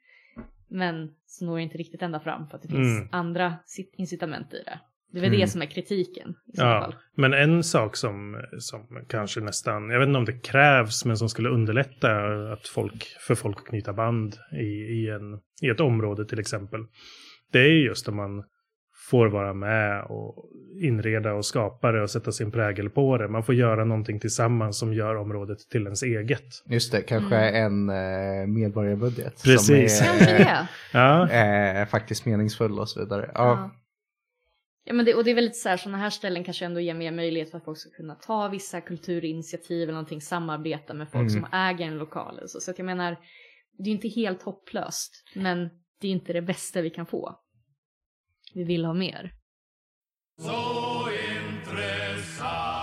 Men 0.69 1.11
så 1.27 1.45
når 1.45 1.61
inte 1.61 1.79
riktigt 1.79 2.03
ända 2.03 2.21
fram 2.21 2.47
för 2.49 2.57
att 2.57 2.63
det 2.63 2.69
finns 2.69 2.99
Mm. 2.99 3.09
andra 3.13 3.55
incitament 3.97 4.55
i 4.55 4.63
det. 4.65 4.81
Det 5.13 5.19
är 5.19 5.21
väl 5.21 5.31
Mm. 5.31 5.41
det 5.41 5.47
som 5.47 5.63
är 5.63 5.67
kritiken 5.67 6.35
i 6.53 6.57
så 6.57 6.63
Ja, 6.63 6.81
fall. 6.81 6.95
men 7.17 7.33
en 7.33 7.63
sak 7.65 7.97
som, 7.97 8.45
som 8.59 9.05
kanske 9.09 9.41
nästan, 9.41 9.91
jag 9.91 9.99
vet 9.99 10.07
inte 10.07 10.19
om 10.19 10.25
det 10.25 10.39
krävs, 10.43 11.05
men 11.05 11.17
som 11.17 11.29
skulle 11.29 11.49
underlätta 11.49 12.13
att 12.53 12.69
folk, 12.69 13.05
för 13.27 13.35
folk 13.35 13.57
att 13.59 13.65
knyta 13.67 13.93
band 13.93 14.35
i, 14.53 14.65
i, 14.67 15.09
en, 15.11 15.41
i 15.63 15.69
ett 15.71 15.81
område 15.81 16.25
till 16.25 16.39
exempel. 16.39 16.81
Det 17.53 17.59
är 17.59 17.85
just 17.87 18.09
om 18.09 18.17
man 18.17 18.45
får 19.11 19.27
vara 19.29 19.55
med 19.55 20.05
och 20.05 20.47
inreda 20.83 21.33
och 21.35 21.45
skapa 21.47 21.93
det 21.93 22.03
och 22.03 22.11
sätta 22.11 22.33
sin 22.33 22.51
prägel 22.51 22.91
på 22.91 23.19
det. 23.19 23.29
Man 23.29 23.43
får 23.45 23.55
göra 23.55 23.85
någonting 23.85 24.21
tillsammans 24.21 24.79
som 24.79 24.95
gör 24.95 25.15
området 25.17 25.59
till 25.71 25.83
ens 25.83 26.03
eget. 26.03 26.45
just 26.67 26.93
det, 26.93 27.03
kanske 27.03 27.37
en 27.37 27.89
eh, 27.89 28.47
medborgarbudget. 28.47 29.43
Precis. 29.45 29.99
Som 29.99 30.07
Kanske 30.07 30.31
är, 30.31 30.39
det. 30.39 30.69
Ja, 30.93 31.31
eh, 31.81 31.87
faktiskt 31.89 32.27
meningsfull 32.27 32.79
och 32.79 32.89
så 32.89 33.01
vidare. 33.01 33.31
Ja. 33.35 33.45
Ja. 33.47 33.71
Ja 34.85 34.93
men 34.93 35.05
det, 35.07 35.15
och 35.15 35.25
det 35.25 35.31
är 35.31 35.35
väl 35.35 35.45
lite 35.45 35.59
så 35.59 35.69
här, 35.69 35.77
sådana 35.77 35.99
här 35.99 36.11
ställen 36.11 36.45
kanske 36.45 36.65
ändå 36.65 36.81
ger 36.81 36.95
mer 36.95 37.13
möjlighet 37.13 37.51
för 37.51 37.59
att 37.59 37.65
folk 37.65 37.79
ska 37.79 37.91
kunna 37.91 38.15
ta 38.15 38.49
vissa 38.49 38.81
kulturinitiativ 38.81 39.83
eller 39.83 39.93
någonting, 39.93 40.21
samarbeta 40.21 40.95
med 40.95 41.09
folk 41.11 41.31
Mm. 41.31 41.43
som 41.43 41.47
äger 41.53 41.87
en 41.87 41.99
lokal. 41.99 42.41
Så, 42.47 42.61
så 42.61 42.71
att 42.71 42.79
jag 42.79 42.85
menar, 42.85 43.11
det 43.79 43.83
är 43.83 43.87
ju 43.89 43.93
inte 43.95 44.09
helt 44.09 44.43
hopplöst, 44.43 45.13
men 45.35 45.69
det 46.01 46.09
är 46.09 46.13
inte 46.13 46.33
det 46.33 46.43
bästa 46.43 46.81
vi 46.83 46.91
kan 46.91 47.07
få. 47.07 47.35
Vi 48.55 48.65
vill 48.65 48.85
ha 48.85 48.95
mer. 48.95 49.33
Så 50.39 51.09
intressant 51.11 52.81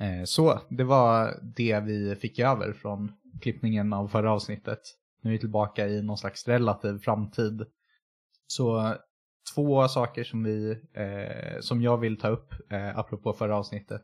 Eh, 0.00 0.24
Så, 0.24 0.60
det 0.68 0.84
var 0.84 1.40
det 1.56 1.80
vi 1.80 2.16
fick 2.16 2.38
över 2.38 2.72
från 2.72 3.12
klippningen 3.42 3.92
av 3.92 4.08
förra 4.08 4.32
avsnittet. 4.32 4.80
Nu 5.22 5.30
är 5.30 5.32
vi 5.32 5.38
tillbaka 5.38 5.88
i 5.88 6.02
någon 6.02 6.18
slags 6.18 6.48
relativ 6.48 6.98
framtid. 6.98 7.66
Så 8.46 8.94
två 9.54 9.88
saker 9.88 10.24
som, 10.24 10.44
vi, 10.44 10.70
eh, 10.94 11.60
som 11.60 11.82
jag 11.82 11.98
vill 11.98 12.20
ta 12.20 12.28
upp 12.28 12.52
eh, 12.72 12.98
apropå 12.98 13.32
förra 13.32 13.56
avsnittet. 13.56 14.02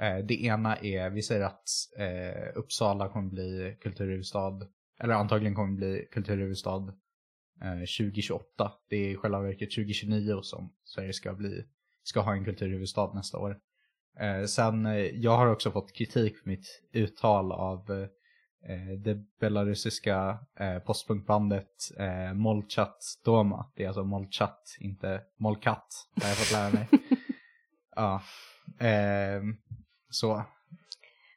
Eh, 0.00 0.18
det 0.18 0.44
ena 0.44 0.76
är, 0.76 1.10
vi 1.10 1.22
säger 1.22 1.44
att 1.44 1.64
eh, 1.98 2.58
Uppsala 2.58 3.08
kommer 3.08 3.30
bli 3.30 3.76
kulturhuvudstad, 3.80 4.60
eller 5.00 5.14
antagligen 5.14 5.54
kommer 5.54 5.76
bli 5.76 6.08
kulturhuvudstad 6.12 6.94
eh, 7.62 7.78
2028. 7.78 8.72
Det 8.88 8.96
är 8.96 9.10
i 9.10 9.16
själva 9.16 9.40
verket 9.40 9.70
2029 9.70 10.40
som 10.42 10.72
Sverige 10.84 11.12
ska, 11.12 11.34
bli, 11.34 11.64
ska 12.02 12.20
ha 12.20 12.32
en 12.32 12.44
kulturhuvudstad 12.44 13.12
nästa 13.14 13.38
år. 13.38 13.58
Eh, 14.18 14.44
sen, 14.44 14.86
eh, 14.86 14.96
jag 14.96 15.36
har 15.36 15.46
också 15.46 15.70
fått 15.70 15.92
kritik 15.92 16.38
för 16.38 16.48
mitt 16.48 16.82
uttal 16.92 17.52
av 17.52 17.90
eh, 18.68 18.98
det 18.98 19.14
belarusiska 19.40 20.38
eh, 20.60 20.78
postpunkbandet 20.78 21.70
eh, 21.98 22.34
Molchat 22.34 22.98
Doma. 23.24 23.72
Det 23.76 23.84
är 23.84 23.86
alltså 23.86 24.04
Molchat, 24.04 24.76
inte 24.80 25.22
Molkat. 25.38 25.86
Har 26.22 26.28
jag 26.28 26.36
fått 26.36 26.52
lära 26.52 26.70
mig. 26.70 26.88
ja. 27.96 28.22
Eh, 28.86 29.42
så. 30.10 30.44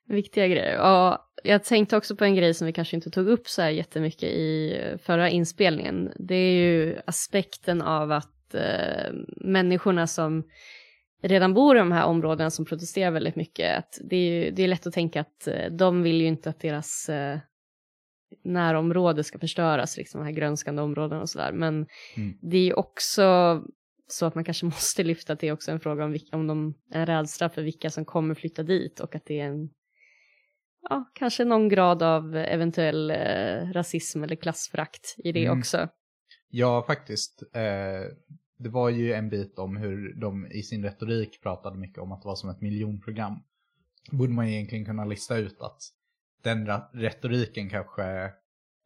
Viktiga 0.07 0.47
grejer. 0.47 0.79
Och 0.79 1.17
jag 1.43 1.63
tänkte 1.63 1.97
också 1.97 2.15
på 2.15 2.25
en 2.25 2.35
grej 2.35 2.53
som 2.53 2.67
vi 2.67 2.73
kanske 2.73 2.95
inte 2.95 3.09
tog 3.09 3.27
upp 3.27 3.47
så 3.47 3.61
här 3.61 3.69
jättemycket 3.69 4.29
i 4.29 4.77
förra 5.03 5.29
inspelningen. 5.29 6.11
Det 6.15 6.35
är 6.35 6.51
ju 6.51 6.97
aspekten 7.07 7.81
av 7.81 8.11
att 8.11 8.53
eh, 8.53 9.13
människorna 9.37 10.07
som 10.07 10.43
redan 11.21 11.53
bor 11.53 11.75
i 11.75 11.79
de 11.79 11.91
här 11.91 12.05
områdena 12.05 12.49
som 12.49 12.65
protesterar 12.65 13.11
väldigt 13.11 13.35
mycket, 13.35 13.77
att 13.77 13.99
det 14.09 14.15
är, 14.15 14.31
ju, 14.31 14.51
det 14.51 14.63
är 14.63 14.67
lätt 14.67 14.87
att 14.87 14.93
tänka 14.93 15.21
att 15.21 15.47
eh, 15.47 15.71
de 15.71 16.03
vill 16.03 16.21
ju 16.21 16.27
inte 16.27 16.49
att 16.49 16.59
deras 16.59 17.09
eh, 17.09 17.39
närområde 18.43 19.23
ska 19.23 19.39
förstöras, 19.39 19.97
liksom 19.97 20.21
de 20.21 20.25
här 20.25 20.33
grönskande 20.33 20.81
områdena 20.81 21.21
och 21.21 21.29
sådär. 21.29 21.51
Men 21.51 21.87
Mm. 22.15 22.37
det 22.41 22.57
är 22.57 22.63
ju 22.63 22.73
också 22.73 23.61
så 24.07 24.25
att 24.25 24.35
man 24.35 24.43
kanske 24.43 24.65
måste 24.75 25.03
lyfta 25.03 25.33
att 25.33 25.39
det 25.39 25.47
är 25.47 25.53
också 25.53 25.71
en 25.71 25.79
fråga 25.79 26.05
om, 26.05 26.11
vilka, 26.11 26.37
om 26.37 26.47
de, 26.47 26.73
en 26.91 27.05
rädsla 27.05 27.49
för 27.49 27.61
vilka 27.61 27.89
som 27.89 28.05
kommer 28.05 28.35
flytta 28.35 28.63
dit 28.63 28.99
och 28.99 29.15
att 29.15 29.25
det 29.25 29.39
är 29.39 29.45
en, 29.45 29.69
ja, 30.89 31.11
kanske 31.13 31.45
någon 31.45 31.69
grad 31.69 32.03
av 32.03 32.35
eventuell 32.35 33.11
eh, 33.11 33.71
rasism 33.71 34.23
eller 34.23 34.35
klassförakt 34.35 35.15
i 35.17 35.31
det 35.31 35.45
Mm. 35.45 35.59
också. 35.59 35.89
Ja, 36.49 36.83
faktiskt. 36.87 37.43
Eh, 37.53 38.01
det 38.57 38.69
var 38.69 38.89
ju 38.89 39.13
en 39.13 39.29
bit 39.29 39.59
om 39.59 39.77
hur 39.77 40.13
de 40.15 40.47
i 40.51 40.63
sin 40.63 40.83
retorik 40.83 41.41
pratade 41.41 41.77
mycket 41.77 41.97
om 41.99 42.11
att 42.11 42.21
det 42.21 42.27
var 42.27 42.35
som 42.35 42.49
ett 42.49 42.61
miljonprogram. 42.61 43.39
Borde 44.11 44.33
man 44.33 44.47
egentligen 44.47 44.85
kunna 44.85 45.05
lista 45.05 45.37
ut 45.37 45.61
att 45.61 45.81
den 46.43 46.67
retoriken 46.93 47.69
kanske 47.69 48.03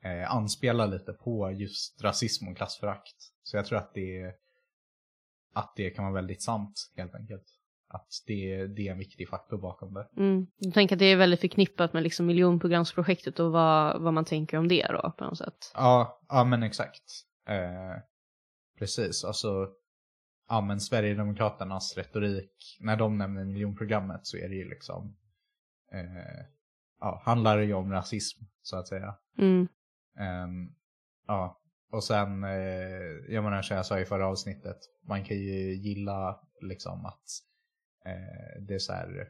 eh, 0.04 0.32
anspelar 0.36 0.88
lite 0.88 1.14
på 1.14 1.52
just 1.52 2.04
rasism 2.04 2.48
och 2.48 2.58
klassförakt. 2.58 3.16
Så 3.44 3.58
jag 3.58 3.66
tror 3.66 3.78
att 3.78 3.94
det, 3.94 4.34
att 5.54 5.74
det 5.76 5.90
kan 5.90 6.06
vara 6.06 6.14
väldigt 6.14 6.42
sant 6.42 6.92
helt 6.98 7.16
enkelt. 7.16 7.44
Att 7.98 8.24
det, 8.28 8.68
det 8.68 8.88
är 8.88 8.92
en 8.92 8.98
viktig 8.98 9.30
faktor 9.30 9.58
bakom 9.58 9.94
det. 9.94 10.08
Mm. 10.18 10.48
Jag 10.58 10.74
tänker 10.74 10.96
att 10.96 11.00
det 11.00 11.06
är 11.06 11.16
väldigt 11.16 11.42
förknippat 11.42 11.94
med 11.94 12.04
liksom 12.04 12.26
miljonprogramsprojektet 12.26 13.40
och 13.40 13.52
vad, 13.52 14.02
vad 14.02 14.14
man 14.14 14.26
tänker 14.26 14.58
om 14.58 14.68
det 14.68 14.88
då 14.90 15.14
på 15.18 15.24
något 15.24 15.38
sätt. 15.38 15.72
Ja, 15.74 16.22
ja 16.30 16.44
men 16.44 16.64
exakt. 16.64 17.04
Eh, 17.48 18.02
precis, 18.80 19.24
alltså 19.24 19.68
ja 20.48 20.62
men 20.62 20.80
Sverigedemokraternas 20.80 21.98
retorik, 21.98 22.78
när 22.80 22.98
de 22.98 23.18
nämner 23.18 23.46
miljonprogrammet 23.46 24.28
så 24.28 24.38
är 24.38 24.50
det 24.50 24.56
ju 24.56 24.70
liksom, 24.70 25.18
eh, 25.92 26.46
ja, 27.00 27.22
handlar 27.26 27.58
det 27.58 27.66
ju 27.66 27.74
om 27.74 27.92
rasism 27.92 28.44
så 28.62 28.78
att 28.78 28.88
säga. 28.88 29.16
Mm. 29.38 29.68
Ehm, 30.20 30.76
ja, 31.28 31.62
och 31.92 32.04
sen, 32.04 32.44
eh, 32.44 32.52
jag 33.30 33.44
menar 33.44 33.62
som 33.62 33.78
jag 33.78 33.86
sa 33.86 34.00
i 34.00 34.06
förra 34.06 34.28
avsnittet, 34.28 34.78
man 35.08 35.24
kan 35.24 35.38
ju 35.38 35.74
gilla 35.74 36.40
liksom 36.62 37.06
att 37.06 37.24
Eh, 38.08 38.62
det 38.62 38.74
är 38.74 38.80
så 38.80 38.94
här, 38.94 39.30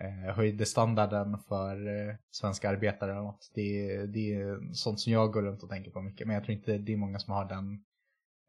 eh, 0.00 0.34
höjde 0.34 0.66
standarden 0.66 1.38
för 1.38 1.88
eh, 1.88 2.14
svenska 2.30 2.70
arbetare 2.70 3.10
eller 3.10 3.22
något. 3.22 3.50
Det, 3.54 4.06
det 4.06 4.34
är 4.34 4.72
sånt 4.72 5.00
som 5.00 5.12
jag 5.12 5.32
går 5.32 5.42
runt 5.42 5.62
och 5.62 5.70
tänker 5.70 5.90
på 5.90 6.02
mycket, 6.02 6.26
men 6.26 6.34
jag 6.34 6.44
tror 6.44 6.56
inte 6.56 6.78
det 6.78 6.92
är 6.92 6.96
många 6.96 7.18
som 7.18 7.34
har 7.34 7.48
den, 7.48 7.84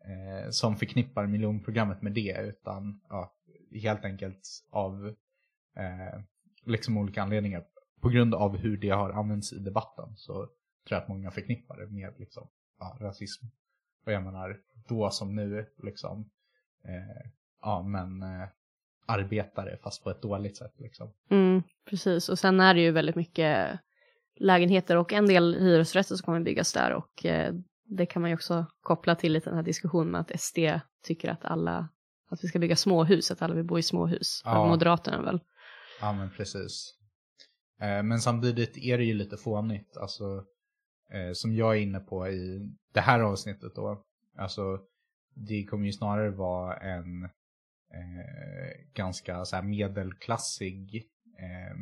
eh, 0.05 0.49
som 0.49 0.76
förknippar 0.76 1.28
miljonprogrammet 1.28 2.01
med 2.01 2.13
det, 2.13 2.38
utan 2.41 3.01
ja, 3.09 3.34
helt 3.72 4.05
enkelt 4.05 4.41
av 4.70 5.07
eh, 5.76 6.22
liksom 6.65 6.97
olika 6.97 7.22
anledningar. 7.22 7.65
På 8.01 8.09
grund 8.09 8.36
av 8.36 8.57
hur 8.57 8.78
det 8.78 8.89
har 8.89 9.09
använts 9.09 9.53
i 9.53 9.59
debatten 9.59 10.15
så 10.15 10.34
tror 10.34 10.49
jag 10.95 11.01
att 11.01 11.07
många 11.07 11.32
förknippar 11.32 11.78
det 11.78 11.88
med 11.88 12.13
liksom, 12.18 12.47
ja, 12.80 12.97
rasism. 12.99 13.45
Och 14.05 14.11
jag 14.11 14.24
menar, 14.24 14.61
då 14.88 15.09
som 15.09 15.36
nu, 15.36 15.65
liksom, 15.78 16.30
eh, 16.84 17.30
ja 17.61 17.84
men 17.84 18.22
eh, 18.22 18.47
arbetare 19.07 19.77
fast 19.83 20.03
på 20.03 20.09
ett 20.09 20.21
dåligt 20.21 20.57
sätt 20.57 20.73
liksom. 20.77 21.13
Mm, 21.29 21.63
precis, 21.89 22.29
och 22.29 22.39
sen 22.39 22.59
är 22.59 22.73
det 22.73 22.81
ju 22.81 22.91
väldigt 22.91 23.15
mycket 23.15 23.79
lägenheter 24.39 24.97
och 24.97 25.13
en 25.13 25.25
del 25.25 25.55
hyresrätter 25.55 26.15
som 26.15 26.25
kommer 26.25 26.39
byggas 26.39 26.73
där 26.73 26.93
och 26.93 27.25
eh, 27.25 27.53
det 27.87 28.05
kan 28.05 28.21
man 28.21 28.31
ju 28.31 28.35
också 28.35 28.65
koppla 28.81 29.15
till 29.15 29.33
lite 29.33 29.49
den 29.49 29.57
här 29.57 29.63
diskussionen 29.63 30.11
med 30.11 30.21
att 30.21 30.39
SD 30.39 30.57
tycker 31.03 31.29
att 31.29 31.45
alla, 31.45 31.89
att 32.29 32.43
vi 32.43 32.47
ska 32.47 32.59
bygga 32.59 32.75
småhus, 32.75 33.31
att 33.31 33.41
alla 33.41 33.55
vill 33.55 33.63
bo 33.63 33.79
i 33.79 33.83
småhus. 33.83 34.41
Ja. 34.45 34.67
Moderaterna 34.67 35.21
väl. 35.21 35.39
Ja 36.01 36.13
men 36.13 36.29
precis. 36.29 36.93
Eh, 37.81 38.03
men 38.03 38.19
samtidigt 38.19 38.77
är 38.77 38.97
det 38.97 39.03
ju 39.03 39.13
lite 39.13 39.37
fånigt, 39.37 39.97
alltså 39.97 40.23
eh, 41.11 41.33
som 41.33 41.55
jag 41.55 41.77
är 41.77 41.81
inne 41.81 41.99
på 41.99 42.27
i 42.27 42.69
det 42.93 43.01
här 43.01 43.19
avsnittet 43.19 43.75
då. 43.75 44.03
Alltså 44.37 44.79
det 45.33 45.63
kommer 45.63 45.85
ju 45.85 45.93
snarare 45.93 46.31
vara 46.31 46.77
en 46.77 47.29
eh, 47.93 48.93
ganska 48.93 49.45
så 49.45 49.55
här 49.55 49.63
medelklassig 49.63 50.95
eh, 51.39 51.77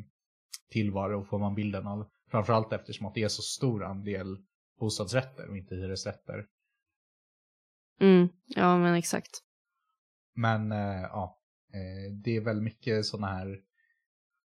tillvaro 0.69 1.23
får 1.23 1.39
man 1.39 1.55
bilden 1.55 1.87
av. 1.87 2.09
Framförallt 2.31 2.73
eftersom 2.73 3.05
att 3.05 3.13
det 3.13 3.23
är 3.23 3.27
så 3.27 3.41
stor 3.41 3.83
andel 3.83 4.37
bostadsrätter 4.79 5.49
och 5.49 5.57
inte 5.57 5.75
hyresrätter. 5.75 6.47
Mm, 7.99 8.29
ja 8.45 8.77
men 8.77 8.95
exakt. 8.95 9.41
Men 10.35 10.71
eh, 10.71 11.01
ja, 11.01 11.39
eh, 11.73 12.13
det 12.13 12.35
är 12.35 12.41
väl 12.41 12.61
mycket 12.61 13.05
sådana 13.05 13.27
här, 13.27 13.61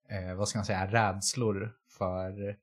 eh, 0.08 0.34
vad 0.34 0.48
ska 0.48 0.58
man 0.58 0.66
säga, 0.66 0.86
rädslor 0.86 1.72
för 1.98 2.56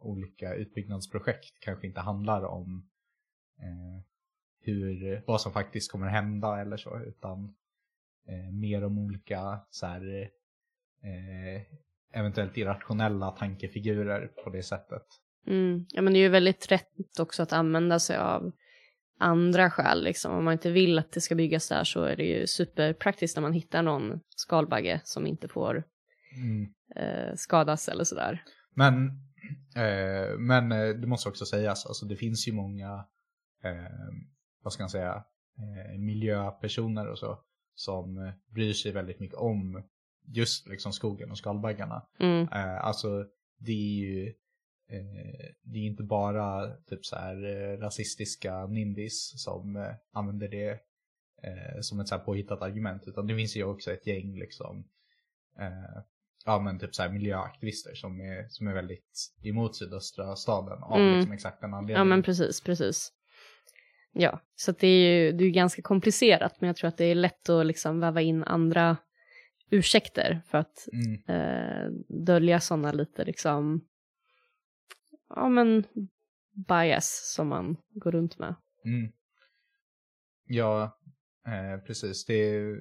olika 0.00 0.54
utbyggnadsprojekt. 0.54 1.60
Kanske 1.60 1.86
inte 1.86 2.00
handlar 2.00 2.44
om 2.44 2.90
hur, 4.60 5.22
vad 5.26 5.40
som 5.40 5.52
faktiskt 5.52 5.92
kommer 5.92 6.06
hända 6.06 6.60
eller 6.60 6.76
så, 6.76 7.00
utan 7.00 7.54
eh, 8.28 8.52
mer 8.52 8.84
om 8.84 8.98
olika 8.98 9.60
så 9.70 9.86
här, 9.86 10.20
eh, 11.02 11.62
eventuellt 12.14 12.56
irrationella 12.56 13.30
tankefigurer 13.30 14.26
på 14.44 14.50
det 14.50 14.62
sättet. 14.62 15.02
Mm. 15.46 15.86
Ja 15.88 16.02
men 16.02 16.12
det 16.12 16.18
är 16.18 16.22
ju 16.22 16.28
väldigt 16.28 16.72
rätt 16.72 17.18
också 17.20 17.42
att 17.42 17.52
använda 17.52 17.98
sig 17.98 18.16
av 18.16 18.52
andra 19.18 19.70
skäl 19.70 20.04
liksom. 20.04 20.34
Om 20.34 20.44
man 20.44 20.52
inte 20.52 20.70
vill 20.70 20.98
att 20.98 21.12
det 21.12 21.20
ska 21.20 21.34
byggas 21.34 21.68
där 21.68 21.84
så 21.84 22.04
är 22.04 22.16
det 22.16 22.24
ju 22.24 22.46
superpraktiskt 22.46 23.36
när 23.36 23.42
man 23.42 23.52
hittar 23.52 23.82
någon 23.82 24.20
skalbagge 24.28 25.00
som 25.04 25.26
inte 25.26 25.48
får 25.48 25.84
Mm. 26.36 26.66
eh, 26.96 27.34
skadas 27.36 27.88
eller 27.88 28.04
sådär. 28.04 28.44
Men, 28.74 29.06
eh, 29.76 30.38
men 30.38 30.72
eh, 30.72 30.88
det 30.88 31.06
måste 31.06 31.28
också 31.28 31.44
sägas, 31.44 31.86
alltså 31.86 32.06
det 32.06 32.16
finns 32.16 32.48
ju 32.48 32.52
många, 32.52 33.04
eh, 33.64 34.14
vad 34.62 34.72
ska 34.72 34.82
man 34.82 34.90
säga, 34.90 35.24
eh, 35.58 35.98
miljöpersoner 35.98 37.06
och 37.10 37.18
så 37.18 37.38
som 37.74 38.18
eh, 38.18 38.32
bryr 38.46 38.72
sig 38.72 38.92
väldigt 38.92 39.20
mycket 39.20 39.36
om 39.36 39.82
just 40.26 40.68
liksom 40.68 40.92
skogen 40.92 41.30
och 41.30 41.38
skalbaggarna. 41.38 42.06
Mm. 42.18 42.48
Eh, 42.52 42.84
alltså 42.84 43.26
det 43.58 43.72
är 43.72 43.96
ju 44.00 44.26
eh, 44.88 45.50
det 45.62 45.78
är 45.78 45.82
inte 45.86 46.02
bara 46.02 46.70
typ 46.76 47.06
så 47.06 47.16
här 47.16 47.44
eh, 47.44 47.78
rasistiska 47.78 48.66
nindis 48.66 49.42
som 49.42 49.76
eh, 49.76 49.94
använder 50.12 50.48
det 50.48 50.80
som 51.80 52.00
ett 52.00 52.08
så 52.08 52.14
här 52.16 52.24
påhittat 52.24 52.62
argument 52.62 53.02
utan 53.06 53.26
det 53.26 53.36
finns 53.36 53.56
ju 53.56 53.64
också 53.64 53.92
ett 53.92 54.06
gäng 54.06 54.38
liksom 54.38 54.84
ja 56.44 56.58
men 56.58 56.78
typ 56.78 56.94
så 56.94 57.02
här 57.02 57.10
miljöaktivister 57.10 57.94
som 57.94 58.20
är, 58.20 58.48
som 58.48 58.66
är 58.68 58.74
väldigt 58.74 59.32
emot 59.42 59.76
sydöstra 59.76 60.36
staden 60.36 60.82
av 60.82 60.96
Mm. 61.00 61.14
liksom 61.16 61.32
exakt 61.32 61.60
den 61.60 61.70
Ja 61.70 61.76
anledningen. 61.76 62.08
men 62.08 62.22
precis, 62.22 62.60
precis. 62.60 63.12
Ja, 64.12 64.40
så 64.56 64.72
det 64.72 64.86
är 64.86 65.24
ju 65.24 65.32
det 65.32 65.44
är 65.44 65.50
ganska 65.50 65.82
komplicerat 65.82 66.60
men 66.60 66.66
jag 66.66 66.76
tror 66.76 66.88
att 66.88 66.96
det 66.98 67.04
är 67.04 67.14
lätt 67.14 67.48
att 67.48 67.66
liksom 67.66 68.00
väva 68.00 68.20
in 68.20 68.44
andra 68.44 68.96
ursäkter 69.70 70.40
för 70.46 70.58
att 70.58 70.88
Mm, 70.92 71.22
eh, 71.28 71.90
dölja 72.08 72.60
sådana 72.60 72.92
lite 72.92 73.24
liksom, 73.24 73.80
ja 75.28 75.48
men 75.48 75.84
bias 76.68 77.32
som 77.34 77.48
man 77.48 77.76
går 77.90 78.12
runt 78.12 78.38
med. 78.38 78.54
mm. 78.84 79.12
Ja, 80.46 80.98
eh, 81.46 81.84
precis. 81.86 82.24
Det 82.24 82.34
är, 82.34 82.76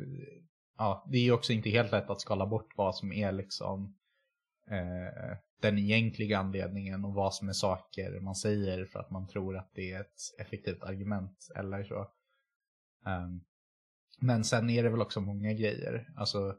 ja, 0.77 1.07
det 1.11 1.17
är 1.17 1.21
ju 1.21 1.31
också 1.31 1.53
inte 1.53 1.69
helt 1.69 1.91
lätt 1.91 2.09
att 2.09 2.21
skala 2.21 2.45
bort 2.47 2.73
vad 2.77 2.95
som 2.95 3.11
är 3.13 3.31
liksom 3.31 3.95
eh, 4.71 5.37
den 5.61 5.77
egentliga 5.77 6.39
anledningen 6.39 7.05
och 7.05 7.13
vad 7.13 7.33
som 7.33 7.49
är 7.49 7.53
saker 7.53 8.19
man 8.19 8.35
säger 8.35 8.85
för 8.85 8.99
att 8.99 9.11
man 9.11 9.27
tror 9.27 9.57
att 9.57 9.71
det 9.73 9.91
är 9.91 10.01
ett 10.01 10.39
effektivt 10.39 10.83
argument 10.83 11.47
eller 11.55 11.83
så. 11.83 11.99
Um, 13.05 13.43
men 14.19 14.43
sen 14.43 14.69
är 14.69 14.83
det 14.83 14.89
väl 14.89 15.01
också 15.01 15.21
många 15.21 15.53
grejer, 15.53 16.13
alltså 16.15 16.57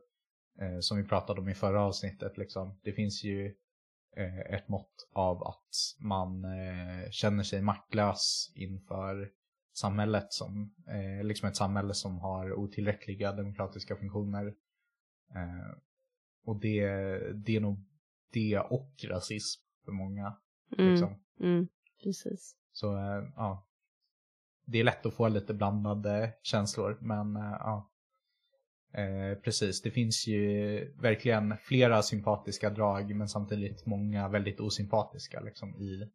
eh, 0.60 0.78
som 0.80 0.96
vi 0.96 1.04
pratade 1.04 1.40
om 1.40 1.48
i 1.48 1.54
förra 1.54 1.82
avsnittet, 1.82 2.38
liksom. 2.38 2.80
det 2.82 2.92
finns 2.92 3.24
ju 3.24 3.54
eh, 4.16 4.54
ett 4.54 4.68
mått 4.68 5.08
av 5.12 5.42
att 5.42 5.96
man 5.98 6.44
eh, 6.44 7.10
känner 7.10 7.42
sig 7.42 7.62
maktlös 7.62 8.52
inför 8.54 9.30
samhället 9.74 10.32
som 10.32 10.74
eh, 10.88 11.24
liksom 11.24 11.48
ett 11.48 11.56
samhälle 11.56 11.94
som 11.94 12.18
har 12.18 12.52
otillräckliga 12.52 13.32
demokratiska 13.32 13.96
funktioner. 13.96 14.46
Eh, 15.34 15.76
och 16.44 16.60
det, 16.60 16.86
det 17.34 17.56
är 17.56 17.60
nog 17.60 17.91
det 18.32 18.58
och 18.58 18.90
rasism 19.08 19.62
för 19.84 19.92
många. 19.92 20.36
Mm, 20.78 20.90
Liksom. 20.90 21.14
mm, 21.40 21.68
precis. 22.02 22.56
Så 22.72 22.96
eh, 22.96 23.22
ja, 23.36 23.66
det 24.66 24.80
är 24.80 24.84
lätt 24.84 25.06
att 25.06 25.14
få 25.14 25.28
lite 25.28 25.54
blandade 25.54 26.32
känslor, 26.42 26.98
men 27.00 27.36
eh, 27.36 27.56
ja. 27.58 27.88
Eh, 28.94 29.38
precis, 29.38 29.82
det 29.82 29.90
finns 29.90 30.26
ju 30.26 30.94
verkligen 31.00 31.56
flera 31.56 32.02
sympatiska 32.02 32.70
drag 32.70 33.14
men 33.16 33.28
samtidigt 33.28 33.86
många 33.86 34.28
väldigt 34.28 34.60
osympatiska 34.60 35.40
liksom, 35.40 35.76
i 35.76 36.10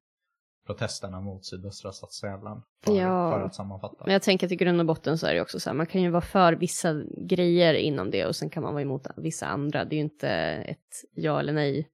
protesterna 0.65 1.21
mot 1.21 1.45
sydöstra 1.45 1.91
stadsdelen. 1.91 2.61
För, 2.83 2.93
Ja. 2.95 3.31
för 3.31 3.41
att 3.41 3.55
sammanfatta. 3.55 4.03
Men 4.03 4.13
jag 4.13 4.21
tänker 4.21 4.45
att 4.45 4.51
i 4.51 4.55
grund 4.55 4.79
och 4.79 4.85
botten 4.85 5.17
så 5.17 5.27
är 5.27 5.33
det 5.33 5.41
också 5.41 5.59
så 5.59 5.69
här, 5.69 5.77
man 5.77 5.85
kan 5.85 6.01
ju 6.01 6.09
vara 6.09 6.21
för 6.21 6.53
vissa 6.53 7.03
grejer 7.17 7.73
inom 7.73 8.11
det 8.11 8.25
och 8.25 8.35
sen 8.35 8.49
kan 8.49 8.63
man 8.63 8.73
vara 8.73 8.81
emot 8.81 9.07
vissa 9.17 9.45
andra. 9.47 9.85
Det 9.85 9.95
är 9.95 9.97
ju 9.97 10.03
inte 10.03 10.29
ett 10.67 11.03
ja 11.13 11.39
eller 11.39 11.53
nej 11.53 11.87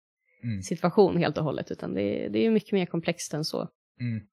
Mm. 0.44 0.62
situation 0.62 1.18
helt 1.18 1.38
och 1.38 1.44
hållet, 1.44 1.72
utan 1.72 1.94
det 1.94 2.30
det 2.30 2.40
är 2.40 2.44
ju 2.44 2.52
mycket 2.52 2.72
mer 2.72 2.86
komplext 2.86 3.34
än 3.34 3.46
så. 3.46 3.70
Mm. 4.00 4.28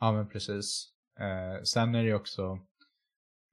Ja 0.00 0.12
men 0.12 0.28
precis. 0.28 0.92
Eh, 1.20 1.62
sen 1.62 1.94
är 1.94 2.02
det 2.02 2.08
ju 2.08 2.14
också 2.14 2.58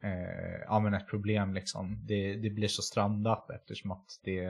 eh, 0.04 0.62
ja, 0.68 0.80
men 0.80 0.94
ett 0.94 1.08
problem 1.08 1.54
liksom. 1.54 2.06
Det, 2.06 2.36
det 2.36 2.50
blir 2.50 2.68
så 2.68 2.82
strandat 2.82 3.50
eftersom 3.50 3.92
att 3.92 4.20
det, 4.24 4.46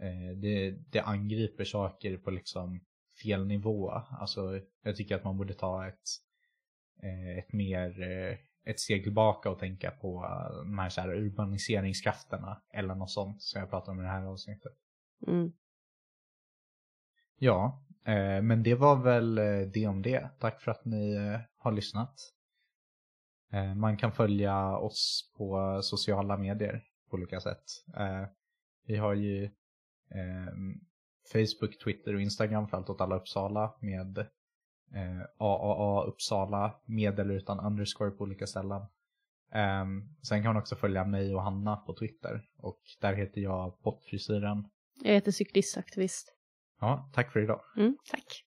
eh, 0.00 0.36
det, 0.36 0.70
det 0.70 1.00
angriper 1.00 1.64
saker 1.64 2.16
på 2.16 2.30
liksom 2.30 2.80
fel 3.22 3.46
nivå. 3.46 3.90
Alltså 3.90 4.60
jag 4.82 4.96
tycker 4.96 5.16
att 5.16 5.24
man 5.24 5.36
borde 5.36 5.54
ta 5.54 5.88
ett, 5.88 6.08
eh, 7.02 7.38
ett 7.38 7.52
mer 7.52 8.02
eh, 8.02 8.36
ett 8.64 8.80
steg 8.80 9.02
tillbaka 9.02 9.50
och 9.50 9.58
tänka 9.58 9.90
på 9.90 10.22
de 10.64 10.78
här, 10.78 10.88
så 10.88 11.00
här 11.00 11.14
urbaniseringskrafterna 11.14 12.62
eller 12.74 12.94
något 12.94 13.10
sånt 13.10 13.42
som 13.42 13.60
jag 13.60 13.70
pratar 13.70 13.92
om 13.92 14.00
i 14.00 14.02
det 14.02 14.08
här 14.08 14.24
avsnittet. 14.24 14.72
Mm. 15.26 15.52
Ja, 17.44 17.82
eh, 18.04 18.42
men 18.42 18.62
det 18.62 18.74
var 18.74 18.96
väl 18.96 19.38
eh, 19.38 19.60
det 19.74 19.86
om 19.86 20.02
det. 20.02 20.28
Tack 20.38 20.62
för 20.62 20.70
att 20.70 20.84
ni 20.84 21.14
eh, 21.14 21.40
har 21.56 21.72
lyssnat. 21.72 22.14
Man 23.76 23.96
kan 23.96 24.12
följa 24.12 24.76
oss 24.76 25.32
på 25.36 25.80
sociala 25.82 26.36
medier 26.36 26.84
på 27.10 27.16
olika 27.16 27.40
sätt. 27.40 27.64
Vi 28.86 28.96
har 28.96 29.14
ju 29.14 29.50
Facebook, 31.32 31.78
Twitter 31.84 32.14
och 32.14 32.20
Instagram 32.20 32.68
för 32.68 32.76
allt 32.76 32.90
åt 32.90 33.00
alla 33.00 33.16
Uppsala 33.16 33.74
med 33.80 34.26
AAA 35.38 36.04
Uppsala 36.04 36.80
med 36.86 37.18
eller 37.18 37.34
utan 37.34 37.60
underscore 37.60 38.10
på 38.10 38.24
olika 38.24 38.46
ställen. 38.46 38.86
Sen 40.22 40.42
kan 40.42 40.54
man 40.54 40.62
också 40.62 40.76
följa 40.76 41.04
mig 41.04 41.34
och 41.34 41.42
Hanna 41.42 41.76
på 41.76 41.94
Twitter 41.94 42.48
och 42.56 42.80
där 43.00 43.14
heter 43.14 43.40
jag 43.40 43.82
Pottfrisyren. 43.82 44.68
Jag 45.02 45.12
heter 45.12 45.32
cyklistaktivist. 45.32 46.41
Ja, 46.82 47.10
tack 47.12 47.32
för 47.32 47.40
idag. 47.40 47.60
Mm, 47.76 47.96
tack. 48.10 48.44